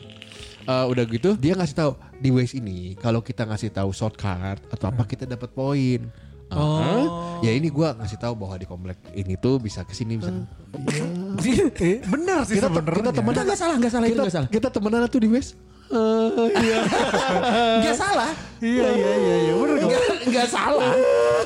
Eh, 0.62 0.86
udah 0.86 1.04
gitu 1.04 1.30
dia 1.36 1.54
ngasih 1.54 1.76
tahu 1.76 1.92
di 2.16 2.30
Waze 2.30 2.54
ini 2.56 2.78
kalau 2.96 3.20
kita 3.20 3.42
ngasih 3.44 3.70
tahu 3.70 3.90
shortcut 3.90 4.62
atau 4.70 4.86
apa 4.86 5.04
kita 5.04 5.26
dapat 5.26 5.50
poin. 5.50 6.06
Oh. 6.50 7.38
Ya 7.42 7.52
ini 7.52 7.70
gua 7.70 7.94
ngasih 7.94 8.18
tahu 8.18 8.34
bahwa 8.36 8.56
di 8.56 8.66
komplek 8.66 8.98
ini 9.14 9.34
tuh 9.36 9.58
bisa 9.58 9.82
ke 9.82 9.94
sini 9.94 10.18
bisa. 10.18 10.30
Eh, 11.40 12.04
benar 12.04 12.44
sih 12.44 12.58
Kita 12.58 12.68
sebenarnya. 12.68 13.00
kita 13.00 13.12
temenan 13.16 13.44
Enggak 13.44 13.58
salah, 13.58 13.76
enggak 13.78 13.92
salah 13.92 14.06
itu 14.06 14.12
kita, 14.12 14.22
enggak 14.22 14.36
salah. 14.36 14.50
kita 14.52 14.68
temenan 14.70 15.00
tuh 15.08 15.22
di 15.22 15.30
Waze. 15.30 15.52
Eh, 15.90 16.50
iya. 16.62 16.78
Enggak 17.82 17.98
salah. 17.98 18.32
Iya 18.62 18.88
iya 18.94 19.12
iya 19.18 19.36
iya 19.42 19.54
benar. 19.58 19.78
Enggak 19.82 20.04
enggak 20.30 20.48
salah. 20.48 20.92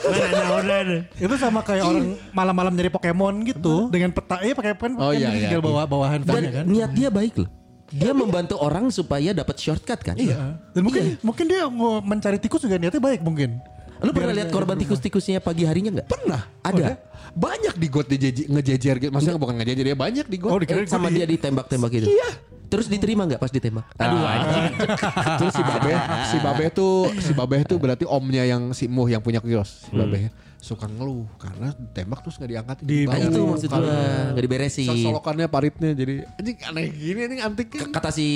Mana 0.03 0.25
ada 0.27 0.45
order. 0.51 0.85
Itu 1.15 1.35
sama 1.39 1.59
kayak 1.63 1.83
orang 1.87 2.07
malam-malam 2.35 2.71
nyari 2.75 2.91
Pokemon 2.91 3.47
gitu 3.47 3.87
dengan 3.87 4.11
peta 4.11 4.43
eh 4.43 4.51
pakai 4.51 4.75
pen 4.75 4.99
Oh, 4.99 5.15
iya, 5.15 5.31
iya, 5.31 5.47
tinggal 5.47 5.61
iya. 5.63 5.67
bawa 5.71 5.81
bawa 5.87 6.05
Dan 6.19 6.43
kan. 6.51 6.65
niat 6.67 6.91
dia 6.91 7.07
baik 7.07 7.39
loh. 7.39 7.49
Dia 7.93 8.11
membantu 8.11 8.57
orang 8.57 8.89
supaya 8.89 9.31
dapat 9.31 9.55
shortcut 9.55 10.01
kan? 10.03 10.15
Iya. 10.19 10.59
Dan 10.75 10.81
mungkin 10.83 11.15
mungkin 11.23 11.45
dia 11.47 11.63
mau 11.71 12.03
mencari 12.03 12.35
tikus 12.35 12.65
juga 12.67 12.75
niatnya 12.75 12.99
baik 12.99 13.23
mungkin. 13.23 13.63
Lu 14.03 14.11
pernah 14.11 14.35
lihat 14.35 14.51
korban 14.51 14.75
tikus-tikusnya 14.75 15.39
pagi 15.39 15.63
harinya 15.63 15.95
enggak? 15.95 16.07
Pernah. 16.11 16.41
Ada. 16.59 16.99
Banyak 17.33 17.79
di 17.79 17.87
got 17.87 18.11
dijejer, 18.11 18.45
ngejejer 18.51 18.95
gitu. 18.99 19.11
Maksudnya 19.15 19.39
bukan 19.39 19.55
ngejejer 19.63 19.85
ya 19.87 19.95
banyak 19.95 20.25
di 20.27 20.37
got. 20.37 20.51
Oh, 20.51 20.59
Eh, 20.59 20.83
sama 20.91 21.07
dia 21.07 21.23
ditembak-tembak 21.23 21.89
gitu. 21.95 22.11
Iya. 22.11 22.29
Terus 22.73 22.89
diterima 22.89 23.29
nggak 23.29 23.37
pas 23.37 23.53
ditembak? 23.53 23.85
Aduh 23.95 24.17
Ah. 24.19 24.33
anjing. 24.41 24.65
Terus 25.39 25.53
si 25.53 25.61
Babe, 25.61 25.93
si 26.25 26.37
Babe 26.41 26.65
tuh 26.69 26.93
si 27.21 27.31
Babe 27.31 27.61
tuh 27.61 27.77
berarti 27.77 28.03
omnya 28.03 28.41
yang 28.43 28.73
si 28.73 28.89
Muh 28.89 29.05
yang 29.05 29.21
punya 29.21 29.37
kios. 29.37 29.85
Si 29.85 29.93
Babe 29.93 30.33
suka 30.57 30.87
ngeluh 30.87 31.27
karena 31.35 31.75
tembak 31.91 32.23
terus 32.23 32.39
nggak 32.39 32.49
diangkat. 32.49 32.77
Di- 32.81 33.03
Nah, 33.03 33.19
itu 33.19 33.35
maksud 33.43 33.67
gua 33.67 33.83
nggak 34.31 34.43
diberesin. 34.47 34.87
Solokannya 34.95 35.51
paritnya 35.51 35.91
jadi 35.91 36.23
anjing 36.39 36.57
aneh 36.63 36.85
gini 36.87 37.19
anjing 37.21 37.41
antiknya. 37.43 37.83
Kata 37.91 38.09
si 38.09 38.27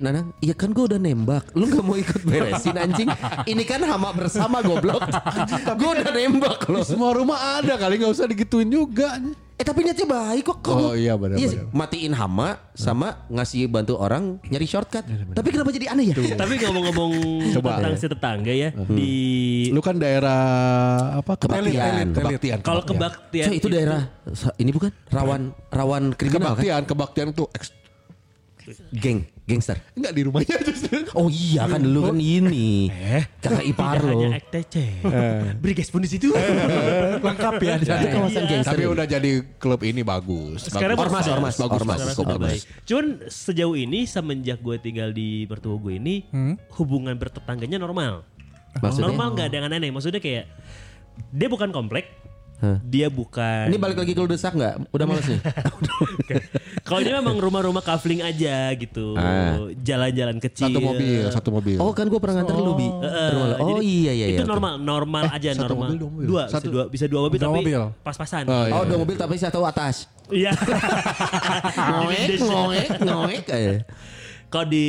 Nanang, 0.00 0.32
iya 0.40 0.56
kan 0.56 0.72
gue 0.72 0.80
udah 0.80 0.96
nembak, 0.96 1.52
lu 1.52 1.68
nggak 1.68 1.84
mau 1.84 1.92
ikut 1.94 2.24
beresin 2.24 2.72
anjing? 2.74 3.04
Ini 3.44 3.62
kan 3.62 3.84
hama 3.84 4.16
bersama 4.16 4.64
goblok. 4.64 5.04
gue 5.76 5.90
udah 5.92 6.08
nembak 6.08 6.64
loh. 6.66 6.80
Semua 6.82 7.12
rumah 7.12 7.60
ada 7.60 7.76
kali 7.76 8.00
nggak 8.00 8.10
usah 8.10 8.26
digituin 8.26 8.72
juga. 8.72 9.20
anjing. 9.20 9.36
Eh 9.54 9.62
tapi 9.62 9.86
niatnya 9.86 10.02
baik 10.02 10.42
kok. 10.44 10.58
kok. 10.60 10.74
Oh, 10.74 10.94
iya, 10.94 11.14
benar, 11.14 11.38
benar. 11.38 11.70
matiin 11.70 12.10
hama 12.10 12.58
sama 12.74 13.22
ngasih 13.30 13.70
bantu 13.70 13.94
orang 13.94 14.42
nyari 14.44 14.66
shortcut. 14.66 15.06
Tapi 15.06 15.48
kenapa 15.48 15.70
jadi 15.70 15.94
aneh 15.94 16.10
ya? 16.10 16.34
Tapi 16.34 16.58
ngomong-ngomong 16.58 17.12
tentang 17.54 17.94
si 17.94 18.06
tetangga 18.06 18.50
ya 18.50 18.74
di 18.90 19.14
Lu 19.70 19.78
kan 19.78 19.94
daerah 19.94 20.42
apa 21.22 21.38
Kebaktian. 21.38 21.70
kebaktian, 21.70 22.06
kebaktian. 22.10 22.58
kalau 22.60 22.82
kebaktian. 22.82 23.46
kebaktian 23.46 23.46
Coy, 23.46 23.56
itu 23.56 23.68
daerah 23.70 24.00
ini 24.58 24.70
bukan 24.70 24.90
rawan 25.08 25.42
rawan 25.70 26.02
kriminal 26.12 26.54
kan? 26.54 26.58
kebaktian, 26.58 26.82
kebaktian 26.84 27.28
tuh 27.30 27.46
eks- 27.50 27.74
Geng, 28.94 29.28
gangster. 29.44 29.76
enggak 29.92 30.12
di 30.16 30.22
rumahnya 30.24 30.56
justru. 30.64 31.04
Oh 31.12 31.28
iya 31.28 31.68
kan 31.68 31.84
dulu 31.84 32.08
kan 32.08 32.16
ini. 32.16 32.88
Kakak 33.38 33.64
ipar 33.64 34.00
tidak 34.00 34.08
lo. 34.08 34.20
hanya 34.24 34.28
EKTC. 34.40 34.74
Beri 35.60 35.74
pun 35.84 36.00
di 36.00 36.08
situ. 36.08 36.28
Lengkap 37.26 37.54
ya 37.60 37.74
di 37.76 37.84
Itu 37.84 38.06
kawasan 38.08 38.42
Iya. 38.44 38.50
gangster. 38.50 38.72
Tapi 38.72 38.84
udah 38.88 39.06
jadi 39.06 39.30
klub 39.60 39.80
ini 39.84 40.00
bagus. 40.00 40.64
Sekarang. 40.64 40.96
Ormas, 40.96 41.26
ormas, 41.28 41.54
bagus, 41.60 41.80
ormas. 41.84 42.40
baik. 42.40 42.62
Cuman 42.88 43.06
sejauh 43.28 43.76
ini 43.76 44.08
semenjak 44.08 44.58
gue 44.64 44.76
tinggal 44.80 45.12
di 45.12 45.44
mertua 45.44 45.76
gue 45.76 46.00
ini 46.00 46.24
hubungan 46.80 47.14
bertetangganya 47.14 47.76
normal. 47.76 48.24
Maksudnya? 48.80 49.06
Normal 49.06 49.26
nggak 49.36 49.46
ada 49.52 49.56
yang 49.60 49.66
aneh. 49.70 49.90
Maksudnya 49.92 50.18
kayak 50.18 50.50
dia 51.30 51.46
bukan 51.46 51.70
komplek, 51.70 52.10
Hah? 52.56 52.78
dia 52.80 53.06
bukan. 53.06 53.66
Ini 53.66 53.76
balik 53.76 53.96
lagi 53.96 54.12
ke 54.12 54.18
lu 54.18 54.26
desak 54.26 54.52
nggak? 54.52 54.88
Udah 54.88 55.04
males 55.04 55.26
nih. 55.26 55.40
Kalau 56.86 56.98
ini 56.98 57.12
memang 57.12 57.36
rumah-rumah 57.36 57.80
kafling 57.80 58.20
aja 58.20 58.72
gitu, 58.72 59.12
Ah. 59.14 59.68
jalan-jalan 59.76 60.36
kecil. 60.38 60.68
Satu 60.68 60.80
mobil, 60.80 61.22
satu 61.30 61.48
mobil. 61.50 61.76
Oh 61.76 61.90
kan 61.90 62.04
gue 62.04 62.16
pernah 62.16 62.40
nganter 62.40 62.54
lu 62.54 62.72
bi. 62.72 62.86
Eh, 62.86 63.30
lu. 63.30 63.40
Oh 63.54 63.66
jadi 63.70 63.82
iya 63.82 64.12
iya 64.14 64.26
Itu 64.30 64.42
iya. 64.42 64.48
normal, 64.48 64.72
normal 64.76 65.22
aja 65.28 65.48
satu 65.52 65.72
normal. 65.72 65.88
mobil, 65.88 65.96
dua 65.96 66.08
mobil. 66.08 66.26
Dua, 66.26 66.42
Satu- 66.46 66.64
bisa 66.64 66.70
dua, 66.70 66.84
bisa 66.88 67.04
dua 67.06 67.20
mobil 67.22 67.38
Dua 67.38 67.46
tapi 67.46 67.58
mobil. 67.60 67.80
pas-pasan. 68.00 68.44
Oh, 68.44 68.64
iya. 68.64 68.72
Oh 68.72 68.82
dua 68.82 68.98
mobil 68.98 69.16
tapi 69.16 69.34
satu 69.34 69.60
atas. 69.62 70.06
Iya. 70.26 70.52
Ngoek 71.90 72.40
ngoek 72.40 72.88
ngoek. 72.98 73.44
Eh. 74.54 74.56
Kalau 74.56 74.70
di 74.70 74.86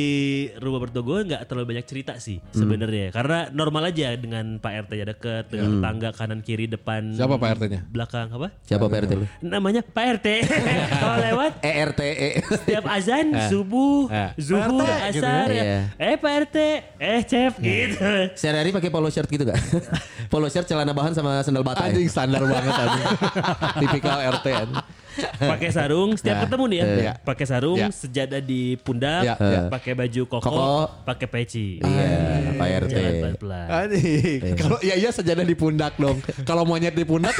rumah 0.56 0.78
mertua 0.78 1.02
gue 1.02 1.18
nggak 1.26 1.42
terlalu 1.44 1.66
banyak 1.68 1.84
cerita 1.84 2.14
sih 2.16 2.38
sebenarnya, 2.48 3.10
karena 3.10 3.50
normal 3.50 3.90
aja 3.90 4.14
dengan 4.14 4.56
Pak 4.56 4.86
RT 4.86 4.92
ya 4.94 5.04
deket, 5.04 5.44
dengan 5.48 5.68
tetangga 5.76 6.08
kanan 6.12 6.38
kiri 6.38 6.66
depan. 6.66 7.10
Siapa 7.12 7.34
Pak 7.34 7.48
RT-nya? 7.58 7.80
Belakang 7.84 8.30
apa? 8.30 8.54
Siapa 8.62 8.86
PRT 8.86 9.10
lu? 9.12 9.26
Namanya 9.40 9.82
Pak 9.82 10.04
RT. 10.16 10.26
Kalau 11.02 11.16
lewat 11.18 11.52
ERT 11.60 12.00
E. 12.06 12.30
setiap 12.46 12.84
azan 12.86 13.26
subuh, 13.48 14.06
Eh. 14.06 14.30
zuhur, 14.38 14.86
RT 14.86 15.12
gitu 15.12 15.26
asar, 15.26 15.48
ya? 15.50 15.62
ya. 15.64 15.80
eh 15.98 16.14
Pak 16.14 16.32
RT, 16.46 16.56
eh 16.96 17.20
chef 17.24 17.52
gitu. 17.58 18.06
Sehari-hari 18.38 18.70
pakai 18.70 18.88
polo 18.88 19.10
shirt 19.10 19.26
gitu 19.26 19.42
gak? 19.42 19.58
polo 20.32 20.46
shirt 20.46 20.64
celana 20.64 20.94
bahan 20.94 21.10
sama 21.10 21.42
sandal 21.42 21.66
bata. 21.66 21.90
ya? 21.90 21.90
Anjing 21.90 22.06
standar 22.06 22.38
banget 22.40 22.70
anjing. 22.72 23.06
Tipikal 23.82 24.18
RT 24.30 24.46
anjing. 24.54 24.84
pakai 25.52 25.70
sarung 25.70 26.14
setiap 26.14 26.36
Ya. 26.36 26.42
ketemu 26.42 26.64
nih 26.66 26.76
ya, 26.76 26.84
Iya. 26.86 27.12
pakai 27.18 27.44
sarung, 27.44 27.78
Ya. 27.78 27.88
sejadah 27.88 28.40
di 28.40 28.76
pundak, 28.76 29.22
Ya, 29.22 29.34
ya. 29.36 29.60
pakai 29.66 29.92
baju 29.92 30.22
koko, 30.26 30.42
Koko. 30.42 30.68
pakai 31.02 31.26
peci. 31.26 31.78
Iya, 31.78 32.08
Pak 32.54 32.66
RT. 32.82 32.92
Jalan 32.92 33.12
pelan-pelan. 33.18 33.66
Anjing. 33.68 34.40
Kalau 34.54 34.78
ya 34.80 34.94
iya 34.94 35.10
sejadah 35.10 35.42
di 35.42 35.54
pundak 35.54 35.92
dong. 35.96 36.18
Kalau 36.42 36.62
monyet 36.62 36.92
di 36.92 37.02
pundak 37.02 37.32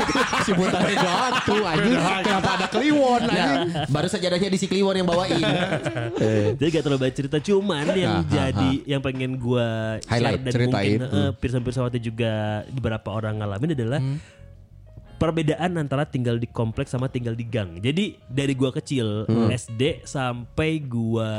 si 0.43 0.51
buta 0.51 0.79
gantung 0.79 1.63
anjing. 1.63 1.97
Kenapa 2.23 2.51
ada 2.55 2.67
kliwon 2.67 3.23
anjing? 3.23 3.69
baru 3.87 4.07
sajadahnya 4.07 4.49
di 4.49 4.57
si 4.57 4.67
Kliwon 4.67 4.95
yang 4.95 5.07
bawain. 5.07 5.37
Jadi 6.59 6.69
gak 6.71 6.83
terlalu 6.83 7.01
banyak 7.03 7.17
cerita 7.17 7.37
cuman 7.39 7.85
yang 7.93 8.15
Ah, 8.17 8.23
jadi 8.25 8.71
yang 8.87 9.01
pengen 9.01 9.37
gua 9.37 9.99
Highlight, 10.03 10.41
dan 10.41 10.53
ceritain. 10.53 10.99
mungkin 10.99 11.01
uh, 11.13 11.31
pirsa-pirsa 11.35 11.81
waktu 11.83 11.99
juga 11.99 12.33
beberapa 12.71 13.09
orang 13.11 13.37
ngalamin 13.37 13.73
adalah 13.73 14.01
perbedaan 15.17 15.77
antara 15.77 16.05
tinggal 16.05 16.37
di 16.37 16.47
kompleks 16.47 16.91
sama 16.91 17.07
tinggal 17.07 17.33
di 17.33 17.43
gang. 17.43 17.77
Jadi 17.77 18.17
dari 18.25 18.53
gua 18.53 18.71
kecil 18.71 19.25
SD 19.49 20.03
sampai 20.03 20.79
gua 20.81 21.31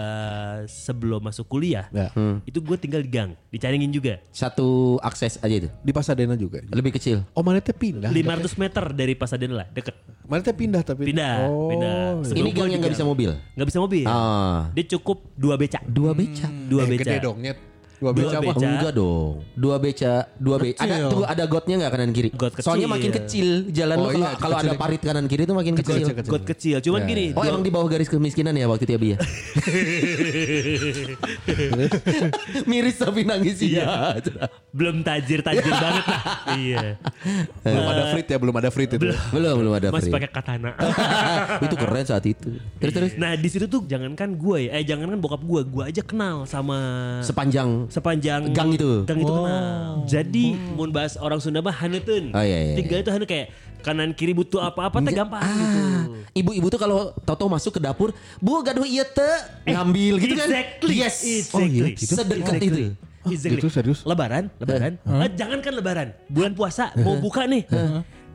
sebelum 0.66 1.22
masuk 1.22 1.48
kuliah 1.48 1.88
Ya. 1.90 2.10
itu 2.44 2.60
gua 2.60 2.76
tinggal 2.76 3.00
di 3.00 3.10
gang, 3.10 3.38
dicaringin 3.48 3.90
juga. 3.90 4.20
Satu 4.30 4.98
akses 5.00 5.38
aja 5.40 5.56
itu. 5.58 5.70
Di 5.80 5.92
Pasadena 5.92 6.34
juga. 6.34 6.62
Lebih 6.68 6.94
kecil. 6.94 7.24
Oh 7.32 7.42
mana 7.42 7.58
teh 7.58 7.72
pindah. 7.72 8.10
500 8.10 8.58
meter 8.58 8.84
dari 8.92 9.14
Pasadena 9.14 9.64
lah, 9.64 9.68
deket. 9.70 9.96
Mana 10.24 10.42
teh 10.42 10.52
pindah 10.52 10.82
tapi. 10.84 11.08
Pindah, 11.08 11.36
Oh. 11.48 11.70
pindah. 11.72 12.20
Ini 12.20 12.28
Sebelum 12.28 12.52
gang 12.52 12.70
yang 12.70 12.82
nggak 12.82 12.94
bisa 12.94 13.06
mobil. 13.06 13.32
Nggak 13.56 13.68
bisa 13.70 13.80
mobil. 13.80 14.06
Ah. 14.06 14.68
Dia 14.74 14.86
cukup 14.90 15.24
dua 15.34 15.56
becak. 15.56 15.84
Dua 15.88 16.12
beca. 16.12 16.48
Dua 16.68 16.84
Eh, 16.84 16.90
beca. 16.90 17.04
Gede 17.06 17.24
dong 17.24 17.40
nyet. 17.40 17.58
Dua 17.98 18.14
Dua 18.14 18.30
beca 18.30 18.38
mah. 18.38 18.54
beca. 18.54 18.68
Enggak 18.68 18.94
dong. 18.94 19.30
Dua 19.54 19.76
beca, 19.78 20.14
dua 20.38 20.56
beca. 20.58 20.80
Ada 20.80 20.96
tunggu 21.04 21.26
ada 21.26 21.44
gotnya 21.46 21.76
nggak 21.78 21.92
kanan 21.92 22.12
kiri? 22.12 22.30
Got 22.32 22.54
kecil. 22.54 22.66
Soalnya 22.68 22.88
makin 22.88 23.10
kecil 23.12 23.48
jalan 23.70 23.96
Oh 23.96 24.04
lo 24.04 24.08
kalau 24.08 24.22
iya, 24.24 24.38
kalau 24.38 24.56
ada 24.56 24.74
parit 24.74 25.02
kanan 25.02 25.26
kiri 25.26 25.44
itu 25.44 25.52
makin 25.52 25.74
kecil. 25.74 25.98
kecil, 25.98 26.14
kecil. 26.14 26.32
Got 26.32 26.44
kecil. 26.46 26.78
Cuman 26.80 27.00
Ya, 27.00 27.08
gini. 27.08 27.26
Oh 27.32 27.40
dua- 27.40 27.50
emang 27.50 27.64
di 27.64 27.72
bawah 27.72 27.88
garis 27.88 28.06
kemiskinan 28.06 28.54
ya 28.54 28.66
waktu 28.66 28.86
itu 28.86 28.94
ya 28.94 29.00
Bi 29.00 29.10
ya? 29.10 29.18
Miris 32.66 32.98
tapi 32.98 33.22
nangis 33.24 33.58
iya. 33.62 34.14
belum 34.70 35.02
tajir 35.02 35.42
tajir 35.42 35.66
banget 35.74 36.06
lah. 36.06 36.22
Iya. 36.54 36.86
Belum 37.64 37.86
ada 37.88 38.04
frit 38.12 38.28
ya, 38.28 38.38
belum 38.38 38.56
ada 38.56 38.70
frit 38.70 38.92
itu. 38.92 39.08
belum 39.32 39.54
belum 39.58 39.74
ada 39.74 39.88
Masih 39.90 40.02
free. 40.04 40.14
pakai 40.14 40.30
katana. 40.30 40.72
itu 41.66 41.76
keren 41.76 42.06
saat 42.06 42.26
itu. 42.26 42.52
Terus 42.78 42.94
terus 42.94 43.12
nah 43.16 43.34
di 43.34 43.48
situ 43.48 43.66
tuh 43.66 43.82
jangankan 43.84 44.30
gue 44.32 44.58
ya, 44.64 44.78
eh 44.78 44.84
jangankan 44.84 45.18
bokap 45.18 45.42
gue, 45.42 45.62
gue 45.64 45.84
aja 45.84 46.02
kenal 46.02 46.46
sama 46.46 46.78
sepanjang 47.20 47.87
sepanjang 47.88 48.52
Gang 48.52 48.72
itu? 48.76 49.04
Gang 49.08 49.20
itu 49.20 49.32
kenal. 49.32 50.04
Jadi 50.08 50.46
mau 50.76 50.88
bahas 50.88 51.20
orang 51.20 51.40
Sunda 51.42 51.60
mah 51.60 51.76
haneuten. 51.76 52.32
Oh, 52.32 52.44
iya, 52.44 52.74
iya, 52.74 52.76
Tinggal 52.80 53.00
itu 53.04 53.12
hane 53.12 53.26
kayak 53.28 53.48
kanan 53.82 54.12
kiri 54.12 54.34
butuh 54.36 54.60
apa-apa 54.64 55.00
teh 55.00 55.14
gampang 55.16 55.42
gitu. 55.44 55.80
Ah, 55.80 56.04
ibu-ibu 56.36 56.68
tuh 56.68 56.80
kalau 56.82 57.14
tahu-tahu 57.24 57.50
masuk 57.52 57.72
ke 57.78 57.82
dapur, 57.84 58.12
bu 58.44 58.60
gaduh 58.60 58.84
iya 58.84 59.06
teh 59.08 59.38
ngambil 59.68 60.14
gitu 60.20 60.34
kan? 60.36 60.48
Exactly. 60.50 60.94
Yes. 60.98 61.18
Exactly. 61.24 61.56
Oh 61.56 61.64
iya, 61.64 61.86
gitu. 61.94 62.14
Sedekat 62.16 62.56
Exactly. 62.58 62.68
itu. 62.68 62.84
Exactly. 63.28 63.60
Itu 63.60 63.70
serius? 63.72 64.00
Lebaran, 64.08 64.48
lebaran. 64.60 64.94
Eh, 65.04 65.30
jangan 65.36 65.60
kan 65.60 65.74
lebaran. 65.76 66.08
Bulan 66.32 66.52
puasa 66.56 66.96
mau 67.00 67.20
buka 67.20 67.44
nih. 67.48 67.64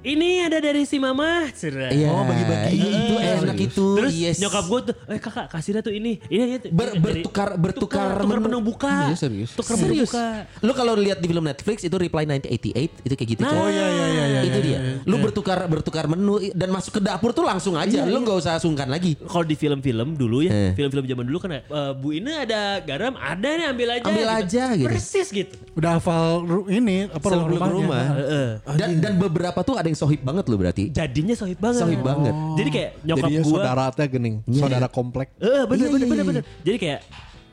Ini 0.02 0.28
ada 0.44 0.58
dari 0.58 0.82
si 0.82 0.98
mama. 0.98 1.46
Cerah. 1.48 1.94
Iya. 1.94 2.10
Oh, 2.10 2.26
bagi-bagi. 2.26 2.74
Itu 2.74 3.14
Eh, 3.14 3.38
enak 3.38 3.54
itu. 3.56 3.86
Terus 3.94 4.12
yes. 4.12 4.36
nyokap 4.36 4.64
gue 4.66 4.80
tuh, 4.90 4.94
eh 5.06 5.16
kakak 5.16 5.46
kasih 5.48 5.78
dah 5.78 5.82
tuh 5.82 5.94
ini. 5.94 6.18
Ini, 6.26 6.42
ini 6.44 6.56
Ber- 6.68 6.90
dari- 6.90 7.22
bertukar- 7.22 7.54
bertukar 7.54 8.18
tukar, 8.18 8.18
tukar 8.18 8.28
menu. 8.28 8.42
menu 8.44 8.58
buka. 8.60 8.94
Iya, 9.06 9.16
serius. 9.16 9.50
Tukar 9.54 9.78
menu 9.78 9.94
Serius. 9.94 10.10
buka. 10.10 10.26
Lu 10.58 10.72
kalau 10.72 10.94
lihat 10.94 11.18
di 11.18 11.26
film 11.26 11.44
Netflix 11.44 11.78
itu 11.80 11.94
Reply 11.94 12.24
1988 12.24 12.90
itu 13.00 13.14
kayak 13.14 13.30
gitu. 13.30 13.42
Nah. 13.42 13.54
Oh 13.54 13.68
iya 13.68 13.86
iya 13.86 14.06
iya 14.08 14.24
iya. 14.28 14.40
itu 14.42 14.58
iya, 14.58 14.58
dia. 14.60 14.78
iya. 14.80 14.94
Lu 15.04 15.16
bertukar 15.18 15.58
bertukar 15.64 16.04
menu 16.06 16.42
dan 16.50 16.68
masuk 16.68 16.98
ke 16.98 17.00
dapur 17.00 17.30
tuh 17.30 17.46
langsung 17.46 17.78
aja. 17.78 18.02
Lu 18.02 18.18
nggak 18.18 18.38
usah 18.38 18.58
sungkan 18.58 18.90
lagi. 18.90 19.14
Kalau 19.16 19.46
di 19.46 19.54
film-film 19.54 20.18
dulu 20.18 20.42
ya, 20.42 20.50
Eh. 20.50 20.72
film-film 20.74 21.06
zaman 21.06 21.24
dulu 21.24 21.38
kan, 21.38 21.50
eh, 21.54 21.62
Bu 21.94 22.10
ini 22.10 22.32
ada 22.32 22.80
garam, 22.80 23.14
ada 23.14 23.48
nih 23.48 23.66
ambil 23.68 23.88
aja. 23.92 24.04
Ambil 24.04 24.28
aja, 24.28 24.64
gitu. 24.74 24.88
Persis 24.88 25.28
gitu. 25.30 25.54
Udah 25.72 25.96
hafal 25.96 26.42
ini 26.66 27.06
apa 27.06 27.26
rumah. 27.38 28.04
Heeh. 28.18 28.48
Dan 28.74 28.90
dan 28.98 29.12
beberapa 29.14 29.62
tuh 29.62 29.76
ada 29.76 29.91
yang 29.92 29.98
sohib 30.00 30.20
banget 30.24 30.44
lu 30.48 30.56
berarti. 30.56 30.84
Jadinya 30.88 31.34
sohib 31.36 31.60
banget. 31.60 31.80
Sohib 31.84 32.00
banget. 32.00 32.34
Jadi 32.56 32.68
kayak 32.72 32.90
nyokap 33.04 33.28
Jadinya 33.28 33.42
gua. 33.44 33.52
saudara 33.52 33.84
teh 33.92 34.06
gening, 34.08 34.36
saudara 34.48 34.88
komplek. 34.88 35.28
Eh, 35.36 35.62
bener, 35.68 35.86
Iya, 35.86 35.92
bener, 35.92 36.06
iya, 36.08 36.10
bener, 36.10 36.24
bener. 36.24 36.42
Jadi 36.64 36.76
kayak 36.80 37.00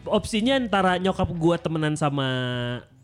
opsinya 0.07 0.53
antara 0.55 0.95
nyokap 0.95 1.29
gua 1.35 1.55
temenan 1.59 1.93
sama 1.93 2.27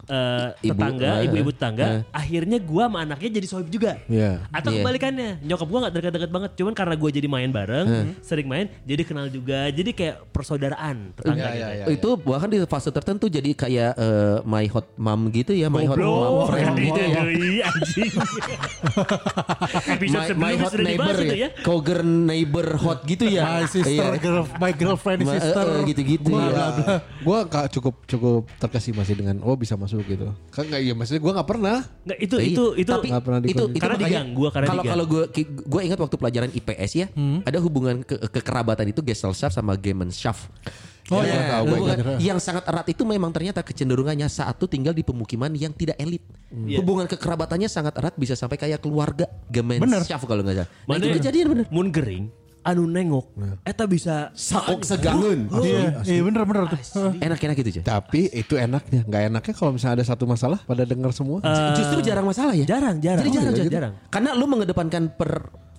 eh, 0.05 0.47
Ibu, 0.61 0.71
tetangga, 0.71 1.11
eh, 1.11 1.25
ibu-ibu 1.25 1.51
tetangga, 1.51 1.85
eh. 1.85 2.01
akhirnya 2.09 2.57
gua 2.59 2.83
sama 2.85 2.97
anaknya 3.01 3.29
jadi 3.35 3.47
sohib 3.47 3.67
juga. 3.67 3.97
Iya. 4.05 4.45
Atau 4.49 4.69
Iya. 4.69 4.81
kebalikannya, 4.81 5.29
nyokap 5.41 5.67
gua 5.67 5.79
nggak 5.83 5.93
dekat-dekat 5.95 6.31
banget, 6.31 6.51
cuman 6.55 6.73
karena 6.73 6.95
gua 6.95 7.09
jadi 7.09 7.27
main 7.27 7.49
bareng, 7.49 7.87
Eh. 7.87 8.05
sering 8.21 8.45
main, 8.45 8.65
jadi 8.81 9.01
kenal 9.01 9.27
juga, 9.27 9.69
jadi 9.69 9.89
kayak 9.89 10.15
persaudaraan 10.29 11.13
tetangga 11.13 11.41
Iya, 11.41 11.49
gitu. 11.49 11.57
iya, 11.57 11.67
iya. 11.81 11.85
itu 11.89 12.09
bahkan 12.17 12.47
di 12.47 12.57
fase 12.65 12.89
tertentu 12.89 13.25
jadi 13.27 13.49
kayak 13.51 13.91
eh, 13.95 14.37
my 14.43 14.65
hot 14.67 14.87
mom 14.95 15.29
gitu 15.29 15.51
ya, 15.51 15.67
my 15.67 15.85
hot 15.85 15.97
mom 15.97 16.45
friend 16.45 16.75
itu 16.75 16.85
gitu 16.85 16.99
ya. 17.01 17.19
doi, 17.19 17.57
anjing. 17.61 18.11
Episode 19.95 20.35
My, 20.35 20.53
my 20.53 20.55
hot 20.57 20.73
neighbor 20.75 21.15
ya. 21.17 21.35
ya. 21.35 21.49
Cougar 21.61 21.99
neighbor 22.01 22.67
hot 22.75 22.99
gitu 23.03 23.25
ya. 23.25 23.43
My 23.45 23.65
sister, 23.65 24.11
Iya. 24.11 24.19
girl, 24.19 24.43
my 24.57 24.71
girlfriend 24.71 25.21
sister. 25.23 25.65
gitu-gitu 25.85 26.29
ya. 26.29 26.47
bla. 26.47 26.65
Gue 27.21 27.39
gak 27.47 27.65
cukup 27.71 27.95
cukup 28.05 28.41
terkesima 28.57 29.01
sih 29.01 29.15
dengan 29.15 29.39
oh 29.41 29.55
bisa 29.55 29.75
masuk 29.75 29.94
gitu. 30.01 30.27
Kan 30.49 30.63
nggak 30.65 30.81
iya 30.81 30.93
maksudnya 30.93 31.21
gue 31.21 31.33
nggak 31.33 31.47
pernah. 31.47 31.77
Nggak, 32.03 32.17
itu 32.19 32.35
Iya. 32.35 32.47
itu 32.47 32.63
itu 32.75 32.91
Tapi 32.91 33.07
Nggak 33.07 33.23
pernah 33.23 33.39
itu, 33.39 33.47
itu 33.47 33.63
Karena 33.77 33.95
makanya 33.95 34.09
digang, 34.09 34.27
gua 34.31 34.49
karena 34.49 34.67
kalau 34.67 34.81
digang. 34.81 34.93
kalau 34.93 35.05
gue 35.05 35.23
gue 35.63 35.81
ingat 35.83 35.99
waktu 35.99 36.15
pelajaran 36.15 36.49
IPS 36.51 36.91
ya 36.95 37.07
Hmm. 37.09 37.39
ada 37.41 37.57
hubungan 37.57 37.95
ke, 38.01 38.15
kekerabatan 38.29 38.85
itu 38.87 38.99
Gesellschaft 38.99 39.53
sama 39.53 39.73
Gemeinschaft. 39.75 40.49
Oh, 41.05 41.21
Ya, 41.21 41.37
iya, 41.37 41.41
tahu, 41.53 41.65
ingat. 41.77 41.97
yang 42.17 42.39
sangat 42.39 42.65
erat 42.65 42.89
itu 42.89 43.05
memang 43.05 43.29
ternyata 43.29 43.61
kecenderungannya 43.61 44.25
saat 44.25 44.57
tuh 44.57 44.65
tinggal 44.65 44.89
di 44.89 45.05
pemukiman 45.05 45.53
yang 45.53 45.69
tidak 45.69 45.93
elit. 45.95 46.25
Iya. 46.49 46.81
Hubungan 46.81 47.05
kekerabatannya 47.05 47.69
sangat 47.69 47.93
erat 47.93 48.17
bisa 48.17 48.33
sampai 48.33 48.57
kayak 48.57 48.81
keluarga 48.81 49.29
Bener. 49.45 49.77
Gemenschaft 49.77 50.25
kalau 50.25 50.41
nggak 50.41 50.55
salah. 50.57 50.69
Nah, 50.89 50.97
itu 50.97 51.07
kejadian 51.13 51.45
bener. 51.47 51.65
Mun 51.69 51.93
gering, 51.93 52.33
anu 52.65 52.89
nengok, 52.89 53.37
eta 53.61 53.85
bisa 53.85 54.33
Saok 54.33 54.81
segangun. 54.81 55.45
Iya, 55.61 56.01
iya 56.01 56.21
bener 56.25 56.41
bener 56.49 56.65
tuh. 56.65 56.81
Enak-enak 57.21 57.55
gitu, 57.61 57.69
Cah. 57.79 58.01
Tapi 58.01 58.33
itu 58.33 58.57
enaknya, 58.57 59.05
nggak 59.05 59.21
enaknya 59.29 59.53
kalau 59.53 59.71
misalnya 59.77 60.01
ada 60.01 60.05
satu 60.09 60.25
masalah 60.25 60.57
pada 60.65 60.81
dengar 60.81 61.13
semua. 61.13 61.45
Justru 61.77 62.01
jarang 62.01 62.25
masalah 62.25 62.57
ya. 62.57 62.65
jarang, 62.65 62.97
jarang. 62.97 63.21
Jadi 63.21 63.31
jarang, 63.37 63.53
Oh, 63.53 63.57
jarang. 63.61 63.71
jarang. 63.71 63.93
Karena 64.09 64.29
lu 64.33 64.45
mengedepankan 64.49 65.13
per 65.13 65.31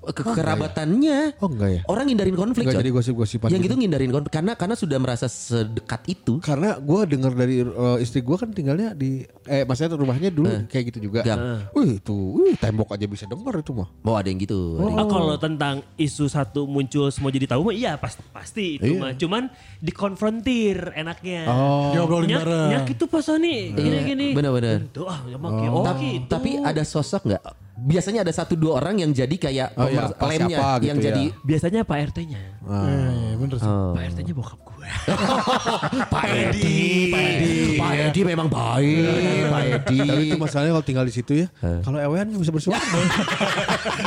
kekerabatannya. 0.06 1.18
Oh, 1.38 1.48
enggak 1.48 1.70
ya? 1.70 1.80
Orang 1.86 2.04
ngindarin 2.06 2.34
konflik. 2.34 2.64
Nggak 2.64 2.74
Coy. 2.74 2.82
jadi 2.82 2.92
gosip-gosipan 2.92 3.48
Yang 3.48 3.58
gitu. 3.58 3.66
gitu 3.66 3.74
ngindarin 3.78 4.10
konflik 4.10 4.32
karena 4.32 4.52
karena 4.54 4.74
sudah 4.74 4.98
merasa 4.98 5.26
sedekat 5.26 6.00
itu. 6.06 6.38
Karena 6.38 6.76
gue 6.76 7.00
dengar 7.06 7.32
dari 7.32 7.60
uh, 7.60 7.96
istri 7.96 8.20
gue 8.20 8.36
kan 8.36 8.50
tinggalnya 8.50 8.92
di 8.92 9.22
eh 9.44 9.62
maksudnya 9.62 9.94
rumahnya 9.94 10.30
dulu 10.30 10.66
kayak 10.66 10.84
gitu 10.90 10.98
juga. 11.06 11.22
Gang. 11.22 11.70
Wih 11.72 11.98
itu, 11.98 12.16
wih 12.36 12.54
tembok 12.54 12.90
aja 12.90 13.04
bisa 13.04 13.24
dengar 13.24 13.56
itu 13.56 13.72
mah. 13.72 13.88
Mau 14.02 14.14
ada 14.14 14.26
yang 14.26 14.38
gitu. 14.38 14.78
ada 14.78 14.86
yang- 14.86 14.98
Ah, 14.98 15.06
kalau 15.06 15.36
tentang 15.36 15.74
isu 15.96 16.26
satu 16.26 16.64
muncul 16.64 17.08
semua 17.08 17.30
jadi 17.30 17.46
tahu 17.46 17.70
mah 17.70 17.74
iya 17.74 17.94
pasti 17.96 18.22
pasti 18.28 18.66
itu 18.76 18.94
Iya. 18.94 19.00
mah. 19.00 19.12
Cuman 19.14 19.42
dikonfrontir 19.80 20.92
enaknya. 20.94 21.48
Oh. 21.48 21.90
Diobrolin 21.90 22.28
Nyak, 22.28 22.40
bareng. 22.42 22.68
nyak 22.70 22.84
itu 22.90 23.04
pas 23.06 23.26
nih 23.26 23.60
gini 23.72 23.98
gini. 24.04 24.26
benar-benar. 24.32 24.86
Tuh 24.90 25.06
ah 25.06 25.20
ya 25.26 25.36
maki. 25.36 25.64
Oh, 25.66 25.82
Ta- 25.82 25.96
gitu. 25.96 26.28
Tapi 26.28 26.50
ada 26.58 26.82
sosok 26.82 27.22
nggak? 27.26 27.42
Biasanya 27.76 28.24
ada 28.24 28.32
satu 28.32 28.56
dua 28.56 28.80
orang 28.80 29.04
yang 29.04 29.12
jadi 29.12 29.36
kayak 29.36 29.68
Oh, 29.76 29.84
iya, 29.84 30.08
lemnya 30.08 30.48
siapa 30.48 30.80
gitu 30.80 30.86
yang 30.88 30.98
ya. 30.98 31.04
jadi 31.12 31.22
biasanya 31.44 31.80
Pak 31.84 31.98
RT-nya. 32.08 32.40
Iya, 32.64 33.08
iya, 33.12 33.34
bener 33.36 33.56
sih. 33.60 33.68
Oh. 33.68 33.92
Pak 33.92 34.02
RT-nya 34.16 34.32
bokap 34.32 34.60
gue. 34.64 34.86
Pak 36.14 36.24
Edi, 36.30 36.80
Pak 37.12 37.20
Edi, 37.20 37.54
Pak 37.76 37.92
Edi 38.08 38.20
memang 38.24 38.48
baik, 38.48 39.50
Pak 39.52 39.62
Edi. 39.66 39.98
Tapi 40.00 40.24
itu 40.30 40.36
masalahnya 40.40 40.72
kalau 40.72 40.86
tinggal 40.86 41.04
di 41.04 41.14
situ 41.14 41.32
ya. 41.44 41.46
Kalau 41.84 42.00
nggak 42.00 42.40
bisa 42.40 42.52
bersuara. 42.54 42.80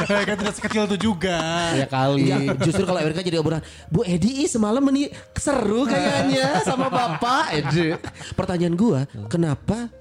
Eh, 0.10 0.26
kan 0.26 0.36
tidak 0.42 0.56
sekecil 0.58 0.90
itu 0.90 0.98
juga. 1.14 1.38
ya 1.78 1.86
kali. 1.86 2.34
Enggak, 2.34 2.66
justru 2.66 2.84
kalau 2.84 2.98
Amerika 2.98 3.22
jadi 3.22 3.38
obrolan, 3.38 3.62
Bu 3.94 4.02
Edi 4.02 4.50
semalam 4.50 4.82
meni 4.82 5.14
seru 5.38 5.86
kayaknya 5.86 6.66
sama 6.66 6.90
Bapak 6.90 7.54
Edi. 7.54 7.94
Pertanyaan 8.34 8.74
gua, 8.74 9.06
kenapa 9.30 9.94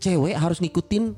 cewek 0.00 0.32
harus 0.32 0.58
ngikutin 0.64 1.12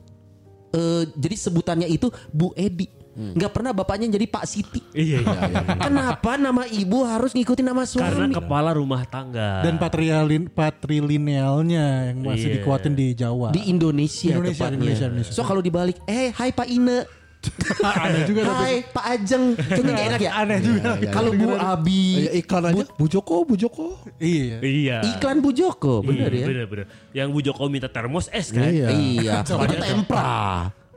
eh, 0.73 1.03
jadi 1.13 1.37
sebutannya 1.39 1.87
itu 1.87 2.09
Bu 2.29 2.53
Edi? 2.53 2.89
Nggak 3.13 3.53
pernah 3.53 3.77
bapaknya 3.77 4.09
jadi 4.09 4.25
Pak 4.25 4.45
Siti. 4.49 4.81
Iya 4.97 5.21
iya. 5.21 5.77
Kenapa 5.77 6.41
nama 6.41 6.65
ibu 6.65 7.05
harus 7.05 7.37
ngikutin 7.37 7.61
nama 7.61 7.85
Karena 7.85 8.25
suami? 8.25 8.33
kepala 8.33 8.73
rumah 8.73 9.05
tangga. 9.05 9.61
Dan 9.61 9.77
patrialin 9.77 10.49
patrilinealnya 10.49 12.09
yang 12.09 12.25
masih 12.25 12.49
Iya. 12.49 12.57
dikuatin 12.57 12.93
di 12.97 13.13
Jawa. 13.13 13.53
di 13.53 13.69
Indonesia, 13.69 14.33
Indonesia, 14.33 14.65
tepatnya. 14.65 14.77
Indonesia, 14.81 15.07
Indonesia. 15.09 15.33
So 15.33 15.45
kalau 15.45 15.61
dibalik, 15.61 16.01
eh 16.09 16.33
Hai 16.33 16.51
Pak 16.51 16.65
Ine. 16.67 17.05
Aneh 18.05 18.23
juga 18.29 18.41
tapi. 18.47 18.63
Hai 18.63 18.75
Pak 18.87 19.05
Ajeng. 19.19 19.45
Kayaknya 19.59 19.93
gak 19.93 20.07
enak 20.09 20.21
ya? 20.21 20.31
Aneh 20.43 20.59
juga. 20.63 20.91
Kalau 21.11 21.31
Bu 21.35 21.49
Abi. 21.59 22.05
Ya, 22.29 22.31
iklan 22.39 22.63
aja. 22.71 22.85
Bu 22.95 23.05
Joko, 23.11 23.37
Bu 23.43 23.55
Joko. 23.59 23.99
Iya. 24.23 24.57
Iya. 24.63 24.97
Iklan 25.17 25.43
Bu 25.43 25.51
Joko, 25.51 26.03
bener 26.07 26.31
Iya, 26.31 26.43
ya? 26.43 26.47
Bener 26.47 26.67
bener. 26.71 26.87
Yang 27.11 27.29
Bu 27.35 27.41
Joko 27.43 27.63
minta 27.67 27.89
termos 27.91 28.31
es 28.31 28.55
kan. 28.55 28.69
Iya. 28.69 28.89
Iya, 28.95 29.33
itu 29.43 29.77
tempra. 29.79 30.25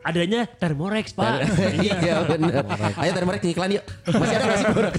Adanya 0.05 0.45
termorex 0.45 1.17
pak. 1.17 1.49
iya 1.81 2.21
bener. 2.21 2.61
Ayo 2.93 3.09
tadi 3.09 3.25
mereka 3.25 3.45
iklan 3.49 3.73
yuk. 3.73 3.83
Masih 4.05 4.35
ada 4.37 4.45
masih 4.53 4.65
Bro? 4.69 4.89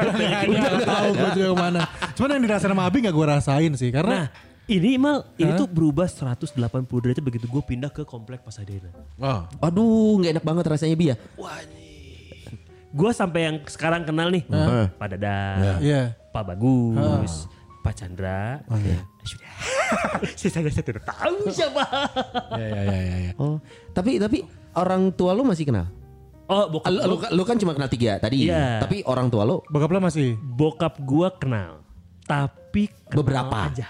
Nggak 0.50 0.74
tahu 0.82 1.08
gue 1.14 1.30
juga 1.38 1.46
ke 1.46 1.56
mana. 1.62 1.80
Cuman 2.18 2.28
yang 2.34 2.42
dirasain 2.42 2.70
sama 2.74 2.82
Abi 2.90 3.06
gak 3.06 3.14
gue 3.14 3.26
rasain 3.30 3.72
sih. 3.78 3.94
Nah 3.94 4.02
Karena 4.02 4.18
ini 4.66 4.98
mal 4.98 5.22
ini 5.36 5.54
tuh 5.54 5.64
berubah 5.64 6.04
180 6.04 6.58
derajat 6.90 7.22
begitu 7.22 7.46
gue 7.46 7.62
pindah 7.62 7.88
ke 7.88 8.02
komplek 8.02 8.42
Pasadena. 8.42 8.90
Ah. 9.16 9.46
Aduh, 9.60 10.18
nggak 10.18 10.38
enak 10.38 10.44
banget 10.44 10.64
rasanya 10.66 10.94
Bia. 10.94 11.14
Gue 12.90 13.10
sampai 13.12 13.40
yang 13.44 13.56
sekarang 13.64 14.02
kenal 14.02 14.26
nih, 14.28 14.42
Pak 14.90 15.06
Dadang, 15.12 15.78
Iya. 15.78 16.16
Pak 16.32 16.44
Bagus, 16.46 17.44
Pak 17.80 17.94
Chandra. 17.94 18.58
Sudah. 19.22 19.52
Saya 20.34 20.66
saya 20.66 20.82
tidak 20.82 21.06
tahu 21.06 21.46
siapa. 21.48 21.82
Ya 22.58 22.66
ya 22.66 22.82
ya 22.82 22.98
ya. 22.98 23.16
ya. 23.22 23.32
Oh, 23.38 23.62
tapi 23.90 24.18
tapi 24.18 24.42
orang 24.74 25.14
tua 25.14 25.30
lu 25.30 25.46
masih 25.46 25.62
kenal? 25.62 25.86
Oh 26.46 26.66
bokap 26.66 26.90
Lu, 26.90 26.98
lu, 27.06 27.16
lu 27.22 27.42
kan 27.42 27.54
cuma 27.54 27.70
kenal 27.70 27.86
tiga 27.86 28.18
tadi. 28.18 28.50
Iya. 28.50 28.82
Tapi 28.82 29.06
orang 29.06 29.30
tua 29.30 29.42
lu 29.42 29.62
bokap 29.66 29.90
lo 29.90 30.02
masih. 30.02 30.34
bokap 30.38 30.98
gue 30.98 31.28
kenal, 31.38 31.82
tapi 32.22 32.90
kenal 33.06 33.14
Beberapa. 33.22 33.58
aja. 33.70 33.86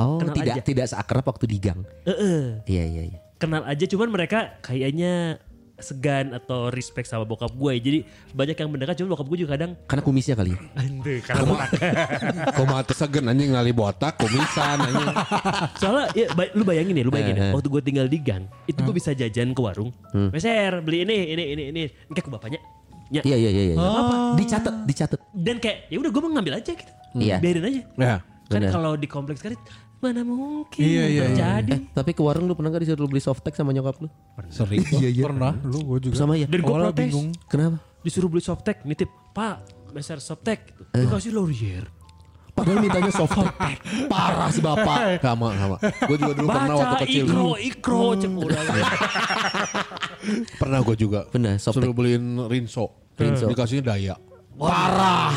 Oh 0.00 0.18
Kenal 0.18 0.34
tidak 0.34 0.54
aja. 0.54 0.62
tidak 0.62 0.86
seakrab 0.86 1.24
waktu 1.26 1.44
di 1.44 1.58
gang. 1.58 1.80
Eh, 2.02 2.10
eh. 2.10 2.42
Iya 2.66 2.84
iya 2.86 3.02
iya. 3.06 3.18
kenal 3.36 3.64
aja 3.64 3.84
cuman 3.86 4.08
mereka 4.10 4.56
kayaknya 4.60 5.40
segan 5.78 6.32
atau 6.32 6.68
respect 6.68 7.08
sama 7.08 7.24
bokap 7.24 7.48
gue 7.50 7.72
jadi 7.74 7.98
banyak 8.30 8.52
yang 8.54 8.68
mendekat 8.68 8.94
cuman 8.94 9.10
bokap 9.10 9.26
gue 9.26 9.38
juga 9.38 9.50
kadang 9.54 9.72
Karena 9.82 10.02
kumisnya 10.02 10.34
kali 10.34 10.52
ya. 10.52 10.60
Ande, 10.74 11.14
karena 11.22 11.64
Kok 12.50 12.64
mah 12.68 12.80
teu 12.82 12.92
segen 12.94 13.24
anjing 13.24 13.48
ngali 13.50 13.72
botak 13.72 14.12
kumisan 14.14 14.76
anjing. 14.78 15.08
soalnya 15.74 16.04
ya, 16.12 16.26
bay- 16.30 16.52
lu 16.52 16.62
bayangin 16.62 16.92
ya 16.92 17.00
lu 17.00 17.08
bayangin 17.08 17.32
Eh, 17.32 17.40
ya 17.40 17.46
eh. 17.46 17.52
waktu 17.54 17.68
gue 17.70 17.82
tinggal 17.82 18.06
di 18.06 18.18
gang 18.18 18.44
itu 18.66 18.76
gue 18.78 18.92
bisa 18.92 19.10
jajan 19.12 19.50
ke 19.50 19.60
warung 19.62 19.88
meser 20.12 20.80
beli 20.80 21.00
ini 21.02 21.16
ini 21.30 21.44
ini 21.50 21.62
ini 21.72 21.82
kayak 22.10 22.24
ke 22.24 22.30
bapaknya 22.30 22.60
ya 23.08 23.24
Iya 23.24 23.36
iya 23.38 23.50
iya 23.50 23.62
iya. 23.64 23.76
Dicatat, 24.36 24.74
dicatat. 24.84 25.20
dan 25.32 25.56
kayak 25.56 25.88
ya 25.88 25.96
udah 25.96 26.10
gue 26.10 26.20
mau 26.20 26.30
ngambil 26.30 26.54
aja 26.56 26.70
gitu 26.70 26.92
Iya. 27.16 27.40
biarin 27.40 27.64
aja 27.64 27.80
Ya. 27.96 28.16
kan 28.48 28.62
kalau 28.68 28.92
di 28.94 29.06
kompleks 29.06 29.40
sekali 29.40 29.56
mana 30.00 30.24
mungkin 30.24 30.80
Iya, 30.80 31.04
iya, 31.06 31.22
terjadi 31.28 31.72
Eh, 31.76 31.80
tapi 31.92 32.16
ke 32.16 32.24
warung 32.24 32.48
lu 32.48 32.56
pernah 32.56 32.72
gak 32.72 32.88
disuruh 32.88 33.04
beli 33.04 33.20
softtek 33.20 33.52
sama 33.52 33.70
nyokap 33.76 34.00
lu? 34.00 34.08
Sering. 34.48 34.80
Pernah. 35.20 35.52
Lu 35.60 35.84
gue 35.84 36.08
juga. 36.08 36.16
Sama 36.16 36.40
ya? 36.40 36.48
dan 36.48 36.60
gue 36.64 36.72
protes 36.72 36.96
bingung. 36.96 37.28
Kenapa? 37.46 37.76
disuruh 38.00 38.32
beli 38.32 38.40
softtek 38.40 38.80
nitip 38.88 39.12
pak 39.36 39.60
meser 39.92 40.16
softtek 40.24 40.72
gitu. 40.72 40.82
Eh. 40.96 41.04
Lu 41.04 41.12
kasih 41.12 41.36
laurier 41.36 41.84
Padahal 42.50 42.80
mintanya 42.84 43.12
softtek. 43.14 43.76
Parah 44.10 44.48
si 44.50 44.60
bapak. 44.60 45.20
Sama 45.22 45.48
sama. 45.56 45.76
Gue 45.80 46.16
juga 46.18 46.32
dulu 46.34 46.48
pernah 46.50 46.76
waktu 46.76 46.96
baca 46.96 47.04
kecil. 47.06 47.24
ikro 47.24 47.48
ikro 47.56 48.04
cek 48.18 48.30
orang 48.36 48.66
Pernah 50.60 50.78
gue 50.84 50.96
juga. 50.98 51.20
Benar, 51.30 51.56
softtek. 51.56 51.88
Suruh 51.88 51.94
beliin 51.94 52.24
Rinso. 52.50 52.86
Rinso. 53.16 53.46
Dikasihnya 53.48 53.84
Daya. 53.84 54.14
Parah. 54.56 55.32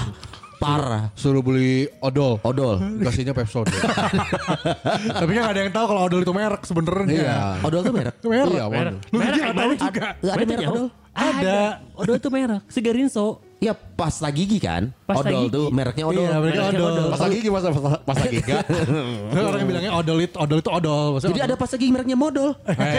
Parah. 0.64 1.03
Suruh 1.20 1.43
beli 1.43 1.91
odol. 1.99 2.39
Odol. 2.47 2.80
Dikasihnya 3.03 3.36
Pepsodent. 3.36 3.76
Tapi 5.20 5.32
kan 5.36 5.41
gak 5.43 5.53
ada 5.53 5.61
yang 5.68 5.74
tahu 5.76 5.86
kalau 5.91 6.01
odol 6.07 6.20
itu 6.24 6.34
merek 6.34 6.64
sebenarnya. 6.64 7.11
Iya. 7.11 7.38
Odol 7.68 7.80
tuh 7.84 7.93
merek. 7.93 8.16
Itu 8.24 8.28
merek. 8.32 8.55
Iya, 8.55 8.66
merek? 8.72 8.93
Lu 9.11 9.18
merek 9.20 9.34
juga 9.36 9.43
yang 9.43 9.57
tahu 9.59 9.74
juga. 9.76 10.07
Gak 10.24 10.34
ada 10.34 10.45
merek 10.47 10.68
odol. 10.72 10.88
Ada. 11.14 11.59
Odol 12.03 12.15
itu 12.19 12.29
merek 12.29 12.61
Sigarinso 12.67 13.39
Ya 13.63 13.71
pasta 13.71 14.27
gigi 14.27 14.59
kan. 14.59 14.91
Pasta 15.07 15.31
odol 15.31 15.47
gigi. 15.47 15.55
tuh 15.55 15.65
mereknya 15.71 16.03
odol. 16.03 16.27
Iya, 16.27 16.35
Mereknya 16.35 16.67
odol. 16.67 16.83
odol. 16.83 17.07
Pas 17.15 17.21
lagi 17.23 17.37
gimana 17.39 17.63
pas, 17.63 17.75
pas 18.03 18.17
lagi 18.27 18.37
gak? 18.43 18.63
Terus 18.67 19.43
orang 19.47 19.59
yang 19.63 19.69
bilangnya 19.71 19.91
odol 19.95 20.17
itu 20.19 20.35
odol 20.35 20.57
itu 20.59 20.67
odol. 20.67 21.05
Maksudnya 21.15 21.31
Jadi 21.31 21.43
ada 21.47 21.55
pasta 21.55 21.75
gigi 21.79 21.91
mereknya 21.95 22.17
modal. 22.19 22.49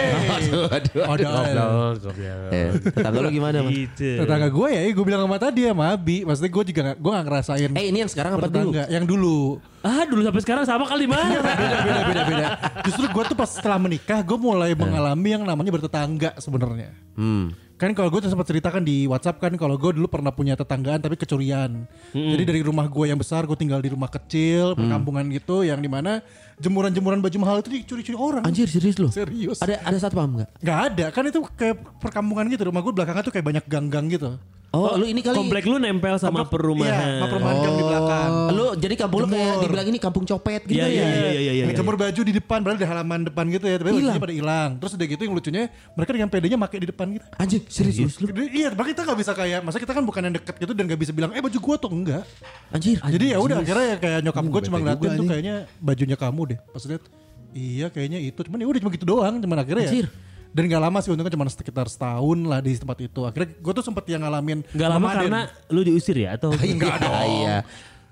Aduh, 0.41 0.65
aduh. 0.73 0.97
odol. 1.05 2.01
Eh, 2.49 2.69
tetangga 2.81 3.19
lu 3.21 3.29
gimana, 3.29 3.57
Mas? 3.61 3.77
gitu 3.77 4.25
Tetangga 4.25 4.47
gue 4.49 4.67
ya, 4.73 4.81
gue 4.89 5.05
bilang 5.05 5.21
sama 5.29 5.37
tadi 5.37 5.61
sama 5.69 5.85
Abi. 5.93 6.17
Maksudnya 6.25 6.49
gue 6.49 6.63
juga 6.65 6.81
gak, 6.81 6.97
gue 6.97 7.11
gak 7.13 7.25
ngerasain 7.29 7.69
Eh, 7.77 7.85
ini 7.93 7.97
yang 8.01 8.09
sekarang 8.09 8.31
apa 8.33 8.47
dulu? 8.49 8.69
Yang 8.89 9.05
dulu. 9.05 9.37
ah 9.85 10.01
dulu 10.01 10.25
sampai 10.25 10.41
sekarang 10.41 10.63
sama 10.65 10.89
kali 10.89 11.05
mah 11.05 11.21
beda, 11.29 11.41
beda, 11.45 12.01
beda, 12.09 12.21
beda. 12.25 12.45
Justru 12.89 13.05
gue 13.05 13.23
tuh 13.29 13.37
pas 13.37 13.45
setelah 13.45 13.77
menikah, 13.77 14.25
gue 14.25 14.33
mulai 14.33 14.73
mengalami 14.73 15.29
yang 15.29 15.45
namanya 15.45 15.69
bertetangga 15.69 16.33
sebenarnya. 16.41 16.89
Hmm. 17.13 17.53
Kan 17.75 17.91
kalau 17.91 18.07
gue 18.07 18.23
tuh 18.23 18.31
sempat 18.31 18.47
ceritakan 18.47 18.87
di 18.87 18.94
WhatsApp 19.11 19.43
kan 19.43 19.51
kalau 19.59 19.75
gue 19.75 19.91
dulu 19.91 20.07
pernah 20.07 20.31
punya 20.31 20.55
tetanggaan 20.55 21.03
tapi 21.03 21.19
kecurian. 21.19 21.83
Jadi 22.15 22.43
dari 22.47 22.61
rumah 22.63 22.87
gue 22.87 23.11
yang 23.11 23.19
besar 23.19 23.43
gue 23.43 23.57
tinggal 23.59 23.83
di 23.83 23.91
rumah 23.91 24.07
kecil 24.07 24.79
perkampungan 24.79 25.27
gitu 25.35 25.67
yang 25.67 25.83
di 25.83 25.91
mana 25.91 26.23
jemuran-jemuran 26.55 27.19
baju 27.19 27.37
mahal 27.43 27.57
itu 27.59 27.69
dicuri-curi 27.75 28.15
orang. 28.15 28.43
Anjir, 28.47 28.71
serius 28.71 28.95
lu? 28.95 29.11
Serius. 29.11 29.59
Ada 29.59 29.83
ada 29.83 29.97
satu 29.99 30.15
paham 30.15 30.39
nggak? 30.39 30.49
Nggak 30.63 30.79
ada 30.87 31.05
kan 31.11 31.23
itu 31.27 31.39
kayak 31.59 31.75
perkampungan 31.99 32.47
gitu 32.47 32.63
rumah 32.71 32.79
gue 32.79 32.93
belakangnya 32.95 33.23
tuh 33.27 33.33
kayak 33.35 33.45
banyak 33.45 33.65
gang-gang 33.67 34.07
gitu. 34.07 34.39
Oh, 34.69 34.97
lu 34.97 35.05
ini 35.05 35.21
kali. 35.21 35.37
komplek 35.37 35.63
lu 35.63 35.77
nempel 35.77 36.17
sama 36.17 36.43
Iya, 36.43 36.51
perumahan 36.51 37.11
sama 37.15 37.27
perumahan 37.31 37.57
gang 37.57 37.75
di 37.75 37.85
belakang. 37.85 38.31
Lu 38.51 38.65
jadi 38.75 38.95
kampung 38.97 39.19
lu 39.23 39.27
kayak 39.29 39.53
dibilang 39.63 39.87
ini 39.87 39.99
kampung 39.99 40.23
copet 40.25 40.61
gitu 40.63 40.75
Iya, 40.75 40.85
ya. 40.85 40.91
iya, 40.91 41.05
iya, 41.05 41.15
iya, 41.15 41.31
iya, 41.39 41.51
iya. 41.63 41.65
Jemur 41.71 41.95
baju 41.95 42.21
di 42.21 42.33
depan 42.35 42.59
padahal 42.59 42.75
di 42.75 42.83
halaman 42.83 43.19
depan 43.23 43.45
gitu 43.47 43.65
ya, 43.65 43.75
tapi 43.79 43.87
Hilang. 43.87 44.03
bajunya 44.03 44.19
pada 44.19 44.35
hilang. 44.35 44.69
Terus 44.75 44.91
udah 44.93 45.07
gitu 45.07 45.21
yang 45.23 45.33
lucunya 45.33 45.63
mereka 45.95 46.11
dengan 46.11 46.27
pedenya 46.27 46.57
pakai 46.59 46.77
di 46.83 46.87
depan 46.91 47.05
gitu. 47.07 47.25
Anjir, 47.35 47.61
serius 47.67 48.15
lu? 48.19 48.27
Iya, 48.35 48.67
makanya 48.71 48.91
kita 48.91 49.01
nggak 49.07 49.19
bisa 49.19 49.31
kayak, 49.31 49.59
masa 49.63 49.77
kita 49.79 49.93
kan 49.93 50.03
bukan 50.03 50.21
yang 50.23 50.35
deket 50.35 50.55
gitu 50.59 50.71
dan 50.73 50.83
nggak 50.85 50.99
bisa 50.99 51.11
bilang, 51.11 51.31
eh 51.31 51.39
baju 51.39 51.57
gua 51.57 51.75
tuh 51.79 51.91
enggak. 51.91 52.23
Anjir. 52.69 52.97
Jadi 52.99 53.25
ya 53.31 53.37
udah 53.39 53.57
akhirnya 53.63 53.85
ya 53.85 53.97
kayak 53.97 54.19
nyokap 54.23 54.43
gue 54.43 54.61
cuma 54.67 54.77
ngeliatin 54.79 55.09
tuh 55.13 55.25
kayaknya 55.25 55.55
bajunya 55.79 56.17
kamu 56.19 56.41
deh. 56.51 56.57
Pas 56.67 56.83
lihat, 56.83 57.03
iya 57.51 57.87
kayaknya 57.87 58.19
itu. 58.19 58.39
Cuman 58.43 58.59
ya 58.59 58.67
udah 58.67 58.79
cuma 58.83 58.91
gitu 58.91 59.05
doang. 59.07 59.39
Cuman 59.39 59.57
akhirnya 59.63 59.87
Anjir. 59.87 60.07
ya. 60.11 60.23
Dan 60.55 60.71
gak 60.71 60.79
lama 60.79 61.03
sih 61.03 61.11
untungnya 61.11 61.29
cuma 61.29 61.43
sekitar 61.45 61.83
setahun 61.85 62.39
lah 62.41 62.63
di 62.63 62.71
tempat 62.73 62.95
itu. 63.01 63.21
Akhirnya 63.21 63.51
gue 63.53 63.73
tuh 63.75 63.83
sempet 63.83 64.07
yang 64.07 64.23
ngalamin 64.23 64.63
Nggak 64.65 64.87
lama 64.87 64.99
nomaden. 65.01 65.19
karena 65.21 65.41
lu 65.67 65.81
diusir 65.83 66.15
ya 66.15 66.33
atau 66.33 66.55
Enggak 66.63 66.95
dong. 66.97 67.11
Iya. 67.11 67.57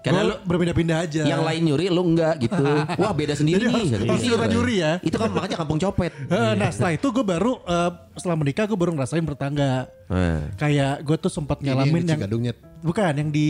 Karena 0.03 0.21
lu 0.21 0.35
berpindah-pindah 0.43 0.97
aja. 0.99 1.23
yang 1.23 1.39
lain 1.39 1.63
nyuri 1.63 1.87
lu 1.87 2.03
enggak 2.03 2.35
gitu. 2.43 2.59
Wah 2.99 3.15
beda 3.15 3.31
sendiri 3.33 3.55
Jadi 3.55 3.65
nih. 3.65 3.75
harus- 3.79 3.91
Gitu. 3.95 4.03
harus 4.11 4.23
kita 4.27 4.47
nyuri 4.51 4.75
ya. 4.75 4.91
Itu 4.99 5.15
kan 5.15 5.31
makanya 5.31 5.55
kampung 5.55 5.79
copet. 5.79 6.11
Eh, 6.27 6.53
Nah 6.53 6.67
setelah 6.67 6.91
itu 6.91 7.07
gue 7.07 7.23
baru 7.23 7.51
eh, 7.63 7.89
setelah 8.13 8.35
menikah 8.35 8.67
gue 8.67 8.75
baru 8.75 8.91
ngerasain 8.91 9.23
bertangga. 9.23 9.87
Eh. 10.11 10.43
Kayak 10.59 10.99
gue 11.01 11.15
tuh 11.17 11.31
sempat 11.31 11.63
ngalamin 11.63 11.87
yang 11.95 11.95
di 11.95 12.03
yang, 12.03 12.19
Cigadungnya. 12.19 12.53
bukan 12.83 13.13
yang 13.15 13.29
di 13.31 13.49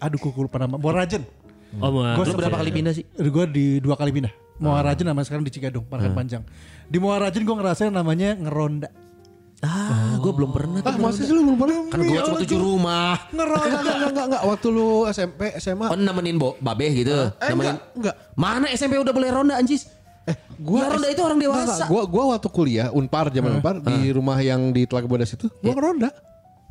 aduh 0.00 0.16
kuku 0.16 0.40
lupa 0.40 0.56
nama 0.56 0.80
Morajen. 0.80 1.28
Oh, 1.76 1.90
Lu 1.92 2.32
berapa 2.32 2.56
kali 2.56 2.72
pindah 2.72 2.94
sih? 2.94 3.04
Gue 3.12 3.44
di 3.44 3.76
dua 3.76 3.98
kali 3.98 4.08
pindah. 4.08 4.32
Muarajen 4.56 5.06
sama 5.06 5.22
sekarang 5.22 5.42
di 5.42 5.50
Cigadung, 5.50 5.84
Parakan 5.84 6.14
Panjang. 6.14 6.42
Di 6.86 6.98
Muarajen 6.98 7.42
gue 7.42 7.54
ngerasain 7.54 7.90
namanya 7.90 8.34
ngeronda. 8.34 8.88
Ah, 9.64 10.20
gue 10.20 10.28
belum 10.28 10.52
pernah 10.52 10.78
Ah 10.78 10.92
tuh. 10.92 11.00
masa 11.00 11.24
sih 11.24 11.32
lu 11.32 11.40
belum 11.42 11.56
pernah? 11.56 11.74
Kan 11.88 11.98
gue 12.02 12.20
cuma 12.20 12.38
tujuh 12.38 12.58
rumah. 12.58 13.16
Ngeronda 13.32 13.64
enggak 13.64 13.94
enggak 13.96 14.10
enggak 14.12 14.26
enggak 14.28 14.42
waktu 14.44 14.66
lu 14.68 14.88
SMP 15.08 15.40
SMA. 15.56 15.86
Oh 15.88 15.96
nemenin 15.96 16.36
bo, 16.36 16.54
babe 16.60 16.84
gitu. 16.92 17.32
Eh, 17.34 17.48
nemenin. 17.48 17.74
enggak, 17.74 17.86
enggak. 17.96 18.14
Mana 18.36 18.66
SMP 18.70 18.94
udah 18.94 19.10
boleh 19.10 19.30
ronda 19.32 19.56
anjis? 19.56 19.88
Eh, 20.24 20.36
gua 20.56 20.78
Ya, 20.80 20.86
ronda 20.92 21.08
itu 21.08 21.20
orang 21.20 21.38
dewasa. 21.38 21.64
enggak. 21.64 21.88
Gua 21.88 22.02
gua 22.04 22.24
waktu 22.32 22.48
kuliah 22.48 22.88
Unpar 22.90 23.28
zaman 23.28 23.58
Unpar 23.58 23.80
di 23.80 24.12
rumah 24.12 24.36
yang 24.38 24.68
di 24.68 24.84
Telaga 24.84 25.08
Bodas 25.08 25.32
itu, 25.32 25.48
gua 25.58 25.72
ngeronda. 25.72 26.10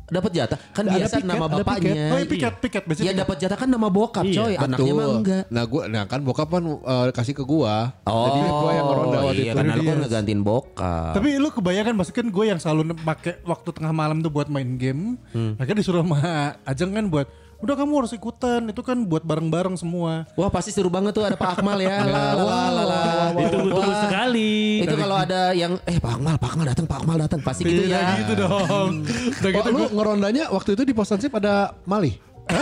Dapat 0.04 0.30
jatah. 0.32 0.58
Kan 0.70 0.84
Ada 0.84 0.96
biasa 1.00 1.16
piket, 1.16 1.24
nama 1.24 1.44
ada 1.44 1.54
bapaknya. 1.58 1.80
piket. 1.80 2.12
Oh 2.12 2.18
iya 2.18 2.26
piket, 2.28 2.54
piket. 2.60 2.82
Biasanya 2.84 3.04
Ya 3.04 3.10
piket. 3.10 3.22
dapat 3.24 3.36
jatah 3.40 3.58
kan 3.58 3.68
nama 3.68 3.88
bokap 3.88 4.24
Iya, 4.24 4.36
coy. 4.36 4.54
Anaknya 4.54 4.92
mah 4.92 5.06
enggak. 5.16 5.44
Nah, 5.48 5.62
gua 5.64 5.82
nah 5.88 6.02
kan 6.04 6.20
bokap 6.20 6.48
kan 6.50 6.62
eh, 6.64 7.06
kasih 7.10 7.34
ke 7.34 7.44
gua. 7.44 7.74
Oh, 8.04 8.24
Jadi 8.28 8.38
gua 8.44 8.70
yang 8.70 8.86
ngeronda 8.86 9.18
waktu 9.22 9.34
iya, 9.34 9.44
itu. 9.48 9.56
karena 9.56 9.72
lu 9.72 9.82
kan 9.82 9.96
ngegantiin 10.04 10.40
bokap. 10.44 11.12
Tapi 11.16 11.28
lu 11.36 11.48
kebayangkan 11.48 11.94
maksudnya 11.94 12.18
kan 12.20 12.28
gue 12.28 12.44
yang 12.44 12.58
selalu 12.58 12.80
pakai 13.00 13.32
waktu 13.42 13.68
tengah 13.72 13.92
malam 13.92 14.20
tuh 14.20 14.28
buat 14.28 14.48
main 14.48 14.76
game. 14.76 15.16
Hmm. 15.32 15.56
Akhirnya 15.56 15.80
disuruh 15.80 16.04
sama 16.04 16.20
Ajeng 16.62 16.92
kan 16.92 17.06
buat 17.08 17.26
udah 17.58 17.74
kamu 17.74 17.92
harus 17.96 18.12
ikutan 18.12 18.60
itu 18.64 18.80
kan 18.80 18.98
buat 19.00 19.20
bareng-bareng 19.20 19.74
semua. 19.74 20.24
Wah 20.32 20.48
pasti 20.48 20.70
seru 20.70 20.88
banget 20.88 21.12
tuh 21.12 21.22
ada 21.22 21.34
Pak 21.34 21.58
Akmal 21.58 21.78
ya. 21.78 22.00
La, 22.04 22.34
la, 22.34 22.34
la, 22.34 22.60
la, 22.70 22.84
la. 22.84 23.02
Ditunggu-tunggu 23.36 23.90
Wah. 23.90 24.02
sekali. 24.04 24.54
Itu 24.80 24.94
kalau 24.94 25.16
ada 25.16 25.40
yang 25.52 25.78
eh 25.84 25.96
Pak 25.96 26.12
Akmal, 26.14 26.34
Pak 26.36 26.48
Akmal 26.50 26.66
datang, 26.66 26.86
Pak 26.86 26.98
Akmal 27.00 27.16
datang 27.18 27.40
pasti 27.40 27.62
gitu 27.62 27.82
Iya 27.84 27.98
ya. 27.98 28.10
gitu 28.22 28.32
dong. 28.38 28.92
Udah 29.04 29.50
Oh, 29.50 29.54
gitu 29.54 29.68
lu 29.70 29.82
ngerondanya 29.92 30.44
waktu 30.48 30.70
itu 30.72 30.82
di 30.82 30.92
Postansip 30.92 31.30
ada 31.32 31.76
Mali. 31.84 32.16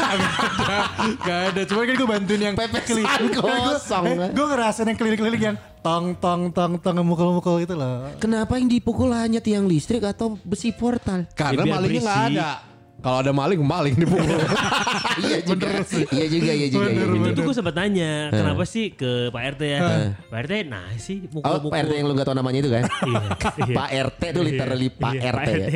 Gak 1.26 1.40
ada, 1.50 1.60
cuma 1.66 1.82
kan 1.82 1.94
gue 1.94 2.08
bantuin 2.08 2.40
yang 2.40 2.54
Pepesan 2.54 3.22
kosong. 3.36 4.04
Gue 4.30 4.46
ngerasain 4.46 4.86
yang 4.86 4.94
keliling-keliling 4.94 5.42
yang 5.42 5.56
tong 5.82 6.14
tong 6.14 6.54
tong 6.54 6.78
tong 6.78 7.02
mukul-mukul 7.02 7.58
itu 7.58 7.74
loh. 7.74 8.06
Kenapa 8.16 8.54
yang 8.54 8.70
dipukul 8.70 9.10
hanya 9.10 9.42
tiang 9.42 9.66
listrik 9.66 10.02
atau 10.02 10.38
besi 10.40 10.70
portal? 10.70 11.26
Karena 11.34 11.66
Ya, 11.66 11.72
malingnya 11.74 12.00
nggak 12.00 12.22
ada. 12.30 12.50
Kalau 13.02 13.18
ada 13.18 13.32
maling, 13.34 13.58
maling 13.58 13.98
dipukul. 13.98 14.22
iya 15.26 15.38
juga. 15.42 15.82
Iya 16.14 16.26
juga, 16.30 16.52
iya 16.54 16.68
juga. 16.70 16.86
iya 16.86 17.04
juga. 17.10 17.28
Itu 17.34 17.40
gue 17.42 17.54
sempat 17.58 17.74
nanya, 17.74 18.30
kenapa 18.30 18.62
sih 18.62 18.94
ke 18.94 19.26
Pak 19.34 19.42
RT 19.58 19.62
ya? 19.66 19.78
Pak 20.30 20.38
RT, 20.46 20.52
nah 20.70 20.86
sih 20.96 21.26
Oh, 21.26 21.42
mukul-mukul. 21.42 21.70
Pak 21.74 21.80
RT 21.82 21.92
yang 21.98 22.06
lu 22.06 22.14
gak 22.14 22.26
tau 22.30 22.36
namanya 22.38 22.58
itu 22.62 22.70
kan? 22.70 22.84
Iya, 23.02 23.22
iya. 23.66 23.74
Pak 23.74 23.90
RT 23.90 24.22
tuh 24.30 24.42
literally 24.46 24.88
Pak 24.94 25.12
Iya, 25.18 25.30
RT 25.34 25.48
ya. 25.50 25.68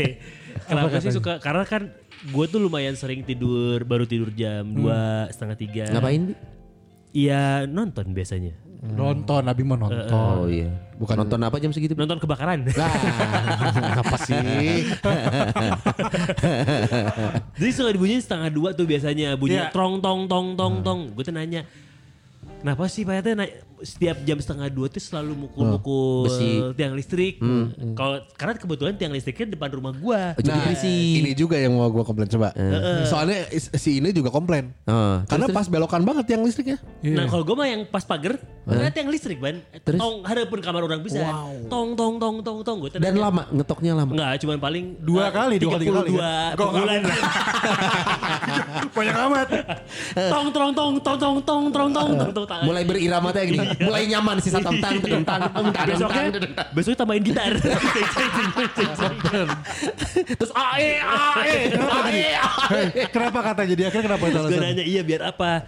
Kenapa 0.66 0.96
sih 1.02 1.12
suka? 1.12 1.32
Karena 1.42 1.64
kan 1.66 1.82
gue 2.30 2.46
tuh 2.46 2.58
lumayan 2.62 2.94
sering 2.94 3.26
tidur, 3.26 3.82
baru 3.82 4.06
tidur 4.06 4.30
jam 4.32 4.62
dua 4.70 5.26
setengah 5.28 5.56
tiga. 5.58 5.84
Ngapain? 5.90 6.32
Iya 7.10 7.66
nonton 7.66 8.14
biasanya. 8.14 8.54
Nonton, 8.76 9.42
Abi 9.42 9.62
mau 9.62 9.74
nonton. 9.74 10.10
Oh 10.12 10.44
iya. 10.46 10.68
Bukan 10.96 11.16
nonton 11.16 11.40
apa 11.40 11.56
jam 11.56 11.72
segitu? 11.72 11.92
Nonton 11.92 12.16
kebakaran. 12.16 12.64
Apa 14.00 14.16
sih? 14.18 14.36
Jadi 17.56 17.70
suka 17.72 17.90
dibunyiin 17.90 18.20
setengah 18.20 18.48
dua 18.48 18.72
tuh 18.72 18.84
biasanya 18.84 19.36
bunyi 19.36 19.56
Iya. 19.58 19.72
trong 19.72 20.00
tong 20.00 20.24
tong 20.24 20.56
tong 20.56 20.74
tong. 20.80 21.00
Gue 21.12 21.22
tuh 21.22 21.32
nanya, 21.32 21.64
kenapa 22.60 22.84
sih 22.86 23.04
Pak 23.04 23.20
RT 23.20 23.28
na- 23.34 23.52
setiap 23.82 24.16
jam 24.22 24.38
setengah 24.38 24.68
dua 24.68 24.86
tuh 24.86 25.00
selalu 25.00 25.46
mukul-mukul 25.46 26.28
Besi. 26.28 26.50
tiang 26.74 26.94
listrik? 26.94 27.40
Kalau 27.92 28.22
karena 28.34 28.54
kebetulan 28.54 28.92
tiang 28.94 29.12
listriknya 29.12 29.52
depan 29.52 29.68
rumah 29.72 29.92
gua. 29.92 30.32
Oh, 30.32 30.42
jadi 30.42 30.56
Nah, 30.56 30.64
berisik. 30.64 31.14
ini 31.18 31.30
juga 31.32 31.56
yang 31.56 31.72
mau 31.74 31.88
gue 31.88 32.00
komplain 32.00 32.28
coba. 32.28 32.48
Soalnya 33.04 33.48
is- 33.50 33.72
si 33.74 33.98
ini 33.98 34.10
juga 34.10 34.28
komplain. 34.28 34.72
Oh, 34.84 35.20
Karena 35.24 35.46
pas 35.48 35.66
belokan 35.66 36.02
banget 36.02 36.26
yang 36.30 36.42
listriknya. 36.42 36.78
Nah 37.02 37.26
kalau 37.26 37.44
gue 37.44 37.56
mah 37.56 37.68
yang 37.68 37.82
pas 37.84 38.02
pagar, 38.02 38.38
ternyata 38.64 38.96
yang 38.98 39.10
listrik 39.10 39.38
ban. 39.38 39.60
Terus? 39.84 39.98
Tong, 39.98 40.22
pun 40.46 40.60
kamar 40.62 40.82
orang 40.82 41.00
bisa. 41.02 41.20
Tong 41.66 41.92
tong 41.94 42.16
tong 42.16 42.36
tong 42.40 42.60
tong. 42.62 42.76
Gue 42.78 42.90
Dan 42.96 43.18
lama, 43.18 43.48
ngetoknya 43.50 43.92
lama. 43.92 44.12
Enggak, 44.12 44.32
cuman 44.42 44.58
paling 44.58 44.84
Dua 44.96 45.28
eh, 45.28 45.32
kali, 45.32 45.54
dua 45.56 45.76
kali, 45.76 45.84
tiga 45.86 45.98
kali, 45.98 46.10
32 46.10 46.20
kan? 46.20 46.52
per 46.56 46.66
bulan. 46.72 47.00
Banyak 48.92 49.16
amat. 49.28 49.48
tong 50.16 50.48
tong 50.50 50.70
tong 50.72 50.94
tong 50.98 51.18
tong 51.18 51.36
tong 51.42 51.66
tong 51.92 52.10
tong 52.32 52.46
tong. 52.46 52.62
Mulai 52.64 52.82
berirama 52.84 53.28
gini. 53.34 53.65
Mulai 53.82 54.02
nyaman 54.10 54.36
sisa 54.42 54.58
tong 54.62 54.78
tang 54.78 54.96
tong 55.02 55.24
tang 55.24 55.42
tong 55.50 55.68
tang 55.74 55.86
Besoknya, 55.86 56.24
besoknya 56.72 56.98
tambahin 57.02 57.22
gitar. 57.26 57.52
Terus 60.38 60.52
ae 60.54 61.00
ae 61.00 61.74
ae. 61.74 63.06
Kenapa 63.10 63.38
kata 63.52 63.62
jadi 63.66 63.88
akhirnya 63.90 64.06
kenapa 64.14 64.24
itu 64.28 64.38
alasan? 64.38 64.60
nanya 64.62 64.84
iya 64.84 65.02
biar 65.02 65.32
apa? 65.34 65.66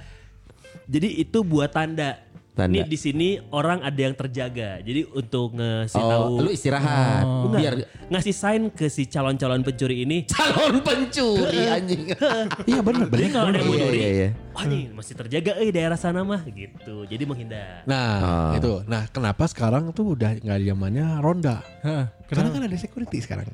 Jadi 0.89 1.21
itu 1.21 1.45
buat 1.45 1.69
tanda. 1.69 2.28
Tanda. 2.59 2.75
Nih 2.75 2.91
di 2.91 2.99
sini 2.99 3.29
orang 3.55 3.87
ada 3.87 4.01
yang 4.03 4.19
terjaga. 4.19 4.83
Jadi 4.83 5.07
untuk 5.07 5.55
ngasih 5.55 6.03
tahu 6.03 6.23
Oh, 6.27 6.43
lu 6.43 6.51
istirahat. 6.51 7.23
Enggak, 7.23 7.61
Biar 7.63 7.75
ngasih 8.11 8.35
sign 8.35 8.63
ke 8.75 8.91
si 8.91 9.07
calon-calon 9.07 9.63
pencuri 9.63 10.03
ini. 10.03 10.27
calon 10.35 10.83
pencuri 10.83 11.71
anjing. 11.71 12.11
Iya 12.67 12.81
benar. 12.83 13.07
Jadi 13.07 13.29
kalau 13.31 13.47
ada 13.55 13.59
yang 13.63 13.69
mau 13.71 13.79
Iya, 13.79 13.89
iya, 13.95 14.09
iya. 14.11 14.29
wah 14.51 14.65
nih 14.67 14.83
masih 14.91 15.15
terjaga 15.15 15.53
eh 15.63 15.71
daerah 15.71 15.95
sana 15.95 16.27
mah 16.27 16.43
gitu. 16.51 17.07
Jadi 17.07 17.23
menghindar. 17.23 17.87
Nah, 17.87 18.59
itu. 18.59 18.83
Nah, 18.91 19.07
kenapa 19.07 19.47
sekarang 19.47 19.95
tuh 19.95 20.19
udah 20.19 20.35
nggak 20.43 20.59
zamannya 20.67 21.07
ronda? 21.23 21.63
Hah, 21.87 22.11
Karena 22.27 22.51
kan 22.51 22.63
ada 22.67 22.75
security 22.75 23.23
sekarang. 23.23 23.47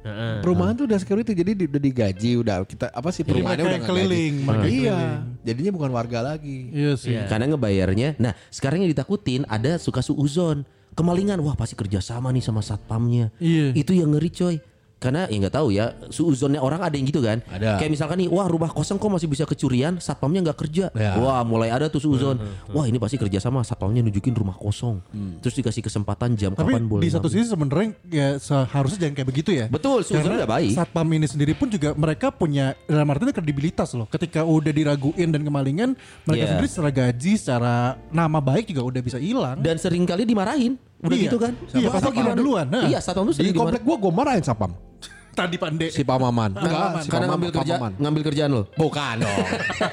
Heeh. 0.00 0.40
Perumahan 0.40 0.72
tuh 0.72 0.84
udah 0.84 0.96
security 0.96 1.32
jadi 1.32 1.52
di- 1.52 1.68
udah 1.68 1.82
digaji, 1.82 2.30
udah 2.36 2.56
kita 2.62 2.88
apa 2.88 3.08
sih 3.10 3.20
perumahannya 3.20 3.62
mereka 3.62 3.76
udah 3.76 3.86
keliling, 3.86 4.34
mereka 4.40 4.64
Iya, 4.64 4.72
keliling. 4.90 5.20
jadinya 5.42 5.72
bukan 5.72 5.90
warga 5.90 6.18
lagi. 6.24 6.58
Iya 6.70 6.92
sih. 6.94 7.12
Iya. 7.12 7.24
Karena 7.26 7.44
ngebayarnya. 7.48 8.08
Nah, 8.16 8.32
sekarang 8.48 8.80
yang 8.80 8.90
ditakutin 8.90 9.44
ada 9.46 9.76
suka 9.76 10.00
suuzon. 10.00 10.64
Kemalingan, 10.90 11.38
wah 11.38 11.54
pasti 11.54 11.74
kerjasama 11.74 12.28
nih 12.28 12.40
sama 12.40 12.60
satpamnya. 12.60 13.30
Iya. 13.36 13.72
Itu 13.72 13.92
yang 13.92 14.10
ngeri 14.10 14.30
coy. 14.30 14.56
Karena 15.00 15.24
ya 15.32 15.36
nggak 15.40 15.54
tahu 15.56 15.72
ya, 15.72 15.96
suuzonnya 16.12 16.60
orang 16.60 16.84
ada 16.84 16.92
yang 16.92 17.08
gitu 17.08 17.24
kan. 17.24 17.40
Ada. 17.48 17.80
Kayak 17.80 17.90
misalkan 17.96 18.20
nih, 18.20 18.28
wah 18.28 18.44
rumah 18.44 18.68
kosong 18.68 19.00
kok 19.00 19.08
masih 19.08 19.32
bisa 19.32 19.48
kecurian, 19.48 19.96
satpamnya 19.96 20.44
nggak 20.44 20.58
kerja. 20.60 20.92
Ya. 20.92 21.16
Wah 21.16 21.40
mulai 21.40 21.72
ada 21.72 21.88
tuh 21.88 22.04
suuzon. 22.04 22.36
Wah 22.70 22.84
ini 22.84 23.00
pasti 23.00 23.16
kerjasama, 23.16 23.64
satpamnya 23.64 24.04
nunjukin 24.04 24.36
rumah 24.36 24.54
kosong. 24.54 25.00
Terus 25.40 25.56
dikasih 25.56 25.80
kesempatan 25.80 26.36
jam 26.36 26.52
Tapi 26.52 26.76
kapan 26.76 26.84
boleh. 26.84 27.02
di 27.02 27.08
satu 27.08 27.32
sisi 27.32 27.48
sebenarnya 27.48 27.96
ya 28.12 28.36
seharusnya 28.36 29.08
jangan 29.08 29.14
kayak 29.16 29.28
begitu 29.32 29.50
ya. 29.56 29.66
Betul, 29.72 30.04
suuzon 30.04 30.20
Karena 30.20 30.44
udah 30.44 30.50
baik. 30.52 30.76
Satpam 30.76 31.08
ini 31.16 31.24
sendiri 31.24 31.56
pun 31.56 31.72
juga 31.72 31.96
mereka 31.96 32.28
punya 32.28 32.76
dalam 32.84 33.08
artinya 33.08 33.32
kredibilitas 33.32 33.96
loh. 33.96 34.04
Ketika 34.04 34.44
udah 34.44 34.68
diraguin 34.68 35.32
dan 35.32 35.40
kemalingan, 35.40 35.96
mereka 36.28 36.44
Iya. 36.44 36.50
sendiri 36.52 36.68
secara 36.68 36.90
gaji, 36.92 37.32
secara 37.40 37.74
nama 38.12 38.36
baik 38.36 38.68
juga 38.68 38.84
udah 38.84 39.00
bisa 39.00 39.16
hilang. 39.16 39.56
Dan 39.56 39.80
sering 39.80 40.04
kali 40.04 40.28
dimarahin. 40.28 40.76
Udah 41.00 41.16
Iya. 41.16 41.24
gitu 41.26 41.36
kan. 41.40 41.52
Iya, 41.72 41.88
Apa 41.88 41.98
satpam 41.98 42.16
gimana? 42.20 42.36
duluan, 42.36 42.66
nah. 42.68 42.84
Iya, 42.84 42.98
satpam 43.00 43.24
tuh 43.28 43.34
Di 43.40 43.52
komplek 43.56 43.82
gua 43.82 43.96
gua 43.96 44.12
marahin 44.12 44.44
sapam. 44.44 44.72
Tadi 45.38 45.56
Pande. 45.56 45.88
Si 45.88 46.02
Pak 46.04 46.18
Maman. 46.20 46.52
Maman. 46.52 46.60
Enggak, 46.60 46.88
si 47.00 47.08
Karena 47.08 47.26
ngambil 47.32 47.50
kerja, 47.54 47.72
Pak 47.72 47.80
Maman. 47.80 47.92
ngambil 47.96 48.22
kerjaan 48.28 48.50
lo. 48.50 48.62
Bukan 48.76 49.14
dong. 49.24 49.38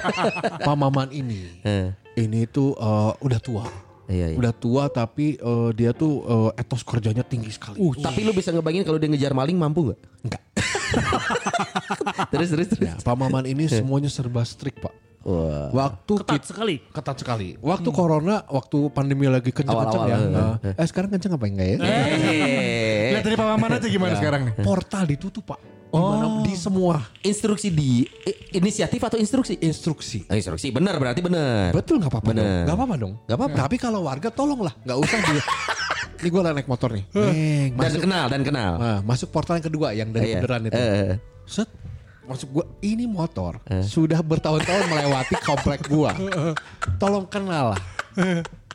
Pak 0.67 0.75
Maman 0.75 1.07
ini. 1.13 1.41
Eh. 1.63 1.87
Ini 2.17 2.49
tuh 2.49 2.73
eh, 2.75 3.11
udah 3.21 3.39
tua. 3.39 3.63
Iya, 4.07 4.33
iya. 4.33 4.37
Udah 4.39 4.51
tua 4.55 4.89
tapi 4.89 5.37
eh, 5.37 5.69
dia 5.77 5.93
tuh 5.93 6.25
eh, 6.25 6.59
etos 6.59 6.81
kerjanya 6.83 7.21
tinggi 7.23 7.53
sekali. 7.53 7.77
Tapi 7.77 8.19
lu 8.25 8.33
bisa 8.33 8.51
ngebayangin 8.51 8.83
kalau 8.83 8.99
dia 8.99 9.07
ngejar 9.07 9.31
maling 9.31 9.55
mampu 9.55 9.93
nggak? 9.93 9.99
Enggak. 10.25 10.41
terus 12.33 12.49
terus 12.51 12.67
terus. 12.73 12.87
Ya, 12.89 12.95
Pak 12.97 13.15
Maman 13.15 13.45
ini 13.45 13.69
semuanya 13.69 14.09
serba 14.09 14.41
strict, 14.43 14.81
Pak. 14.81 15.06
Wah. 15.27 15.67
Waktu 15.69 16.13
Ketat 16.17 16.33
kit- 16.33 16.47
sekali. 16.47 16.75
ketat 16.87 17.17
sekali. 17.19 17.47
Waktu 17.59 17.89
corona, 17.91 18.47
waktu 18.47 18.87
pandemi 18.89 19.27
lagi 19.27 19.51
kenceng-kenceng 19.51 20.03
ya. 20.05 20.17
Nah, 20.23 20.51
eh 20.63 20.87
sekarang 20.87 21.11
kenceng 21.11 21.35
apa 21.35 21.45
enggak 21.45 21.67
ya? 21.67 21.77
Eh, 21.83 23.11
Lihat 23.11 23.23
dari 23.23 23.35
Pak 23.35 23.47
Maman 23.49 23.69
aja 23.75 23.87
gimana 23.87 24.15
sekarang 24.15 24.41
nih. 24.47 24.53
Portal 24.61 25.03
ditutup, 25.03 25.43
Pak. 25.45 25.59
Oh. 25.87 26.43
Di 26.43 26.51
semua 26.53 26.99
instruksi 27.21 27.67
di 27.67 28.03
inisiatif 28.51 28.99
atau 28.99 29.15
instruksi? 29.15 29.55
instruksi. 29.57 30.27
Instruksi 30.27 30.67
benar 30.69 30.95
berarti 30.95 31.19
benar. 31.19 31.71
Betul 31.71 31.99
nggak 31.99 32.11
apa-apa. 32.11 32.31
Nggak 32.63 32.75
apa-apa 32.75 32.95
dong. 32.95 33.13
Nggak 33.23 33.37
apa-apa. 33.37 33.55
Tapi 33.57 33.75
kalau 33.75 33.99
warga 34.03 34.27
tolonglah, 34.29 34.75
nggak 34.81 34.97
usah 34.97 35.19
dia. 35.21 35.43
Ini 36.17 36.27
gue 36.27 36.41
naik 36.41 36.65
motor 36.65 36.89
nih. 36.91 37.03
Neng, 37.13 37.71
Dan 37.71 37.77
masuk, 37.77 38.01
kenal 38.01 38.25
dan 38.25 38.41
kenal. 38.41 38.71
Nah, 38.75 38.99
masuk 39.01 39.29
portal 39.29 39.61
yang 39.61 39.67
kedua 39.69 39.87
yang 39.91 40.09
dari 40.09 40.33
Iya. 40.33 40.41
beneran 40.41 40.61
itu. 40.65 40.75
Eh. 40.75 41.13
Set. 41.45 41.69
Masuk 42.27 42.47
gua 42.51 42.65
ini 42.83 43.07
motor 43.07 43.63
sudah 43.87 44.19
bertahun-tahun 44.19 44.83
melewati 44.91 45.35
komplek 45.41 45.87
gua. 45.87 46.11
Tolong 46.99 47.25
kenal 47.25 47.73
lah. 47.73 47.81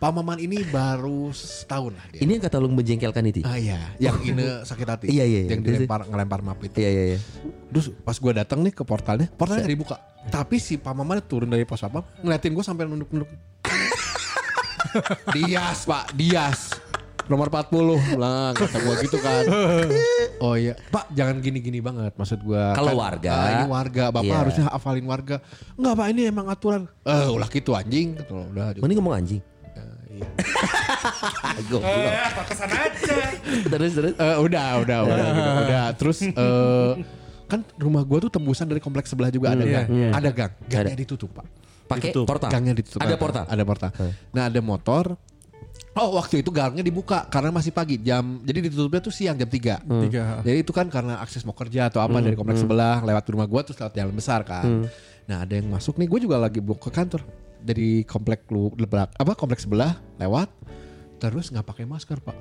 Pak 0.03 0.11
Maman 0.11 0.43
ini 0.43 0.67
baru 0.67 1.31
setahun 1.31 1.95
lah 1.95 2.07
dia. 2.11 2.27
Ini 2.27 2.31
yang 2.35 2.43
kata 2.43 2.59
lu 2.59 2.75
menjengkelkan 2.75 3.23
itu. 3.23 3.47
Ah 3.47 3.55
iya, 3.55 3.79
yang 4.03 4.19
ini 4.27 4.67
sakit 4.67 4.87
hati. 4.89 5.07
Iya, 5.07 5.23
iya, 5.23 5.41
iya. 5.47 5.51
Yang 5.55 5.63
dilempar 5.63 6.11
ngelempar 6.11 6.43
map 6.43 6.59
itu. 6.59 6.83
Iya 6.83 6.91
iya 6.91 7.05
iya. 7.15 7.19
Terus 7.71 7.95
pas 8.03 8.19
gua 8.19 8.43
datang 8.43 8.67
nih 8.67 8.75
ke 8.75 8.83
portalnya, 8.83 9.31
portalnya 9.31 9.63
nggak 9.63 9.75
dibuka. 9.79 9.97
Tapi 10.27 10.57
si 10.63 10.79
Pak 10.79 10.95
Maman 10.95 11.19
turun 11.27 11.51
dari 11.51 11.67
pos 11.67 11.83
apa 11.83 12.03
ngeliatin 12.23 12.55
gue 12.55 12.65
sampai 12.67 12.87
nunduk-nunduk. 12.87 13.27
Dias 15.35 15.89
Pak, 15.89 16.15
Dias. 16.15 16.77
Nomor 17.25 17.47
40 17.49 18.19
lah 18.19 18.51
kata 18.53 18.77
gue 18.79 18.95
gitu 19.05 19.19
kan. 19.19 19.45
Oh 20.43 20.59
iya, 20.59 20.75
Pak 20.75 21.15
jangan 21.15 21.39
gini-gini 21.39 21.79
banget 21.79 22.19
maksud 22.19 22.43
gue. 22.43 22.59
Kalau 22.75 22.99
warga. 22.99 23.63
ini 23.63 23.65
warga, 23.71 24.11
Bapak 24.11 24.27
Iya. 24.27 24.39
harusnya 24.43 24.65
hafalin 24.67 25.07
warga. 25.07 25.39
Enggak 25.79 25.95
Pak, 25.95 26.07
ini 26.11 26.23
emang 26.27 26.51
aturan. 26.51 26.83
Eh, 27.07 27.31
ulah 27.31 27.47
gitu 27.47 27.71
anjing. 27.73 28.19
Gitu 28.19 28.33
loh, 28.35 28.51
Udah. 28.51 28.75
Mending 28.75 28.99
ngomong 28.99 29.15
anjing. 29.15 29.39
iya. 30.11 30.27
Goblok. 31.71 31.95
apa 31.95 32.43
kesan 32.45 32.71
aja. 32.71 33.17
terus 33.73 33.91
terus. 33.95 34.13
Eh, 34.13 34.37
udah, 34.37 34.67
udah, 34.83 34.99
udah, 35.07 35.27
gitu. 35.31 35.51
udah. 35.63 35.85
Terus 35.95 36.19
eh, 36.27 36.93
kan 37.47 37.61
rumah 37.79 38.03
gua 38.03 38.19
tuh 38.21 38.33
tembusan 38.35 38.67
dari 38.67 38.83
kompleks 38.83 39.15
sebelah 39.15 39.31
juga 39.31 39.55
ada 39.55 39.63
gang, 39.63 39.87
ada 40.11 40.31
gang, 40.33 40.53
gangnya 40.67 40.99
ditutup 40.99 41.31
pak, 41.33 41.47
Pakai 41.87 42.11
portal. 42.19 42.51
gangnya 42.51 42.75
ditutup. 42.75 42.99
Ada 42.99 43.15
portal. 43.15 43.45
Ada 43.47 43.63
portal. 43.63 43.91
Nah 44.35 44.51
ada 44.51 44.59
motor. 44.59 45.05
Oh 45.93 46.17
waktu 46.17 46.41
itu 46.41 46.49
gangnya 46.49 46.81
dibuka 46.81 47.29
karena 47.29 47.53
masih 47.53 47.69
pagi 47.69 48.01
jam, 48.01 48.41
jadi 48.41 48.65
ditutupnya 48.65 49.05
tuh 49.05 49.13
siang 49.13 49.37
jam 49.37 49.45
3 49.45 49.85
Tiga. 50.09 50.41
Jadi 50.41 50.59
itu 50.65 50.73
kan 50.73 50.89
karena 50.89 51.21
akses 51.21 51.45
mau 51.45 51.53
kerja 51.53 51.93
atau 51.93 52.01
apa 52.01 52.17
dari 52.25 52.33
kompleks 52.33 52.65
sebelah 52.65 53.05
lewat 53.05 53.25
rumah 53.29 53.45
gua 53.45 53.61
terus 53.61 53.77
lewat 53.77 53.93
jalan 53.93 54.15
besar 54.17 54.41
kan. 54.41 54.89
Nah 55.29 55.45
ada 55.45 55.53
yang 55.53 55.69
masuk 55.69 56.01
nih, 56.01 56.09
gue 56.09 56.21
juga 56.25 56.41
lagi 56.41 56.65
mau 56.65 56.81
ke 56.81 56.89
kantor 56.89 57.21
dari 57.61 58.03
komplek 58.09 58.49
lu 58.49 58.73
lebrak 58.75 59.13
apa 59.15 59.37
kompleks 59.37 59.69
sebelah 59.69 59.95
lewat 60.17 60.49
terus 61.21 61.53
nggak 61.53 61.63
pakai 61.63 61.85
masker 61.87 62.19
pak, 62.19 62.35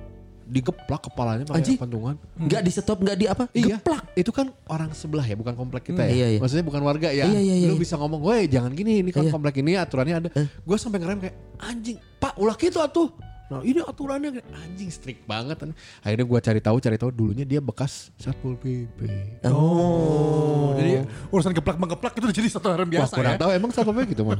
digeplak 0.49 1.05
kepalanya 1.05 1.45
Anjing. 1.53 1.77
pakai 1.77 1.83
pentungan. 1.85 2.15
Enggak 2.39 2.61
di 2.65 2.71
stop, 2.73 2.97
enggak 3.05 3.17
di 3.19 3.25
apa? 3.29 3.43
Iya, 3.53 3.77
Geplak. 3.77 4.03
itu 4.17 4.31
kan 4.33 4.47
orang 4.65 4.89
sebelah 4.97 5.21
ya, 5.21 5.35
bukan 5.37 5.53
komplek 5.53 5.93
kita 5.93 6.01
ya. 6.07 6.09
Iya, 6.09 6.27
iya. 6.33 6.39
Maksudnya 6.41 6.65
bukan 6.65 6.81
warga 6.81 7.13
ya. 7.13 7.29
Iya, 7.29 7.37
iya, 7.37 7.55
iya, 7.61 7.67
Lu 7.69 7.77
iya. 7.77 7.81
bisa 7.83 7.99
ngomong, 8.01 8.25
"Woi, 8.25 8.49
jangan 8.49 8.73
gini, 8.73 9.05
ini 9.05 9.13
kan 9.13 9.21
Iya. 9.21 9.31
komplek 9.35 9.61
ini 9.61 9.77
aturannya 9.77 10.15
ada." 10.17 10.29
Gue 10.65 10.77
sampai 10.81 10.97
ngerem 10.97 11.19
kayak, 11.21 11.35
"Anjing, 11.61 12.01
Pak, 12.17 12.33
ulah 12.41 12.57
gitu 12.57 12.81
atuh." 12.81 13.11
Nah, 13.51 13.59
ini 13.61 13.83
aturannya 13.83 14.29
kayak, 14.31 14.47
anjing 14.55 14.87
strict 14.87 15.27
banget. 15.27 15.59
Akhirnya 15.99 16.23
gue 16.23 16.39
cari 16.39 16.59
tahu, 16.59 16.77
cari 16.79 16.95
tahu 16.95 17.11
dulunya 17.11 17.43
dia 17.43 17.59
bekas 17.59 18.07
Satpol 18.15 18.55
PP. 18.55 18.99
Oh, 19.43 20.71
jadi 20.73 21.03
urusan 21.27 21.51
geplak 21.51 21.75
menggeplak 21.75 22.15
itu 22.15 22.31
jadi 22.31 22.47
satu 22.47 22.71
hal 22.71 22.79
yang 22.79 22.87
Wah, 22.87 22.95
biasa 23.03 23.13
kurang 23.13 23.35
ya. 23.35 23.39
tahu 23.43 23.49
emang 23.51 23.69
Satpol 23.69 23.93
PP 23.93 24.15
gitu, 24.15 24.23
Man. 24.23 24.39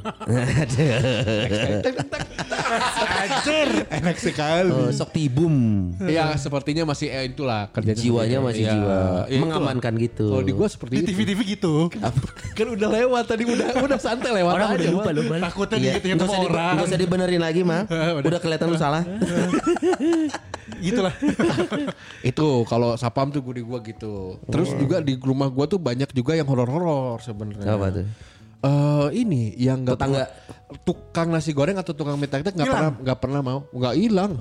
Enak 3.91 4.18
sekali. 4.18 4.72
Oh, 4.72 4.89
sok 4.89 5.12
tibum. 5.12 5.55
Iya, 5.99 6.32
sepertinya 6.36 6.88
masih 6.88 7.12
eh, 7.12 7.28
itulah 7.28 7.68
kerjanya. 7.70 7.99
Jiwanya 7.99 8.07
seperti 8.32 8.39
itu. 8.39 8.47
masih 8.47 8.64
Iya. 8.64 8.72
jiwa 8.72 8.95
itulah. 9.28 9.39
mengamankan 9.41 9.93
gitu. 9.99 10.26
Kalau 10.30 10.43
di 10.43 10.53
gue 10.53 10.68
seperti 10.68 10.93
Di 10.93 10.99
itu. 11.01 11.09
TV-TV 11.12 11.39
gitu. 11.51 11.74
kan 12.51 12.68
udah 12.70 12.89
lewat 12.89 13.24
tadi 13.28 13.43
udah 13.43 13.68
udah 13.82 13.99
santai 13.99 14.32
lewat 14.34 14.53
Orang 14.53 14.70
aja. 14.72 14.80
udah 14.80 14.91
lupa 14.93 15.12
lupa. 15.12 15.34
Takutnya 15.41 15.78
Iya, 15.78 15.91
diingetin 15.93 16.16
sama 16.16 16.24
usah, 16.24 16.39
di, 16.39 16.47
orang. 16.47 16.76
usah 16.86 16.97
dibenerin 16.97 17.41
lagi 17.41 17.62
mah. 17.62 17.82
Udah 18.32 18.39
kelihatan 18.39 18.68
lu 18.70 18.78
salah. 18.78 19.01
Gitulah. 20.82 21.14
itu 22.30 22.47
kalau 22.66 22.95
sapam 22.95 23.30
tuh 23.30 23.41
gue 23.41 23.60
di 23.60 23.64
gua 23.64 23.80
gitu. 23.82 24.39
Terus 24.47 24.72
juga 24.74 24.97
di 24.99 25.14
rumah 25.16 25.47
gua 25.47 25.66
tuh 25.66 25.78
banyak 25.78 26.10
juga 26.12 26.34
yang 26.34 26.47
horor-horor 26.47 27.20
sebenarnya. 27.20 27.70
Apa 27.70 27.88
tuh? 27.91 28.06
Eh 28.62 29.08
ini 29.18 29.58
yang 29.58 29.82
nggak 29.82 29.97
Tetangga. 29.97 30.26
tukang 30.82 31.28
nasi 31.28 31.52
goreng 31.52 31.76
atau 31.76 31.91
tukang 31.91 32.14
mie 32.16 32.30
tek 32.30 32.45
nggak 32.47 32.64
pernah 32.64 32.91
nggak 32.93 33.18
pernah 33.20 33.39
mau 33.41 33.60
nggak 33.68 33.93
hilang. 33.97 34.38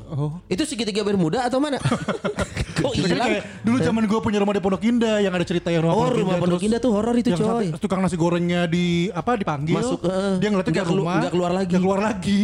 Itu 0.46 0.62
segitiga 0.62 1.00
bermuda 1.00 1.42
atau 1.42 1.56
mana? 1.56 1.80
Kok 2.80 2.92
hilang? 2.94 3.40
dulu 3.60 3.76
zaman 3.78 4.04
gue 4.04 4.20
punya 4.20 4.38
rumah 4.38 4.52
di 4.52 4.60
Pondok 4.60 4.80
Indah 4.82 5.20
yang 5.20 5.32
ada 5.32 5.42
cerita 5.42 5.68
yang 5.68 5.84
Oh, 5.84 6.06
rumah 6.06 6.36
Pondok 6.36 6.60
terus 6.60 6.68
Indah 6.68 6.78
tuh 6.78 6.92
horor 6.92 7.12
itu, 7.12 7.28
yang 7.28 7.40
coy. 7.40 7.68
tukang 7.76 8.00
nasi 8.00 8.14
gorengnya 8.14 8.64
di 8.64 9.08
apa 9.10 9.36
dipanggil 9.36 9.74
Masuk, 9.74 10.00
heeh. 10.02 10.36
dia 10.36 10.48
ngeliatin 10.48 10.72
Nggak 10.72 10.86
ke 10.86 10.94
rumah 10.94 11.16
nggak 11.18 11.32
keluar 11.32 11.50
lagi. 11.50 11.68
nggak 11.68 11.82
keluar 11.82 12.00
lagi 12.00 12.40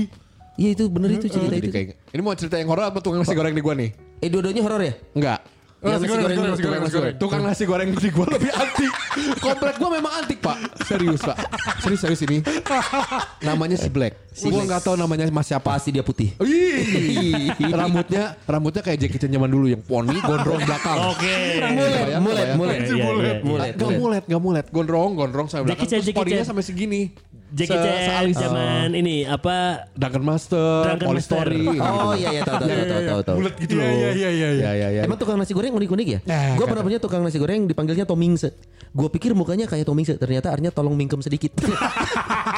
Iya 0.56 0.68
itu 0.72 0.84
bener 0.88 1.08
itu 1.12 1.28
cerita 1.28 1.52
Jadi 1.52 1.60
itu. 1.60 1.70
kayak 1.70 1.88
ini 2.10 2.20
mau 2.20 2.32
cerita 2.32 2.56
yang 2.56 2.66
horor 2.66 2.88
apa 2.88 2.98
tukang 2.98 3.20
nasi 3.20 3.32
goreng 3.32 3.52
di 3.52 3.60
gua 3.60 3.74
nih? 3.74 3.90
Eh 4.18 4.28
dua-duanya 4.28 4.62
horor 4.62 4.80
ya? 4.80 4.94
Enggak. 5.12 5.40
Oh, 5.76 5.92
Yang 5.92 5.94
nasi 5.94 6.08
goreng, 6.08 6.24
goreng 6.24 6.32
nasi 6.32 6.40
goreng, 6.40 6.56
Tukang 6.56 6.80
nasi 6.80 6.96
goreng. 6.96 7.14
Tukang 7.14 7.42
nasi 7.44 7.62
goreng 7.62 7.88
di 7.92 8.08
gua 8.08 8.26
lebih 8.26 8.50
antik. 8.50 8.92
Komplek 9.44 9.74
gua 9.76 9.90
memang 9.92 10.12
antik, 10.16 10.38
Pak. 10.40 10.56
Serius, 10.82 11.20
Pak. 11.20 11.36
Serius 11.78 12.00
serius 12.00 12.20
ini. 12.24 12.38
Namanya 13.40 13.76
si 13.76 13.88
Black. 13.88 14.16
gua 14.42 14.64
nggak 14.64 14.80
tahu 14.82 14.96
namanya 14.96 15.28
Mas 15.28 15.44
siapa. 15.44 15.68
Pasti 15.70 15.92
dia 15.92 16.00
putih. 16.00 16.32
Ih, 16.40 17.52
rambutnya 17.68 18.40
rambutnya 18.44 18.80
kayak 18.80 18.98
Jackie 18.98 19.20
Chan 19.20 19.28
zaman 19.28 19.48
dulu 19.48 19.68
yang 19.68 19.80
poni 19.80 20.16
gondrong 20.18 20.64
belakang. 20.64 20.96
Oke. 21.12 21.36
Mulet, 21.60 22.16
mulet, 22.18 22.48
mulet. 22.56 22.76
Iya. 22.80 23.04
Mulet, 23.36 23.36
Gak 23.36 23.44
mulet. 23.44 23.98
mulet, 24.00 24.24
gak 24.24 24.40
mulet. 24.40 24.66
Gondrong, 24.72 25.10
gondrong 25.12 25.46
sampai 25.46 25.68
Jackie 25.68 25.84
belakang. 25.84 25.88
Chan, 25.92 26.00
Terus 26.00 26.08
Jackie 26.08 26.32
Chan. 26.34 26.48
sampai 26.48 26.64
segini. 26.64 27.02
Jackie 27.56 27.72
Se- 27.72 27.80
Chan 27.80 27.96
sealis. 28.04 28.36
zaman 28.36 28.88
ini 28.92 29.24
apa 29.24 29.88
Duncan 29.90 30.20
Master, 30.22 31.00
Police 31.00 31.24
Master. 31.24 31.48
Story. 31.48 31.64
Oh 31.74 32.12
iya 32.12 32.28
iya 32.30 32.42
tahu 32.42 32.56
tahu 32.58 32.68
tahu 32.68 32.84
tahu 32.84 33.00
tahu. 33.02 33.20
tahu. 33.22 33.36
bulat 33.38 33.54
gitu 33.56 33.72
loh 33.74 33.86
iya 33.86 34.10
iya 34.12 34.28
iya 34.30 34.48
Iya, 34.52 34.70
iya, 34.74 34.88
iya. 34.90 35.02
Emang 35.02 35.16
tukang 35.16 35.34
nasi 35.34 35.50
goreng 35.50 35.72
unik-unik 35.72 36.06
ya? 36.06 36.20
Nah, 36.22 36.52
gue 36.52 36.60
kan. 36.60 36.68
pernah 36.68 36.84
punya 36.84 36.98
tukang 36.98 37.20
nasi 37.20 37.36
goreng 37.36 37.64
dipanggilnya 37.64 38.04
Tomingse. 38.04 38.52
Gue 38.92 39.08
pikir 39.08 39.32
mukanya 39.32 39.64
kayak 39.64 39.84
Tomingse, 39.84 40.14
ternyata 40.14 40.48
artinya 40.48 40.68
tolong 40.70 40.92
mingkem 40.92 41.18
sedikit. 41.18 41.52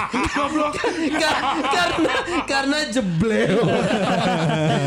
Nggak, 0.09 1.37
karena 1.69 2.15
karena 2.45 2.79
jebleo. 2.89 3.63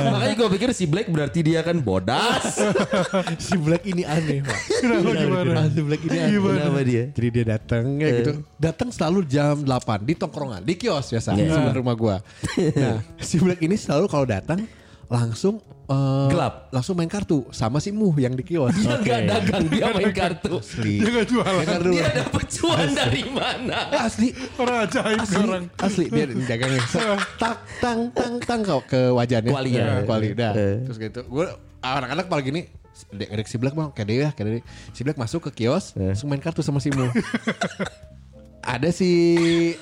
Makanya 0.10 0.36
gue 0.36 0.50
pikir 0.52 0.70
si 0.72 0.86
Black 0.86 1.08
berarti 1.08 1.40
dia 1.42 1.62
kan 1.62 1.78
bodas. 1.78 2.58
si 3.42 3.56
Black 3.56 3.84
ini 3.86 4.04
aneh, 4.04 4.42
Pak. 4.42 4.60
kenapa 4.82 5.10
gimana 5.14 5.62
si 5.68 5.82
Black 5.82 6.02
ini 6.04 6.18
aneh. 6.18 6.40
Kenapa 6.40 6.82
dia? 6.82 7.04
Jadi 7.12 7.28
dia 7.30 7.46
datang 7.48 7.84
ya 7.98 8.10
gitu. 8.14 8.32
Datang 8.56 8.90
selalu 8.90 9.20
jam 9.26 9.56
8 9.60 10.01
di 10.02 10.14
tongkrongan, 10.14 10.62
di 10.62 10.74
kios 10.74 11.08
biasa 11.08 11.32
sebelah 11.32 11.72
rumah 11.72 11.94
gua. 11.94 12.16
Nah, 12.78 13.00
si 13.18 13.38
Black 13.38 13.60
ini 13.60 13.74
selalu 13.74 14.06
kalau 14.06 14.26
datang 14.26 14.66
langsung 15.06 15.60
eh, 15.86 16.28
Gelap. 16.28 16.72
Langsung 16.72 16.96
main 16.96 17.06
kartu 17.06 17.44
sama 17.52 17.78
si 17.78 17.92
Muh 17.92 18.16
yang 18.16 18.32
di 18.32 18.42
kios. 18.42 18.72
Dia 18.74 18.96
nggak 18.96 19.22
dagang, 19.28 19.64
dia 19.68 19.86
main 19.92 20.14
kartu. 20.24 20.56
Asli. 20.58 20.98
dia 20.98 21.10
nggak 21.12 21.28
jualan 21.28 21.52
Dia 21.54 21.68
kartu. 21.68 21.92
Dia 21.92 22.08
dapat 22.16 22.46
cuan 22.48 22.88
dari 22.92 23.24
mana? 23.28 23.80
Eh, 23.92 24.02
asli. 24.02 24.28
orang 24.56 24.78
ajaib 24.86 25.20
Asli, 25.20 25.38
orang 25.38 25.64
asli 25.78 26.06
dia 26.08 26.26
dagangnya 26.50 26.80
tak 27.36 27.56
tang 27.78 28.00
tang 28.12 28.34
tang 28.40 28.62
kau 28.64 28.80
ke 28.82 29.12
wajahnya 29.12 29.52
Kualinya. 29.52 29.84
Ya, 29.84 29.96
kuali 30.04 30.28
dah 30.32 30.54
Eh. 30.56 30.76
terus 30.86 30.98
gitu 30.98 31.22
gue 31.24 31.46
anak-anak 31.82 32.26
paling 32.26 32.46
gini 32.46 32.62
dek 33.10 33.28
dek 33.34 33.48
si 33.50 33.58
Black 33.58 33.74
bang 33.74 33.90
kayak 33.92 34.08
dia 34.08 34.30
kayak 34.32 34.48
dia 34.48 34.64
si 34.94 35.02
Black 35.02 35.18
masuk 35.18 35.50
ke 35.50 35.66
kios 35.66 35.92
langsung 35.92 36.30
main 36.30 36.40
kartu 36.40 36.62
sama 36.62 36.78
si 36.78 36.88
Mu 36.88 37.10
ada 38.62 38.90
si 38.94 39.12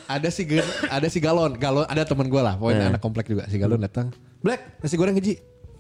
ada 0.08 0.30
si 0.32 0.44
ada 0.88 1.08
si 1.08 1.20
galon. 1.20 1.56
Galon 1.60 1.86
ada 1.86 2.04
teman 2.08 2.28
gue 2.28 2.42
lah. 2.42 2.56
Pokoknya 2.58 2.96
anak 2.96 3.02
komplek 3.04 3.28
juga. 3.30 3.46
Si 3.52 3.60
galon 3.60 3.84
datang. 3.84 4.12
Black 4.40 4.80
nasi 4.84 4.96
goreng 4.96 5.16
hiji 5.20 5.38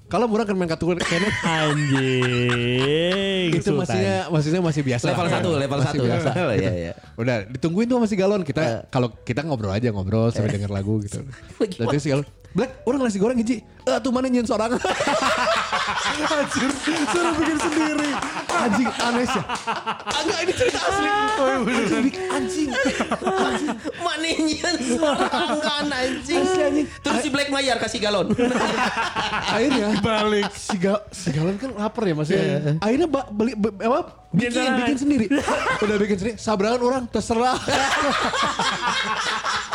kalau 0.09 0.25
murah 0.25 0.41
kan 0.41 0.57
main 0.57 0.65
kartu 0.65 0.89
kayaknya 0.89 1.29
anjing. 1.61 3.53
itu 3.53 3.69
maksudnya 3.77 4.25
maksudnya 4.33 4.61
masih 4.65 4.81
biasa. 4.81 5.05
Level 5.13 5.25
lah. 5.29 5.33
satu, 5.37 5.49
level 5.53 5.77
Masih 5.77 5.89
satu. 5.93 6.03
biasa. 6.09 6.29
Oh, 6.49 6.53
iya, 6.57 6.71
iya. 6.73 6.93
udah 7.13 7.45
ditungguin 7.45 7.85
tuh 7.85 8.01
masih 8.01 8.17
galon. 8.17 8.41
Kita 8.41 8.89
kalau 8.89 9.13
kita 9.21 9.45
ngobrol 9.45 9.69
aja 9.69 9.93
ngobrol 9.93 10.33
sampai 10.33 10.57
denger 10.57 10.73
lagu 10.73 10.97
gitu. 11.05 11.21
Terus 11.77 12.01
si 12.01 12.09
galon 12.09 12.25
Black 12.49 12.81
orang 12.83 12.99
nasi 12.99 13.17
goreng 13.17 13.37
hiji. 13.37 13.61
Eh 13.79 13.97
tuh 13.99 14.09
mana 14.09 14.25
nyen 14.25 14.41
seorang. 14.41 14.73
Anjir 16.19 16.69
suruh 17.05 17.33
bikin 17.35 17.57
sendiri. 17.59 18.09
Anjing 18.49 18.89
aneh 18.91 19.25
sih. 19.25 19.43
Agak 20.03 20.39
ini 20.43 20.53
cerita 20.53 20.79
asli. 20.81 21.09
Anjing 21.39 22.01
bikin 22.03 22.23
anjing. 22.27 22.69
Manenya 23.99 24.69
seorang 24.75 25.87
anjing. 25.87 26.43
Terus 26.99 27.17
si 27.21 27.29
Black 27.29 27.49
Mayer 27.49 27.77
kasih 27.77 27.99
galon. 27.99 28.33
akhirnya 29.45 29.97
balik. 29.99 30.49
si, 30.51 30.75
ga, 30.75 31.05
si 31.09 31.29
galon 31.29 31.55
kan 31.55 31.69
lapar 31.71 32.03
ya 32.03 32.13
maksudnya 32.13 32.77
akhirnya 32.79 33.07
ba- 33.07 33.29
beli 33.29 33.53
be- 33.53 33.75
apa 33.79 34.28
bikin 34.29 34.51
Bikin 34.53 34.73
bikin 34.77 34.97
sendiri. 34.97 35.25
Udah 35.83 35.97
bikin 35.97 36.17
sendiri 36.21 36.35
sabrangan 36.37 36.81
orang 36.85 37.03
terserah. 37.09 37.57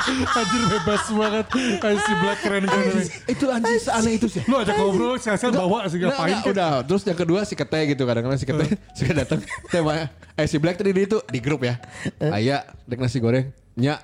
Anjir 0.04 0.62
bebas 0.68 1.04
banget. 1.10 1.46
Kayak 1.80 1.98
si 2.04 2.12
Black 2.20 2.38
keren 2.44 2.64
keren 2.68 3.08
itu 3.24 3.44
anjing 3.48 3.80
seaneh 3.80 4.12
itu 4.20 4.26
sih. 4.28 4.42
Lu 4.44 4.60
ajak 4.60 4.76
ngobrol 4.76 5.16
sekali 5.16 5.56
bawa 5.56 5.88
sih 5.88 5.96
Nah, 5.96 6.12
ngapain 6.12 6.36
nah, 6.36 6.44
udah. 6.44 6.70
Terus 6.84 7.02
yang 7.08 7.18
kedua 7.18 7.40
si 7.48 7.54
kete 7.56 7.80
gitu 7.88 8.02
kadang-kadang 8.04 8.38
si 8.38 8.46
kete 8.46 8.76
suka 8.96 9.12
datang. 9.24 9.40
Tema 9.72 10.12
eh 10.36 10.46
si 10.46 10.60
Black 10.60 10.76
tadi 10.76 10.92
di 10.92 11.02
itu 11.08 11.18
di 11.24 11.40
grup 11.40 11.64
ya. 11.64 11.80
Ayah 12.20 12.68
dek 12.84 13.00
nasi 13.00 13.18
goreng. 13.18 13.48
Nya. 13.74 13.98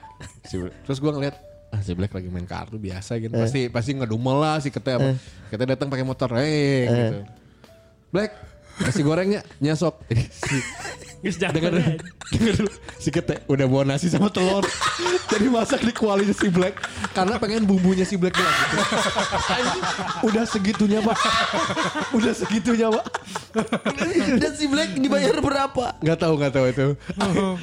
Si 0.48 0.57
Black. 0.57 0.74
terus 0.88 0.98
gua 0.98 1.12
ngeliat 1.14 1.36
ah 1.70 1.80
si 1.84 1.92
Black 1.94 2.11
lagi 2.16 2.26
main 2.32 2.48
kartu 2.48 2.80
biasa 2.80 3.20
gitu. 3.20 3.36
Pasti 3.36 3.68
pasti 3.68 3.90
ngedumel 3.94 4.36
lah 4.40 4.57
si 4.59 4.72
kete 4.72 4.96
apa 4.96 5.14
kete 5.53 5.64
datang 5.68 5.92
pakai 5.92 6.05
motor 6.07 6.32
eh. 6.40 6.88
gitu. 6.88 7.18
Black 8.11 8.49
nasi 8.81 9.01
gorengnya 9.05 9.41
nyasok 9.61 9.95
jangan. 11.20 11.52
Dengar 11.52 11.72
dengar 12.32 12.54
dulu 12.56 12.70
si 12.96 13.08
kete 13.12 13.44
udah 13.48 13.66
bawa 13.68 13.84
nasi 13.84 14.08
sama 14.08 14.32
telur. 14.32 14.64
Jadi 15.30 15.46
masak 15.46 15.80
di 15.84 15.92
kualinya 15.92 16.34
si 16.34 16.48
Black 16.48 16.80
karena 17.12 17.36
pengen 17.36 17.68
bumbunya 17.68 18.04
si 18.08 18.16
Black 18.16 18.34
bilang 18.34 18.56
gitu. 18.56 18.76
Udah 20.26 20.44
segitunya, 20.48 20.98
Pak. 21.04 21.16
Udah 22.16 22.32
segitunya, 22.34 22.88
Pak. 22.90 23.04
Dan 24.40 24.52
si 24.56 24.64
Black 24.66 24.96
dibayar 24.96 25.36
berapa? 25.38 25.96
Nggak 26.02 26.18
tahu 26.18 26.32
nggak 26.40 26.52
tahu 26.52 26.66
itu. 26.72 26.86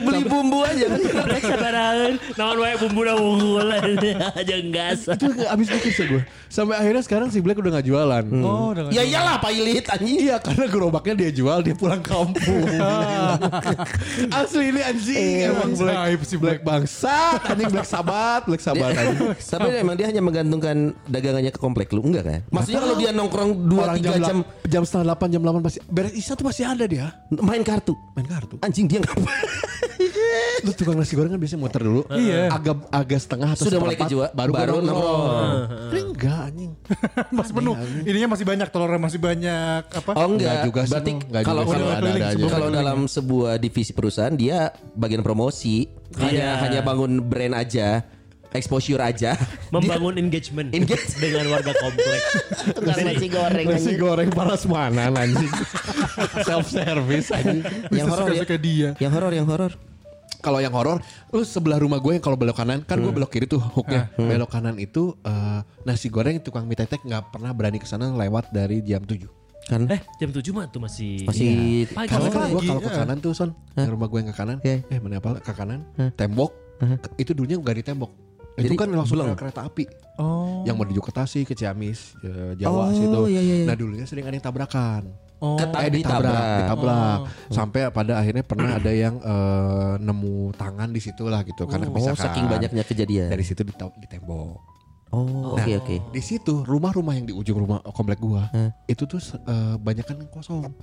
Beli 0.05 0.21
bumbu 0.25 0.63
aja 0.63 0.85
kan. 0.89 0.99
Sabaran, 1.37 2.11
naon 2.35 2.57
wae 2.59 2.75
bumbu 2.81 3.01
na 3.05 3.13
unggul 3.17 3.69
aja 3.71 4.55
gas. 4.69 4.99
itu 5.07 5.27
habis 5.47 5.67
mikir 5.71 5.91
sih 5.91 6.05
gue. 6.07 6.21
Sampai 6.47 6.79
akhirnya 6.79 7.03
sekarang 7.03 7.27
si 7.33 7.39
Black 7.43 7.59
udah 7.59 7.77
nggak 7.77 7.87
jualan. 7.87 8.25
Oh, 8.43 8.71
udah 8.73 8.91
Ya 8.93 9.03
iyalah 9.03 9.37
pailit 9.41 9.85
anjing. 9.91 10.27
Iya 10.27 10.39
karena 10.39 10.65
gerobaknya 10.65 11.13
dia 11.27 11.31
jual 11.35 11.59
dia 11.63 11.75
pulang 11.75 12.01
kampung. 12.03 12.63
Asli 14.39 14.71
ini 14.71 14.81
anjing 14.81 15.51
emang 15.51 15.71
Black 15.75 16.23
si 16.23 16.35
Black 16.39 16.59
bangsa, 16.63 17.41
anjing 17.43 17.71
Black 17.71 17.87
Sabat, 17.87 18.41
Black 18.47 18.63
Sabat 18.63 18.93
anjing. 18.95 19.35
Tapi 19.51 19.67
emang 19.81 19.95
dia 19.99 20.07
hanya 20.09 20.21
menggantungkan 20.23 20.95
dagangannya 21.07 21.51
ke 21.51 21.59
komplek 21.59 21.91
lu 21.91 22.03
enggak 22.05 22.23
kan? 22.25 22.39
Maksudnya 22.51 22.81
kalau 22.83 22.95
dia 22.95 23.11
nongkrong 23.11 23.51
2 23.67 23.77
Orang 23.77 23.97
3 23.99 24.03
jam, 24.03 24.13
jam, 24.13 24.21
jam 24.21 24.37
jam 24.67 24.81
setengah 24.85 25.05
delapan 25.13 25.27
jam 25.33 25.41
delapan 25.41 25.61
pasti 25.65 25.79
beres 25.89 26.13
isa 26.13 26.31
tuh 26.37 26.45
masih 26.45 26.63
ada 26.69 26.85
dia 26.85 27.05
main 27.33 27.63
kartu. 27.65 27.95
main 28.13 28.27
kartu. 28.29 28.55
Anjing 28.61 28.85
dia 28.85 29.01
ngapain? 29.01 29.27
Lu 30.65 30.71
tukang 30.73 30.95
nasi 30.97 31.13
goreng 31.17 31.33
kan 31.33 31.39
biasanya 31.41 31.61
muter 31.61 31.81
dulu. 31.81 32.01
Iya. 32.13 32.53
Agak 32.53 32.75
agak 32.89 33.19
setengah 33.21 33.49
atau 33.53 33.65
Sudah 33.65 33.79
mulai 33.81 33.97
kejual, 33.97 34.29
baru 34.33 34.51
baru 34.53 34.73
nongkrong. 34.81 35.57
Ini 35.91 36.01
enggak 36.13 36.39
anjing. 36.53 36.71
masih 37.37 37.53
penuh. 37.53 37.75
Ininya 38.05 38.27
masih 38.37 38.45
banyak 38.45 38.67
telurnya 38.69 39.01
masih 39.01 39.19
banyak 39.19 39.83
apa? 39.89 40.09
Oh 40.13 40.27
enggak, 40.29 40.37
Enggak 40.37 40.65
juga 40.65 40.81
sih, 40.85 40.91
berarti 40.93 41.11
kalau 41.43 41.63
kalau 42.49 42.69
dalam 42.69 42.99
sebuah 43.09 43.53
divisi 43.57 43.91
perusahaan 43.91 44.33
dia 44.33 44.71
bagian 44.93 45.21
promosi, 45.25 45.89
hanya 46.21 46.61
hanya 46.61 46.79
bangun 46.85 47.21
brand 47.25 47.55
aja, 47.57 48.05
exposure 48.55 49.01
aja. 49.01 49.35
Membangun 49.75 50.15
engagement 50.15 50.71
Engage. 50.71 51.17
dengan 51.19 51.51
warga 51.51 51.73
komplek. 51.75 52.21
Tukang 52.71 52.97
nasi 53.03 53.27
goreng 53.27 53.65
Nasi 53.67 53.93
goreng 53.99 54.29
panas 54.31 54.63
mana 54.69 55.11
anjing. 55.11 55.51
Self 56.47 56.67
service 56.71 57.29
anjing. 57.33 57.63
Yang 57.91 58.07
horor 58.11 58.27
ya. 58.31 58.43
dia. 58.57 58.89
Yang 59.01 59.11
horor, 59.17 59.31
yang 59.33 59.47
horor. 59.47 59.71
Kalau 60.37 60.61
yang 60.61 60.71
horor, 60.71 61.01
lu 61.33 61.41
sebelah 61.41 61.81
rumah 61.81 61.97
gue 61.97 62.13
yang 62.13 62.23
kalau 62.23 62.37
belok 62.37 62.61
kanan, 62.61 62.85
kan 62.85 63.01
gue 63.01 63.09
belok 63.09 63.33
kiri 63.33 63.49
tuh 63.49 63.57
hooknya. 63.57 64.13
Belok 64.15 64.53
kanan 64.53 64.77
itu 64.77 65.17
eh, 65.25 65.59
nasi 65.81 66.13
goreng 66.13 66.37
tukang 66.39 66.69
mie 66.69 66.77
tetek 66.77 67.01
nggak 67.01 67.33
pernah 67.33 67.51
berani 67.51 67.81
ke 67.81 67.87
sana 67.89 68.13
lewat 68.13 68.53
dari 68.53 68.85
jam 68.85 69.01
7 69.01 69.25
Kan 69.67 69.83
Eh 69.91 69.99
jam 70.15 70.31
7 70.31 70.39
mah 70.55 70.71
tuh 70.71 70.79
masih 70.79 71.27
masih 71.27 71.83
Pagi. 71.91 72.07
Karena 72.07 72.29
kan 72.31 72.41
pagi, 72.47 72.53
gue 72.55 72.61
kalau 72.71 72.81
ke 72.85 72.91
iya. 72.93 72.99
kanan 73.03 73.17
tuh 73.19 73.31
son, 73.35 73.51
yang 73.75 73.91
rumah 73.91 74.07
gue 74.07 74.19
yang 74.23 74.29
ke 74.31 74.37
kanan, 74.37 74.57
Oke. 74.63 74.75
eh 74.87 74.99
mana 75.03 75.19
apa 75.19 75.29
ke 75.43 75.51
kanan, 75.51 75.79
tembok, 76.15 76.51
itu 77.19 77.31
dulunya 77.35 77.59
nggak 77.59 77.75
di 77.81 77.83
tembok. 77.83 78.11
Jadi, 78.57 78.67
itu 78.67 78.75
kan 78.75 78.89
langsung 78.89 79.15
belum. 79.15 79.27
ke 79.31 79.39
kereta 79.39 79.61
api. 79.63 79.85
Oh. 80.17 80.65
Yang 80.65 80.75
menuju 80.75 80.99
ke 80.99 81.11
Tasik, 81.11 81.45
ke 81.45 81.53
Ciamis, 81.53 82.17
ke 82.17 82.57
Jawa 82.57 82.83
Oh, 82.83 82.91
situ. 82.91 83.19
iya, 83.29 83.37
iya, 83.39 83.55
iya. 83.55 83.65
Nah 83.65 83.75
dulunya 83.75 84.03
sering 84.03 84.25
ada 84.25 84.33
yang 84.33 84.41
tabrakan. 84.41 85.13
Oh. 85.37 85.53
Ketat 85.53 85.77
Eh, 85.79 85.91
ditabrak, 85.93 86.25
ditabrak. 86.25 86.57
ditabrak. 86.57 87.17
Sampai 87.47 87.85
pada 87.87 88.17
akhirnya 88.17 88.41
pernah 88.41 88.73
ada 88.73 88.89
yang 88.89 89.15
eh, 89.15 89.93
nemu 89.99 90.37
tangan 90.51 90.89
di 90.89 90.97
situ 90.97 91.23
lah 91.23 91.41
gitu 91.41 91.63
karena 91.63 91.85
Oh, 91.85 91.93
misalkan 91.93 92.25
saking 92.25 92.45
banyaknya 92.47 92.81
kejadian. 92.81 93.29
dari 93.29 93.45
situ 93.45 93.61
dita- 93.61 93.93
ditembok. 93.95 94.57
Oh, 95.07 95.53
oke 95.53 95.71
oke. 95.77 95.95
Di 96.09 96.19
situ 96.19 96.65
rumah-rumah 96.65 97.13
yang 97.13 97.23
di 97.23 97.31
ujung 97.31 97.55
rumah 97.59 97.79
komplek 97.87 98.17
gua 98.17 98.49
itu 98.85 99.05
tuh 99.05 99.21
eh, 99.21 99.77
banyak 99.77 100.03
kan 100.03 100.17
kosong. 100.27 100.73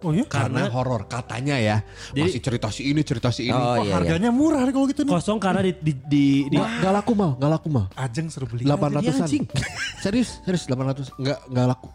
Oh 0.00 0.10
iya? 0.10 0.24
Karena 0.24 0.64
horor 0.68 1.04
katanya 1.04 1.56
ya. 1.56 1.84
Masih 2.12 2.40
cerita 2.40 2.68
si 2.68 2.88
ini, 2.88 3.00
cerita 3.00 3.28
si 3.28 3.46
ini. 3.46 3.52
Oh, 3.52 3.60
Oh, 3.70 3.74
iya, 3.78 3.84
iya. 3.84 3.94
harganya 3.96 4.30
murah 4.30 4.64
nih 4.64 4.72
kalau 4.72 4.86
gitu 4.86 5.04
nih. 5.04 5.12
kosong 5.12 5.36
karena 5.36 5.60
di 5.60 5.72
di 5.74 5.92
di, 6.00 6.24
di 6.46 6.56
Nggak, 6.56 6.70
nggak 6.80 6.92
laku 6.96 7.12
mal, 7.12 7.30
nggak 7.36 7.50
laku 7.52 7.68
mal. 7.68 7.86
Ajeng 7.94 8.26
seru 8.26 8.44
beli. 8.44 8.64
800-an. 8.64 9.22
anjing. 9.22 9.44
serius, 10.04 10.40
serius 10.42 10.64
800. 10.64 11.12
Nggak 11.14 11.38
nggak 11.46 11.66
laku. 11.68 11.88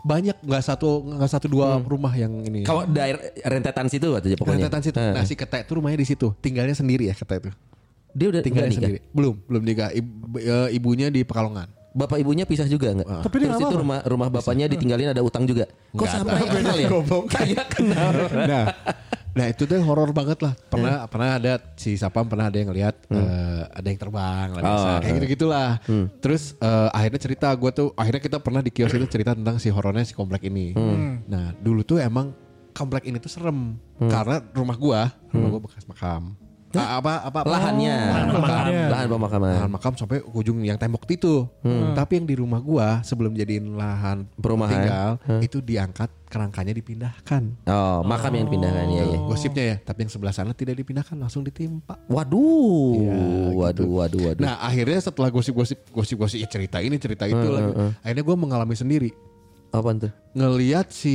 Banyak 0.00 0.36
nggak 0.40 0.62
satu 0.62 0.88
nggak 1.06 1.30
satu 1.30 1.46
dua 1.46 1.76
rumah 1.78 2.12
yang 2.12 2.32
ini. 2.42 2.64
Kalau 2.64 2.84
daerah 2.84 3.20
rentetan 3.42 3.88
situ 3.88 4.08
atau 4.10 4.24
aja 4.24 4.36
pokoknya. 4.36 4.66
Rentetan 4.66 4.80
situ. 4.82 4.96
Heeh. 4.96 5.14
Nah 5.14 5.24
si 5.24 5.34
Kete 5.34 5.58
itu 5.60 5.72
rumahnya 5.74 5.98
di 5.98 6.08
situ. 6.08 6.32
Tinggalnya 6.38 6.72
sendiri 6.72 7.08
ya 7.08 7.14
Kete 7.14 7.34
itu. 7.38 7.50
Dia 8.14 8.26
udah 8.30 8.40
nikah. 8.40 8.70
sendiri. 8.70 8.98
Belum, 9.10 9.34
belum 9.42 9.62
nikah. 9.62 9.90
Ibu- 9.90 10.38
eh, 10.38 10.68
ibunya 10.72 11.08
di 11.08 11.24
Pekalongan. 11.24 11.66
Bapak 11.94 12.18
ibunya 12.18 12.42
pisah 12.42 12.66
juga 12.66 12.90
enggak? 12.90 13.06
Tapi 13.06 13.36
Terus 13.38 13.54
nggak 13.54 13.70
itu 13.70 13.76
rumah 13.78 13.98
rumah 14.02 14.26
bapaknya 14.26 14.66
ditinggalin 14.66 15.14
ada 15.14 15.22
utang 15.22 15.46
juga. 15.46 15.70
Kok 15.94 16.02
Nggak 16.02 16.10
sampai 16.10 16.46
kenal 16.50 16.76
ya? 16.76 16.88
Kayak 17.38 17.66
kenal. 17.70 18.08
nah, 18.50 18.64
nah 19.30 19.46
itu 19.46 19.62
tuh 19.62 19.78
horor 19.78 20.10
banget 20.10 20.42
lah. 20.42 20.58
Pernah 20.66 21.06
pernah 21.06 21.38
ada 21.38 21.54
si 21.78 21.94
Sapam 21.94 22.26
pernah 22.26 22.50
ada 22.50 22.58
yang 22.58 22.74
lihat 22.74 22.98
eh, 23.08 23.62
ada 23.70 23.86
yang 23.86 23.98
terbang 24.02 24.48
lah 24.58 24.60
biasa. 24.60 24.88
Oh, 24.90 24.96
kayak 25.00 25.14
gitu 25.22 25.26
gitulah. 25.38 25.70
Terus 26.18 26.58
eh, 26.58 26.88
akhirnya 26.90 27.20
cerita 27.22 27.46
gue 27.54 27.70
tuh 27.70 27.88
akhirnya 27.94 28.22
kita 28.26 28.38
pernah 28.42 28.58
di 28.58 28.74
kios 28.74 28.90
itu 28.90 29.06
cerita 29.06 29.38
tentang 29.38 29.62
si 29.62 29.70
horornya 29.70 30.02
si 30.02 30.18
komplek 30.18 30.50
ini. 30.50 30.74
Nah 31.30 31.54
dulu 31.54 31.86
tuh 31.86 32.02
emang 32.02 32.34
komplek 32.74 33.06
ini 33.06 33.22
tuh 33.22 33.30
serem 33.30 33.78
karena 34.02 34.42
rumah 34.50 34.74
gua 34.74 35.14
rumah 35.30 35.46
gua 35.46 35.62
bekas 35.62 35.86
makam. 35.86 36.34
Ah, 36.76 36.98
apa 36.98 37.12
apa 37.22 37.38
apa 37.40 37.48
Lahannya. 37.50 37.96
Lahan 37.96 38.26
Makam. 38.26 38.36
pemakaman. 38.36 38.88
Lahan 38.88 39.06
pemakaman. 39.08 39.52
lahan 39.54 39.70
makam 39.70 39.92
sampai 39.94 40.18
ujung 40.26 40.58
yang 40.60 40.74
tembok 40.74 41.06
itu. 41.06 41.46
Tapi 41.92 42.12
yang 42.16 42.26
di 42.26 42.34
rumah 42.34 42.58
gua 42.58 42.98
sebelum 43.00 43.32
jadiin 43.32 43.74
lahan 43.74 44.26
Perumahan. 44.34 44.72
tinggal 44.72 45.10
itu 45.38 45.58
diangkat 45.58 46.10
kerangkanya 46.26 46.74
dipindahkan. 46.74 47.42
Oh, 47.64 48.02
makam 48.02 48.34
yang 48.34 48.46
dipindahkan 48.46 48.86
ya 48.88 49.04
ya. 49.04 49.18
Gosipnya 49.20 49.64
ya, 49.64 49.76
tapi 49.78 50.02
yang 50.02 50.10
sebelah 50.10 50.30
sana 50.30 50.50
tidak 50.50 50.74
dipindahkan 50.74 51.14
langsung 51.14 51.42
ditimpa. 51.42 51.94
Waduh. 52.06 52.94
Iya, 52.96 53.18
waduh, 53.52 53.88
waduh, 53.94 54.20
waduh. 54.24 54.42
Nah 54.42 54.58
akhirnya 54.58 54.98
setelah 54.98 55.30
gosip-gosip 55.30 55.86
gosip-gosip 55.88 56.36
ya 56.36 56.48
cerita 56.48 56.78
ini 56.78 56.98
cerita 56.98 57.24
itu 57.24 57.38
lagi, 57.44 57.70
akhirnya 58.00 58.24
gue 58.24 58.36
mengalami 58.36 58.74
sendiri 58.74 59.10
Apa 59.70 59.94
tuh? 59.94 60.10
ngelihat 60.32 60.90
si 60.90 61.14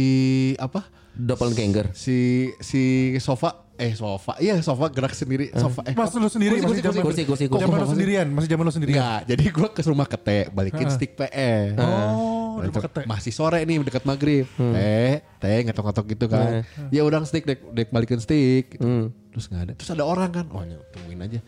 apa 0.55 0.88
Doppelganger. 1.12 1.91
si 1.91 2.47
si 2.64 2.82
sofa 3.18 3.68
eh 3.80 3.96
sofa 3.96 4.36
iya 4.44 4.60
sofa 4.60 4.92
gerak 4.92 5.16
sendiri 5.16 5.56
sofa 5.56 5.82
eh 5.88 5.96
Mas 5.96 6.12
lu 6.12 6.28
sendiri 6.28 6.60
kursi, 6.60 6.68
masih 6.68 6.84
kursi, 6.84 6.84
zaman 6.84 7.06
kursi, 7.08 7.22
kursi, 7.24 7.44
kursi. 7.48 7.64
Zaman 7.64 7.78
lu 7.80 7.88
sendirian, 7.88 8.28
masih 8.28 8.50
zaman 8.52 8.64
lu 8.68 8.74
sendirian. 8.76 9.00
Enggak, 9.00 9.20
jadi 9.32 9.44
gue 9.48 9.68
ke 9.72 9.82
rumah 9.88 10.08
kete 10.08 10.40
balikin 10.52 10.88
stick 10.92 11.16
PE. 11.16 11.80
Oh, 11.80 12.40
Nah, 12.60 12.76
kete. 12.76 13.08
Masih 13.08 13.32
sore 13.32 13.64
nih 13.64 13.80
dekat 13.80 14.04
maghrib. 14.04 14.44
Teh, 14.60 15.24
teh 15.40 15.58
ngetok-ngetok 15.64 16.06
gitu 16.12 16.26
kan. 16.28 16.68
Ya 16.92 17.08
udah 17.08 17.24
stick 17.24 17.48
dek, 17.48 17.64
dek 17.72 17.88
balikin 17.88 18.20
stick. 18.20 18.76
Gitu. 18.76 19.16
Terus 19.32 19.46
nggak 19.48 19.62
ada. 19.64 19.74
Terus 19.80 19.90
ada 19.96 20.04
orang 20.04 20.30
kan. 20.36 20.46
Oh 20.52 20.60
ya, 20.68 20.76
tungguin 20.92 21.24
aja. 21.24 21.40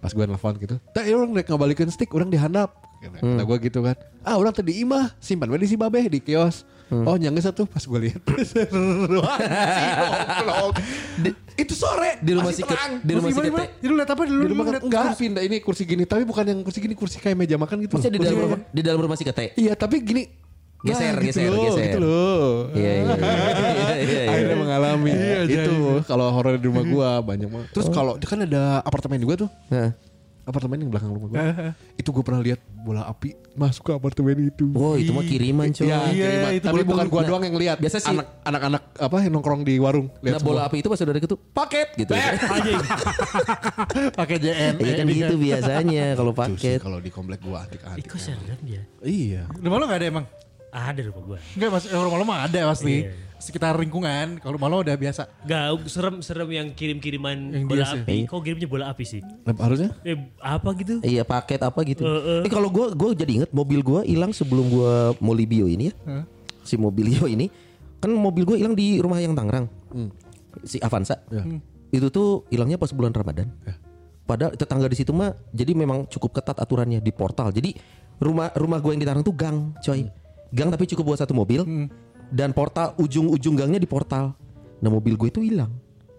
Pas 0.00 0.08
gue 0.12 0.24
nelfon 0.24 0.56
gitu. 0.56 0.80
Teh 0.96 1.04
orang 1.12 1.36
dek 1.36 1.46
ngabalikin 1.52 1.92
stick, 1.92 2.08
orang 2.16 2.32
dihandap. 2.32 2.72
Kata, 3.04 3.20
kata 3.20 3.42
gue 3.44 3.56
gitu 3.68 3.84
kan. 3.84 3.96
Ah 4.24 4.40
orang 4.40 4.56
tadi 4.56 4.80
imah 4.80 5.12
simpan 5.20 5.52
di 5.52 5.68
si 5.68 5.76
babeh 5.76 6.08
di 6.08 6.24
kios. 6.24 6.64
Oh 6.86 7.16
nyangga 7.16 7.40
satu 7.42 7.64
pas 7.64 7.80
gue 7.80 8.00
lihat. 8.02 8.20
Di- 11.16 11.36
Itu 11.54 11.70
sore 11.72 12.18
Di 12.18 12.34
rumah 12.34 12.50
masih 12.50 12.64
terang. 12.64 12.98
di 12.98 13.12
rumah 13.12 13.30
Terus 13.30 13.38
si 13.38 13.40
gimana, 13.40 13.46
Kete. 13.46 13.54
gimana? 13.54 13.66
Jadi 13.74 13.86
lu 13.86 13.94
lihat 13.94 14.10
apa? 14.10 14.22
Di 14.24 14.34
rumah 14.44 14.64
kan 14.64 14.74
enggak 14.80 15.04
pindah 15.14 15.42
ini 15.42 15.56
kursi 15.60 15.82
gini 15.84 16.02
tapi 16.02 16.22
bukan 16.22 16.44
yang 16.44 16.60
kursi 16.60 16.78
gini 16.78 16.94
kursi 16.94 17.16
kayak 17.16 17.36
meja 17.36 17.54
makan 17.54 17.76
gitu. 17.80 17.94
Maksudnya 17.94 18.10
di 18.10 18.20
Kursi- 18.20 18.28
dalam 18.28 18.42
rumah, 18.44 18.58
di 18.68 18.80
dalam 18.82 19.00
rumah 19.00 19.16
si 19.16 19.24
Kete. 19.24 19.54
Iya 19.54 19.72
tapi 19.72 19.96
gini 20.00 20.24
Geser, 20.84 21.16
Nah, 21.16 21.24
gitu 21.24 21.40
geser, 21.40 21.48
loh, 21.48 21.64
geser. 21.64 21.84
Gitu 21.86 21.98
loh. 21.98 22.44
Iya, 22.76 22.90
iya, 22.92 22.92
iya, 22.92 23.16
iya, 23.96 24.04
iya. 24.04 24.20
Akhirnya 24.28 24.56
mengalami 24.60 25.12
itu 25.48 25.74
kalau 26.04 26.28
horor 26.28 26.60
di 26.60 26.68
rumah 26.68 26.84
gua 26.84 27.24
banyak 27.24 27.48
banget. 27.48 27.68
Terus 27.72 27.88
kalau 27.88 28.20
kan 28.20 28.44
ada 28.44 28.84
apartemen 28.84 29.16
juga 29.16 29.34
tuh. 29.40 29.50
Nah. 29.70 29.96
Apartemen 30.44 30.76
yang 30.76 30.88
belakang 30.88 31.08
rumah 31.08 31.28
gua. 31.28 31.40
itu 32.00 32.08
gua 32.10 32.20
pernah 32.20 32.38
lihat 32.38 32.60
bola 32.76 33.02
api 33.02 33.32
masuk 33.54 33.80
ke 33.82 33.92
apartemen 33.92 34.46
itu. 34.46 34.68
Oh, 34.70 34.92
itu 34.92 35.08
mah 35.08 35.22
kiriman, 35.22 35.68
coy. 35.68 35.84
Iya, 35.84 35.98
Iya, 36.06 36.26
kiriman. 36.28 36.50
itu 36.52 36.64
tapi 36.64 36.80
bukan 36.82 37.06
gua 37.06 37.20
Nah, 37.20 37.28
doang 37.28 37.42
yang 37.42 37.56
lihat. 37.56 37.76
biasa 37.78 37.96
sih- 37.98 38.12
anak 38.12 38.26
anak-anak 38.42 38.82
apa 38.94 39.16
yang 39.18 39.32
nongkrong 39.32 39.62
di 39.62 39.74
warung 39.76 40.12
Nah, 40.12 40.20
lihat 40.22 40.40
bola 40.40 40.60
semua. 40.60 40.68
api 40.68 40.76
itu 40.78 40.88
pas 40.88 40.98
udah 40.98 41.14
deket 41.14 41.30
tuh 41.30 41.40
paket 41.50 41.88
gitu. 41.96 42.12
anjing. 42.54 42.80
pakai 44.12 44.36
JN. 44.36 44.72
Iya 44.78 44.92
kan 44.94 45.06
gitu 45.08 45.34
biasanya 45.36 46.04
kalau 46.12 46.32
paket. 46.32 46.78
kalau 46.78 46.98
di 46.98 47.08
komplek 47.08 47.40
gua 47.40 47.64
antik-antik. 47.64 48.04
Iko 48.04 48.16
serem 48.16 48.60
dia. 48.60 48.82
Iya. 49.00 49.48
Rumah 49.50 49.76
lu 49.76 49.84
gak 49.86 49.98
ada 49.98 50.06
emang? 50.10 50.26
Ada 50.70 51.00
rumah 51.06 51.22
gua. 51.24 51.38
Enggak, 51.54 51.70
mas, 51.70 51.84
eh, 51.86 51.94
rumah 51.94 52.18
lu 52.18 52.26
mah 52.26 52.38
ada 52.44 52.60
pasti. 52.66 52.94
Iya. 53.02 53.23
Sekitar 53.36 53.76
lingkungan. 53.76 54.40
Kalau 54.40 54.56
rumah 54.56 54.72
lu 54.72 54.80
udah 54.80 54.96
biasa. 54.96 55.28
Gak 55.44 55.62
serem 55.90 56.24
serem 56.24 56.48
yang 56.48 56.68
kirim 56.72 56.96
kiriman 56.96 57.52
Yang 57.52 57.64
bola 57.68 57.76
dia 57.76 57.86
sih. 57.92 58.00
api. 58.00 58.16
Kok 58.24 58.40
kirimnya 58.40 58.68
bola 58.70 58.84
api 58.88 59.04
sih? 59.04 59.20
Harusnya 59.44 59.92
Eh 60.00 60.16
apa 60.40 60.68
gitu? 60.80 61.04
Iya 61.04 61.22
paket 61.28 61.60
apa 61.60 61.80
gitu. 61.84 62.08
Heeh. 62.08 62.46
Eh 62.46 62.50
kalau 62.50 62.72
gua 62.72 62.94
gua 62.96 63.12
jadi 63.12 63.44
inget 63.44 63.50
mobil 63.52 63.84
gua 63.84 64.00
hilang 64.06 64.32
sebelum 64.32 64.64
gua 64.72 65.12
mau 65.20 65.36
libio 65.36 65.68
ini 65.68 65.92
ya. 65.92 66.24
Si 66.64 66.80
mobilio 66.80 67.28
ini 67.28 67.52
kan 68.00 68.08
mobil 68.12 68.48
gua 68.48 68.56
hilang 68.56 68.72
di 68.72 68.96
rumah 68.96 69.20
yang 69.20 69.36
Tangerang. 69.36 69.68
Si 70.64 70.80
Avanza. 70.80 71.20
Itu 71.92 72.08
tuh 72.08 72.48
hilangnya 72.48 72.80
pas 72.80 72.90
bulan 72.96 73.12
Ramadan. 73.12 73.52
Padahal 74.24 74.56
tetangga 74.56 74.88
di 74.88 74.96
situ 74.96 75.12
mah 75.12 75.36
jadi 75.52 75.76
memang 75.76 76.08
cukup 76.08 76.40
ketat 76.40 76.56
aturannya 76.56 77.04
di 77.04 77.12
portal. 77.12 77.52
Jadi 77.52 77.76
rumah 78.24 78.48
rumah 78.56 78.80
gua 78.80 78.96
yang 78.96 79.04
di 79.04 79.08
Tangerang 79.10 79.26
tuh 79.26 79.36
gang, 79.36 79.76
coy. 79.84 80.08
Gang 80.54 80.72
tapi 80.72 80.88
cukup 80.88 81.12
buat 81.12 81.20
satu 81.20 81.36
mobil. 81.36 81.60
Dan 82.30 82.52
portal 82.52 82.94
ujung-ujung 82.96 83.56
gangnya 83.56 83.80
di 83.80 83.88
portal. 83.88 84.32
Nah 84.80 84.90
mobil 84.90 85.16
gue 85.16 85.28
itu 85.28 85.40
hilang 85.40 85.72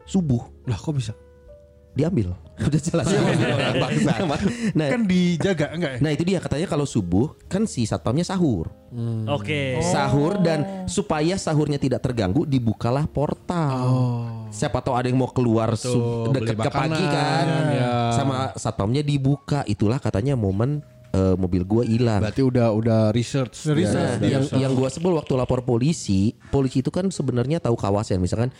subuh. 0.05 0.41
lah 0.65 0.77
kok 0.77 0.93
bisa? 0.93 1.13
diambil. 1.95 2.35
Udah 2.67 2.81
jelas. 2.83 3.07
Bangsa. 3.79 4.13
nah, 4.75 4.87
Kan 4.91 5.07
dijaga 5.07 5.71
enggak 5.71 5.91
ya? 5.95 5.99
nah 6.03 6.11
itu 6.11 6.23
dia 6.27 6.39
katanya 6.43 6.67
kalau 6.67 6.83
subuh 6.83 7.35
kan 7.47 7.63
si 7.63 7.87
satpamnya 7.87 8.27
sahur. 8.27 8.67
Oke. 9.31 9.79
Sahur 9.79 10.39
dan 10.43 10.87
supaya 10.91 11.39
sahurnya 11.39 11.79
tidak 11.79 12.03
terganggu 12.03 12.43
dibukalah 12.43 13.07
portal. 13.07 13.87
Siapa 14.51 14.83
tahu 14.83 14.95
ada 14.95 15.07
yang 15.07 15.19
mau 15.19 15.31
keluar 15.31 15.75
dekat 16.35 16.55
ke 16.55 16.69
pagi 16.71 17.03
kan. 17.07 17.45
ya. 17.71 17.91
Sama 18.11 18.51
satpamnya 18.59 19.03
dibuka. 19.03 19.63
Itulah 19.63 19.99
katanya 19.99 20.35
momen 20.35 20.83
eh, 21.15 21.35
mobil 21.39 21.63
gua 21.63 21.87
hilang. 21.87 22.19
Berarti 22.19 22.43
udah 22.43 22.75
udah 22.75 22.99
research. 23.15 23.63
Udah 23.63 23.75
research. 23.79 24.19
Nah, 24.19 24.27
yang 24.27 24.43
yang 24.59 24.71
gua 24.75 24.91
sebel 24.91 25.15
waktu 25.15 25.31
lapor 25.39 25.63
polisi, 25.63 26.35
polisi 26.51 26.83
itu 26.83 26.91
kan 26.91 27.07
sebenarnya 27.07 27.63
tahu 27.63 27.79
kawasan, 27.79 28.19
misalkan, 28.19 28.51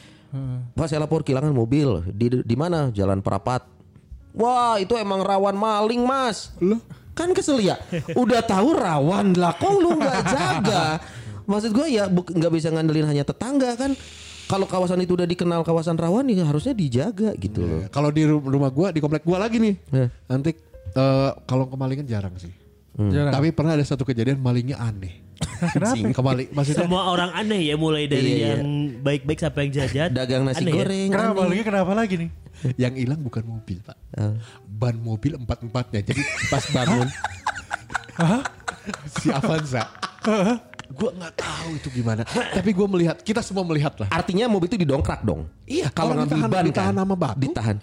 Pak 0.71 0.87
saya 0.87 1.03
lapor 1.03 1.23
kehilangan 1.23 1.51
mobil 1.51 2.03
di 2.11 2.43
di 2.43 2.55
mana 2.55 2.91
Jalan 2.91 3.19
Perapat. 3.19 3.67
Wah 4.35 4.75
itu 4.79 4.95
emang 4.99 5.23
rawan 5.23 5.55
maling 5.55 6.03
mas. 6.03 6.51
Kan 7.15 7.31
kesel 7.31 7.63
ya. 7.63 7.79
Udah 8.19 8.43
tahu 8.43 8.75
rawan 8.75 9.31
lah, 9.39 9.55
kok 9.55 9.71
lu 9.71 9.95
nggak 9.95 10.21
jaga? 10.27 10.99
Maksud 11.47 11.71
gua 11.71 11.87
ya 11.87 12.11
nggak 12.11 12.51
bisa 12.51 12.67
ngandelin 12.67 13.07
hanya 13.07 13.23
tetangga 13.23 13.79
kan. 13.79 13.95
Kalau 14.45 14.69
kawasan 14.69 15.01
itu 15.01 15.17
udah 15.17 15.25
dikenal 15.25 15.65
kawasan 15.65 15.97
rawan 15.97 16.27
ya 16.29 16.45
harusnya 16.45 16.75
dijaga 16.75 17.33
gitu 17.39 17.65
loh. 17.65 17.81
Kalau 17.89 18.11
di 18.11 18.27
ru- 18.27 18.43
rumah 18.43 18.69
gua 18.69 18.91
di 18.91 18.99
komplek 18.99 19.23
gua 19.23 19.41
lagi 19.41 19.57
nih. 19.57 19.73
Ya. 19.89 20.07
Nanti 20.29 20.53
eh, 20.95 21.31
kalau 21.43 21.67
kemalingan 21.67 22.05
jarang 22.05 22.33
sih. 22.35 22.51
Jarang. 22.95 23.29
Tapi 23.29 23.51
pernah 23.51 23.75
ada 23.75 23.83
satu 23.83 24.01
kejadian 24.01 24.39
malingnya 24.39 24.79
aneh. 24.79 25.19
Kenapa? 25.35 26.15
Kembali 26.15 26.47
maksudnya 26.49 26.87
Semua 26.87 27.11
orang 27.11 27.27
aneh 27.29 27.59
ya 27.61 27.75
mulai 27.75 28.07
dari 28.07 28.23
Iya, 28.23 28.35
iya. 28.37 28.47
yang 28.55 28.63
baik-baik 29.03 29.35
sampai 29.37 29.67
yang 29.67 29.71
jahat. 29.77 30.09
Dagang 30.09 30.47
nasi 30.47 30.63
Aneh 30.63 30.71
ya? 30.71 30.75
goreng. 30.77 31.07
Kenapa 31.09 31.35
aneh. 31.35 31.49
lagi 31.49 31.61
kenapa 31.61 31.91
lagi 31.93 32.15
nih? 32.17 32.29
yang 32.79 32.95
hilang 32.95 33.19
bukan 33.19 33.43
mobil 33.43 33.77
pak, 33.79 33.99
Ah. 34.15 34.39
ban 34.65 34.95
mobil 34.95 35.35
empat 35.35 35.59
empatnya. 35.61 35.99
Jadi 36.01 36.23
pas 36.47 36.63
bangun, 36.71 37.03
si 39.13 39.27
Avanza, 39.29 39.83
gua 40.89 41.11
nggak 41.11 41.33
tahu 41.35 41.69
itu 41.75 41.87
gimana. 41.91 42.23
Tapi 42.25 42.69
gua 42.71 42.87
melihat, 42.87 43.19
kita 43.19 43.41
semua 43.41 43.65
melihat 43.65 43.91
lah. 43.97 44.07
Artinya 44.07 44.47
mobil 44.47 44.67
itu 44.67 44.77
didongkrak 44.77 45.21
dong. 45.21 45.51
Iya, 45.65 45.91
kalau 45.91 46.15
ngambil 46.15 46.31
ditahan- 46.31 46.49
ban 46.49 46.63
ditahan 46.63 46.93
kan, 46.93 47.01
sama 47.01 47.15
batu. 47.17 47.39
Ditahan. 47.43 47.77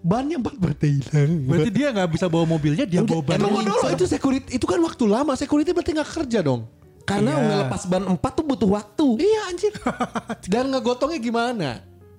Bannya 0.00 0.36
empat 0.38 0.54
berarti 0.56 0.88
hilang. 1.00 1.32
Berarti 1.44 1.70
dia 1.70 1.88
nggak 1.92 2.10
bisa 2.10 2.26
bawa 2.26 2.44
mobilnya, 2.44 2.84
dia 2.84 3.00
bawa 3.00 3.22
ban. 3.22 3.36
Emang 3.38 3.62
dulu 3.62 3.88
itu 3.88 4.04
security 4.04 4.56
itu 4.56 4.66
kan 4.66 4.80
waktu 4.80 5.04
lama. 5.04 5.32
Security 5.34 5.70
berarti 5.72 5.92
nggak 5.92 6.10
kerja 6.12 6.40
dong. 6.40 6.68
Karena 7.06 7.38
Iya. 7.38 7.44
ngelepas 7.44 7.82
ban 7.86 8.02
4 8.02 8.18
tuh 8.34 8.44
butuh 8.44 8.70
waktu. 8.72 9.06
Iya 9.22 9.40
anjir. 9.46 9.72
Dan 10.52 10.74
ngegotongnya 10.74 11.20
gimana? 11.22 11.70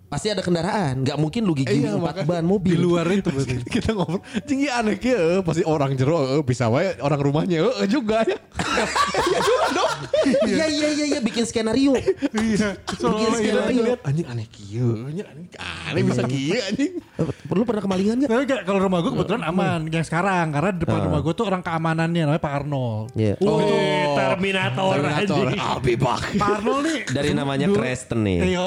Pasti 0.08 0.32
ada 0.32 0.40
kendaraan, 0.40 1.04
nggak 1.04 1.20
mungkin 1.20 1.44
lu 1.44 1.52
gigi 1.52 1.84
Iya, 1.84 2.00
empat 2.00 2.24
ban 2.24 2.40
di 2.40 2.48
mobil. 2.48 2.80
luar 2.80 3.04
itu 3.12 3.28
berarti. 3.28 3.60
kita 3.76 3.92
ngobrol 3.92 4.24
tinggi 4.48 4.72
aneh 4.72 4.96
kia 4.96 5.44
pasti 5.44 5.68
orang 5.68 6.00
jero 6.00 6.40
eh, 6.40 6.44
bisa 6.48 6.72
wae 6.72 6.96
orang 7.04 7.20
rumahnya 7.20 7.60
eh, 7.84 7.90
juga 7.92 8.24
ya 8.24 8.40
iya 9.28 9.40
juga 9.44 9.66
dong 9.76 9.87
Iya 10.48 10.66
iya 10.68 10.88
iya 10.90 11.06
iya 11.08 11.20
bikin 11.20 11.44
skenario. 11.44 11.94
Iya. 11.94 12.76
Bikin 12.78 12.98
Soalnya 12.98 13.30
skenario. 13.34 13.84
lihat 13.86 14.02
anjing 14.04 14.28
aneh 14.28 14.48
kia 14.48 14.88
anjing 15.04 15.26
aneh, 15.26 15.46
aneh 15.88 16.02
bisa 16.04 16.22
kia 16.24 16.60
anjing 16.66 16.92
Eh, 16.98 17.26
Perlu 17.44 17.64
pernah 17.64 17.82
kemalingan 17.82 18.16
nggak? 18.18 18.30
Tapi 18.30 18.44
enggak, 18.44 18.62
kalau 18.64 18.80
rumah 18.80 19.00
gue 19.00 19.12
kebetulan 19.12 19.44
aman 19.44 19.80
yang 19.88 20.04
sekarang 20.04 20.46
karena 20.50 20.72
depan 20.72 21.00
rumah 21.04 21.20
gue 21.20 21.34
tuh 21.34 21.46
orang 21.46 21.62
keamanannya 21.62 22.22
namanya 22.24 22.40
Pak 22.40 22.54
Arnold. 22.56 23.06
Iya. 23.14 23.34
Wih, 23.38 24.06
Terminator, 24.14 24.90
Terminator 24.94 25.46
anjing. 25.48 25.98
Pak 26.36 26.50
Arnold 26.54 26.82
nih 26.84 27.00
Dari 27.08 27.30
namanya 27.32 27.68
Kristen 27.70 28.20
nih. 28.22 28.38
Iya. 28.48 28.64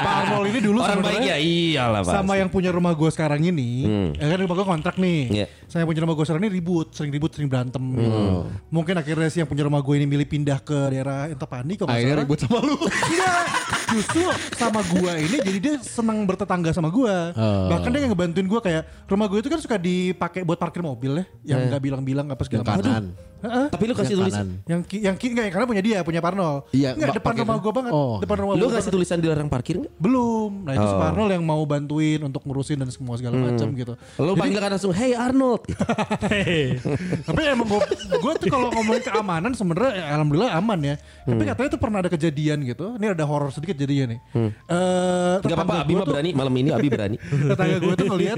Pak 0.00 0.14
Arnold 0.20 0.46
ini 0.46 0.60
dulu 0.60 0.78
Orang 0.78 1.00
baik 1.00 1.22
ya 1.22 1.36
iyalah 1.36 2.00
Pak. 2.02 2.14
sama 2.14 2.32
yang 2.34 2.48
punya 2.48 2.70
rumah 2.70 2.92
gue 2.92 3.08
sekarang 3.08 3.40
ini, 3.42 3.86
ya 4.12 4.26
kan 4.26 4.38
rumah 4.38 4.54
gue 4.54 4.66
kontrak 4.66 4.96
nih. 4.96 5.48
Iya. 5.74 5.76
Saya 5.76 5.84
punya 5.84 6.00
rumah 6.00 6.14
gue 6.14 6.22
sekarang 6.22 6.42
ini 6.42 6.52
ribut, 6.52 6.86
sering 6.90 7.10
ribut, 7.10 7.30
sering 7.30 7.48
berantem. 7.48 7.82
gitu. 7.92 8.46
Mungkin 8.68 8.94
akhirnya 8.94 9.26
si 9.26 9.38
yang 9.38 9.48
punya 9.48 9.62
rumah 9.62 9.80
gue 9.80 9.94
ini 9.96 10.06
milih 10.06 10.22
pindah 10.24 10.58
ke 10.60 10.78
daerah 10.88 11.26
Intapani 11.26 11.74
kalau 11.74 11.88
nggak 11.88 11.98
akhirnya 11.98 12.14
salah. 12.14 12.24
ribut 12.24 12.38
sama 12.38 12.58
lu 12.60 12.76
Enggak, 12.78 13.44
justru 13.86 14.24
sama 14.54 14.80
gua 14.86 15.12
ini 15.14 15.36
jadi 15.38 15.58
dia 15.58 15.74
senang 15.78 16.24
bertetangga 16.24 16.70
sama 16.70 16.88
gua. 16.88 17.32
Oh. 17.32 17.68
Bahkan 17.68 17.88
dia 17.88 18.00
yang 18.00 18.10
ngebantuin 18.10 18.46
gua 18.46 18.60
kayak 18.60 18.82
rumah 19.04 19.26
gua 19.26 19.38
itu 19.38 19.48
kan 19.48 19.58
suka 19.58 19.76
dipakai 19.76 20.40
buat 20.40 20.56
parkir 20.56 20.80
mobil 20.80 21.18
ya, 21.18 21.24
yang 21.50 21.68
nggak 21.68 21.82
bilang-bilang 21.82 22.26
apa 22.26 22.42
segala 22.42 22.64
kanan 22.64 23.12
Heeh. 23.44 23.68
Tapi 23.68 23.84
lu 23.84 23.92
kasih 23.92 24.08
yang 24.10 24.20
tulisan. 24.24 24.40
kanan 24.40 24.64
Yang 24.64 24.80
ki, 24.86 24.96
yang 25.04 25.14
ki, 25.14 25.26
enggak, 25.28 25.52
karena 25.52 25.66
punya 25.68 25.82
dia, 25.84 25.98
punya 26.00 26.24
Parnol. 26.24 26.64
Iya, 26.72 26.96
Enggak, 26.96 27.12
depan 27.12 27.28
parkir. 27.28 27.44
rumah 27.44 27.56
gua 27.60 27.72
banget. 27.76 27.92
Oh. 27.92 28.16
Depan 28.16 28.36
rumah 28.40 28.54
Lu 28.54 28.60
gua 28.62 28.70
kasih 28.70 28.80
banget. 28.80 28.94
tulisan 28.96 29.18
dilarang 29.20 29.48
parkir 29.52 29.74
nggak? 29.76 29.92
Belum. 29.94 30.50
Nah, 30.64 30.72
itu 30.72 30.80
si 30.82 30.94
Oh. 30.94 31.00
Parnol 31.04 31.28
yang 31.28 31.44
mau 31.44 31.60
bantuin 31.62 32.20
untuk 32.24 32.40
ngurusin 32.40 32.80
dan 32.80 32.88
semua 32.88 33.20
segala 33.20 33.36
macam 33.36 33.68
gitu. 33.70 34.00
Lu 34.16 34.32
panggil 34.32 34.56
kan 34.56 34.72
langsung, 34.72 34.96
hey 34.96 35.12
Arnold. 35.12 35.60
Tapi 37.28 37.40
emang 37.44 37.66
gua, 37.68 37.84
gua 38.16 38.32
tuh 38.34 38.48
kalau 38.48 38.68
ngomongin 38.70 39.02
keamanan 39.02 39.52
sebenarnya 39.52 39.92
ya, 39.92 40.04
alhamdulillah 40.14 40.50
aman 40.54 40.78
ya. 40.82 40.94
Tapi 41.22 41.36
Hmm. 41.36 41.50
katanya 41.50 41.68
tuh 41.68 41.80
pernah 41.80 41.98
ada 42.00 42.08
kejadian 42.08 42.58
gitu. 42.64 42.96
Ini 42.96 43.12
ada 43.12 43.24
horor 43.24 43.50
sedikit 43.50 43.73
jadinya 43.76 44.06
nih. 44.08 44.18
Eh, 44.34 45.34
Gak 45.40 45.52
apa-apa, 45.52 45.74
Abi 45.80 45.92
mah 45.92 46.04
berani. 46.04 46.30
Malam 46.30 46.54
ini 46.56 46.70
Abi 46.70 46.88
berani. 46.88 47.16
tetangga 47.50 47.76
gue 47.76 47.94
tuh 47.94 48.06
ngeliat 48.08 48.36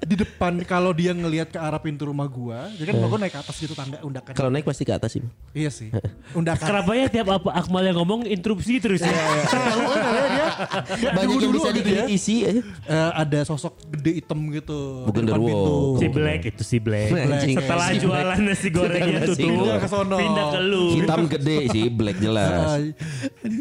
di 0.00 0.16
depan 0.16 0.52
kalau 0.62 0.90
dia 0.90 1.10
ngelihat 1.10 1.48
ke 1.48 1.58
arah 1.58 1.78
pintu 1.78 2.04
rumah 2.04 2.26
gua, 2.26 2.70
jadi 2.72 2.86
kan 2.86 2.94
rumah 2.96 3.08
gua 3.08 3.20
naik 3.20 3.32
ke 3.32 3.40
atas 3.40 3.56
gitu 3.56 3.72
tangga 3.72 3.98
undakan. 4.00 4.32
Kalau 4.32 4.48
naik 4.48 4.62
pasti 4.62 4.82
ke 4.82 4.92
atas 4.92 5.10
sih. 5.12 5.22
iya 5.52 5.68
sih, 5.68 5.90
undakan. 6.38 6.64
Kenapa 6.64 6.90
ya 6.92 7.06
tiap 7.08 7.28
apa 7.30 7.50
Akmal 7.52 7.84
yang 7.84 7.96
ngomong 7.96 8.24
interupsi 8.24 8.78
terus 8.78 9.00
ya? 9.00 9.10
Kalau 9.44 9.84
nggak 9.84 10.12
ya 10.30 10.48
dia 10.94 11.08
Banyak 11.12 11.28
yang 11.30 11.42
dulu 11.42 11.56
bisa 11.56 11.70
gitu 11.70 11.80
ya. 11.84 12.04
dikritisi. 12.04 12.36
eh. 12.42 12.54
Eh, 12.84 13.10
ada 13.14 13.38
sosok 13.42 13.74
gede 13.90 14.12
hitam 14.18 14.40
gitu 14.50 15.04
Bukan 15.04 15.22
Derwo. 15.24 15.44
pintu. 15.44 15.74
Si 15.96 16.06
Black 16.08 16.40
itu 16.46 16.62
si 16.62 16.76
Black. 16.78 17.08
Setelah 17.10 17.86
Si 17.86 17.96
jualan 17.98 18.24
Black. 18.34 18.38
nasi 18.44 18.68
gorengnya 18.68 19.18
tutup. 19.24 19.48
goreng. 19.50 19.78
ke 19.78 19.88
sono. 19.88 20.16
Pindah 20.16 20.46
ke 20.48 20.60
lu. 20.60 20.84
Hitam 20.94 21.20
gede 21.26 21.56
sih, 21.68 21.84
black 21.86 22.16
jelas. 22.18 22.58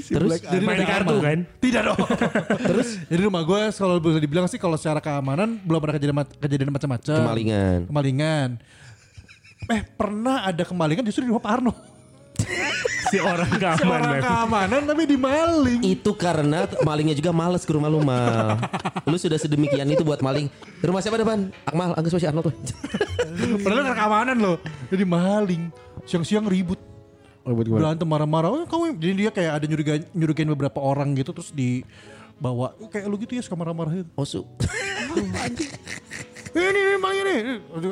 Terus 0.04 0.32
jadi 0.40 0.64
Udah 0.84 0.94
kartu 1.00 1.16
aman. 1.16 1.24
kan? 1.24 1.40
Tidak 1.64 1.82
dong. 1.82 2.00
Terus 2.70 2.88
jadi 3.08 3.22
rumah 3.26 3.42
gue 3.48 3.62
kalau 3.74 3.96
bisa 3.98 4.20
dibilang 4.20 4.46
sih 4.52 4.60
kalau 4.60 4.76
secara 4.76 5.00
keamanan 5.00 5.60
belum 5.64 5.80
ada 5.88 5.94
kejadian 5.98 6.18
kejadian 6.38 6.70
macam-macam. 6.72 7.20
Kemalingan. 7.24 7.80
Kemalingan. 7.90 8.50
Eh 9.72 9.82
pernah 9.96 10.44
ada 10.44 10.64
kemalingan 10.68 11.04
justru 11.08 11.24
di 11.24 11.30
rumah 11.32 11.44
Pak 11.44 11.54
Arno. 11.56 11.74
si 13.14 13.22
orang 13.22 13.50
keamanan. 13.62 14.20
keamanan 14.20 14.82
tapi 14.90 15.04
dimaling. 15.06 15.80
itu 15.86 16.12
karena 16.18 16.66
malingnya 16.82 17.14
juga 17.14 17.30
males 17.30 17.62
ke 17.64 17.72
rumah 17.72 17.88
lu 17.88 18.02
mal. 18.02 18.58
Lu 19.10 19.16
sudah 19.20 19.38
sedemikian 19.38 19.86
itu 19.92 20.02
buat 20.02 20.20
maling. 20.20 20.50
Rumah 20.82 21.00
siapa 21.04 21.22
depan? 21.22 21.54
Akmal, 21.68 21.94
Angga 21.94 22.10
si 22.10 22.26
Arnold 22.26 22.50
tuh. 22.50 22.56
Padahal 23.62 23.94
kan 23.94 23.96
keamanan 23.96 24.38
loh. 24.42 24.58
Jadi 24.90 25.04
maling. 25.06 25.64
Siang-siang 26.10 26.50
ribut. 26.50 26.93
Ribut 27.44 27.66
gimana 27.66 27.80
Berantem 27.84 28.08
marah-marah. 28.08 28.50
Oh, 28.50 28.64
kamu 28.64 28.96
jadi 28.98 29.14
dia 29.18 29.32
kayak 29.32 29.52
ada 29.54 29.66
nyuriga 29.66 29.94
nyurigain 30.12 30.50
beberapa 30.50 30.80
orang 30.80 31.12
gitu 31.14 31.32
terus 31.32 31.52
dibawa 31.52 32.72
kayak 32.88 33.06
lu 33.06 33.16
gitu 33.18 33.36
ya 33.36 33.44
suka 33.44 33.56
marah-marah 33.56 34.00
gitu. 34.00 34.10
Osu. 34.16 34.42
Eh, 36.54 36.62
ini 36.62 36.82
ini 36.86 37.22
nih. 37.26 37.40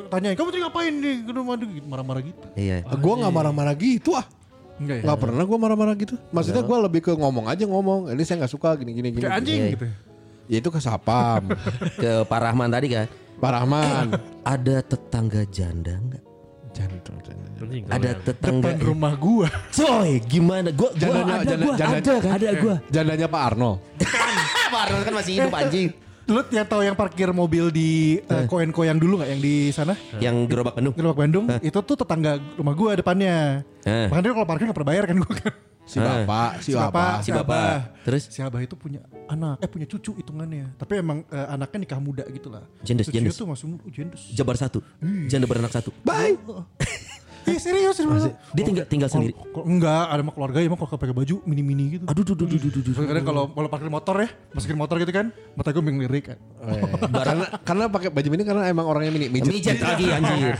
Tanyain 0.07 0.35
kamu 0.37 0.49
tadi 0.49 0.61
ngapain 0.61 0.93
ke 1.01 1.31
rumah 1.31 1.55
dia?" 1.57 1.67
Gitu, 1.67 1.85
marah-marah 1.85 2.21
gitu. 2.21 2.37
iya. 2.53 2.85
gue 2.85 3.13
nggak 3.17 3.33
marah-marah 3.33 3.73
gitu 3.73 4.13
ah 4.13 4.25
Enggak 4.77 4.97
ya? 4.97 5.03
nggak 5.05 5.19
pernah 5.19 5.43
gue 5.45 5.57
marah-marah 5.57 5.95
gitu 5.95 6.13
maksudnya 6.29 6.61
gue 6.61 6.77
lebih 6.79 7.01
ke 7.01 7.11
ngomong 7.13 7.45
aja 7.45 7.65
ngomong 7.65 8.09
ini 8.09 8.21
saya 8.21 8.41
nggak 8.41 8.53
suka 8.53 8.73
gini 8.77 8.93
gini 8.93 9.07
gini 9.11 9.21
Kayak 9.21 9.37
anjing 9.37 9.59
Iya. 9.59 9.69
gitu. 9.73 9.85
ya 10.45 10.57
itu 10.57 10.69
ke 10.69 10.79
sapam 10.79 11.41
Ke 12.01 12.21
Pak 12.25 12.39
Rahman 12.39 12.69
tadi 12.69 12.87
kan. 12.89 13.05
Pak 13.37 13.51
Rahman 13.51 14.05
Ada 14.41 14.75
tetangga 14.83 15.41
janda 15.47 15.97
enggak? 15.97 16.21
Jantung 16.71 17.17
jantung. 17.21 17.49
Anjing, 17.61 17.83
Ada 17.87 18.09
tetangga. 18.17 18.73
Depan 18.73 18.77
rumah 18.81 19.13
gua. 19.13 19.47
Coy, 19.69 20.17
gimana? 20.25 20.73
Gua, 20.73 20.89
gua 20.89 20.97
Jandanya, 20.97 21.33
ada 21.33 21.45
janda- 21.45 21.61
gua. 21.61 21.75
janda- 21.77 21.97
ada 21.97 22.13
kan? 22.17 22.31
Ada 22.33 22.49
gua. 22.57 22.75
jandanya 22.89 23.27
Pak 23.27 23.41
Arnold 23.45 23.77
Pak 24.67 24.79
Arnold 24.81 25.03
kan 25.03 25.13
masih 25.13 25.33
hidup 25.37 25.53
anjing. 25.53 25.89
Lu 26.25 26.39
yang 26.47 26.63
tahu 26.63 26.81
yang 26.81 26.95
parkir 26.95 27.27
mobil 27.29 27.69
di 27.69 27.89
eh, 28.17 28.45
Koenko 28.45 28.81
yang 28.81 28.95
dulu 28.95 29.19
nggak 29.19 29.29
yang 29.29 29.41
di 29.41 29.55
sana? 29.69 29.93
Yang 30.17 30.35
gerobak 30.47 30.73
Bandung. 30.73 30.93
Gerobak 30.95 31.17
Bandung 31.19 31.45
itu 31.59 31.79
tuh 31.81 31.95
tetangga 31.95 32.31
rumah 32.55 32.73
gua 32.73 32.91
depannya. 32.95 33.61
Eh. 33.83 34.07
Makanya 34.07 34.31
kalau 34.31 34.47
parkir 34.47 34.65
nggak 34.65 34.77
pernah 34.77 34.89
bayar 34.89 35.03
kan 35.05 35.17
gua 35.17 35.33
kan. 35.33 35.53
Si 35.83 35.97
bapak 35.97 36.51
si 36.61 36.71
bapak 36.71 37.13
Si 37.21 37.29
bapak. 37.29 37.73
Terus? 38.01 38.23
si 38.27 38.39
abah 38.39 38.59
itu 38.59 38.73
punya 38.73 39.01
anak, 39.27 39.59
eh 39.59 39.69
punya 39.69 39.85
cucu 39.85 40.15
hitungannya. 40.15 40.73
Tapi 40.75 40.97
emang 40.97 41.21
eh, 41.27 41.47
anaknya 41.47 41.85
nikah 41.85 41.99
muda 41.99 42.23
gitu 42.27 42.49
lah. 42.49 42.65
Jendes, 42.81 43.07
Cucunya 43.07 43.29
jendes. 43.29 43.37
tuh 43.37 43.45
masih 43.45 43.65
umur- 43.67 43.81
oh, 43.83 43.91
jendes. 43.91 44.21
Jabar 44.31 44.55
satu. 44.55 44.79
Janda 45.27 45.45
beranak 45.45 45.69
satu. 45.69 45.93
Bye. 46.01 46.37
Ih 47.41 47.57
serius 47.57 47.97
serius. 47.97 48.29
Dia 48.53 48.63
tinggal 48.63 48.85
tinggal 48.85 49.09
sendiri. 49.09 49.33
Kok 49.33 49.65
enggak 49.65 50.13
ada 50.13 50.21
sama 50.21 50.29
keluarga 50.29 50.61
emang 50.61 50.77
kalau 50.77 50.93
pakai 50.93 51.15
baju 51.15 51.35
mini-mini 51.41 51.97
gitu. 51.97 52.05
Aduh, 52.05 52.21
duh, 52.21 52.37
duh, 52.37 52.45
duh, 52.45 52.59
duh, 52.61 52.69
duh, 52.71 52.81
duh. 52.85 52.93
Kadang 53.01 53.25
kalau 53.25 53.43
kalau 53.49 53.65
parkir 53.65 53.89
motor 53.89 54.15
ya, 54.21 54.29
masukin 54.53 54.77
motor 54.77 55.01
gitu 55.01 55.09
kan, 55.09 55.33
mata 55.57 55.73
gue 55.73 55.81
ngelirik 55.81 56.25
kan. 56.29 56.37
karena 57.25 57.45
karena 57.65 57.83
pakai 57.89 58.09
baju 58.13 58.29
ini 58.31 58.43
karena 58.45 58.63
emang 58.69 58.85
orangnya 58.85 59.09
mini 59.09 59.25
mijet 59.27 59.49
Mijet 59.57 59.77
lagi 59.81 60.05
anjir. 60.15 60.53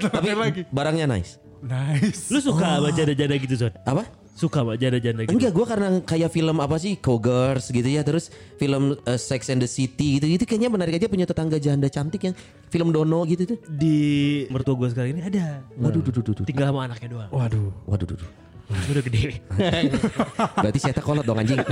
Tapi 0.00 0.28
lagi. 0.32 0.60
barangnya 0.72 1.04
nice. 1.06 1.36
Nice. 1.60 2.32
Lu 2.32 2.40
suka 2.40 2.80
baca 2.80 2.88
janda-janda 2.90 3.36
gitu 3.36 3.54
Zon? 3.60 3.72
Apa? 3.84 4.08
Suka 4.34 4.66
mbak 4.66 4.82
janda-janda 4.82 5.22
gitu. 5.22 5.30
Enggak, 5.30 5.54
gue 5.54 5.62
karena 5.62 5.88
kayak 6.02 6.30
film 6.34 6.58
apa 6.58 6.74
sih, 6.74 6.98
Cowgirls 6.98 7.70
gitu 7.70 7.86
ya, 7.86 8.02
terus 8.02 8.34
film 8.58 8.98
uh, 8.98 9.14
Sex 9.14 9.46
and 9.46 9.62
the 9.62 9.70
City 9.70 10.18
gitu, 10.18 10.26
gitu 10.26 10.42
kayaknya 10.42 10.74
menarik 10.74 10.98
aja 10.98 11.06
punya 11.06 11.22
tetangga 11.22 11.62
janda 11.62 11.86
cantik 11.86 12.18
yang 12.18 12.34
film 12.66 12.90
Dono 12.90 13.22
gitu 13.30 13.54
tuh. 13.54 13.58
Di 13.70 13.96
mertua 14.50 14.74
gue 14.74 14.90
sekarang 14.90 15.14
ini 15.14 15.22
ada. 15.22 15.62
Waduh, 15.78 16.02
duh, 16.02 16.10
duh, 16.10 16.22
duh, 16.26 16.34
duh. 16.42 16.44
Tinggal 16.50 16.74
sama 16.74 16.90
anaknya 16.90 17.08
doang. 17.14 17.30
Waduh. 17.30 17.70
Waduh, 17.86 18.06
duh, 18.10 18.18
duh. 18.18 18.30
Udah 18.70 19.02
gede. 19.04 19.38
Berarti 20.64 20.78
saya 20.80 20.96
kolot 21.00 21.24
dong 21.24 21.36
anjing. 21.36 21.60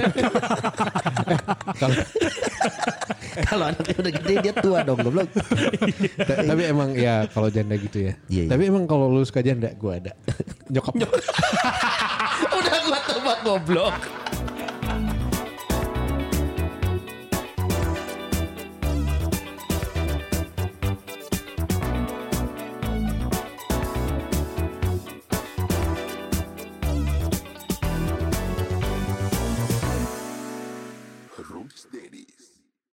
Kalau 3.48 3.64
anaknya 3.64 3.96
udah 3.96 4.12
gede 4.12 4.34
dia 4.44 4.52
tua 4.52 4.78
dong 4.84 5.00
goblok. 5.00 5.28
Ta- 6.20 6.44
Tapi 6.52 6.62
emang 6.68 6.92
ya 6.92 7.24
kalau 7.32 7.48
janda 7.48 7.80
gitu 7.80 8.12
ya. 8.12 8.12
Iya, 8.28 8.42
iya. 8.44 8.50
Tapi 8.52 8.62
emang 8.68 8.84
kalau 8.84 9.08
lu 9.08 9.24
suka 9.24 9.40
janda, 9.40 9.72
gue 9.72 9.92
ada. 9.92 10.12
Nyokap. 10.68 10.92
udah 12.52 12.76
gua 12.84 13.00
tebak 13.08 13.38
goblok. 13.40 13.96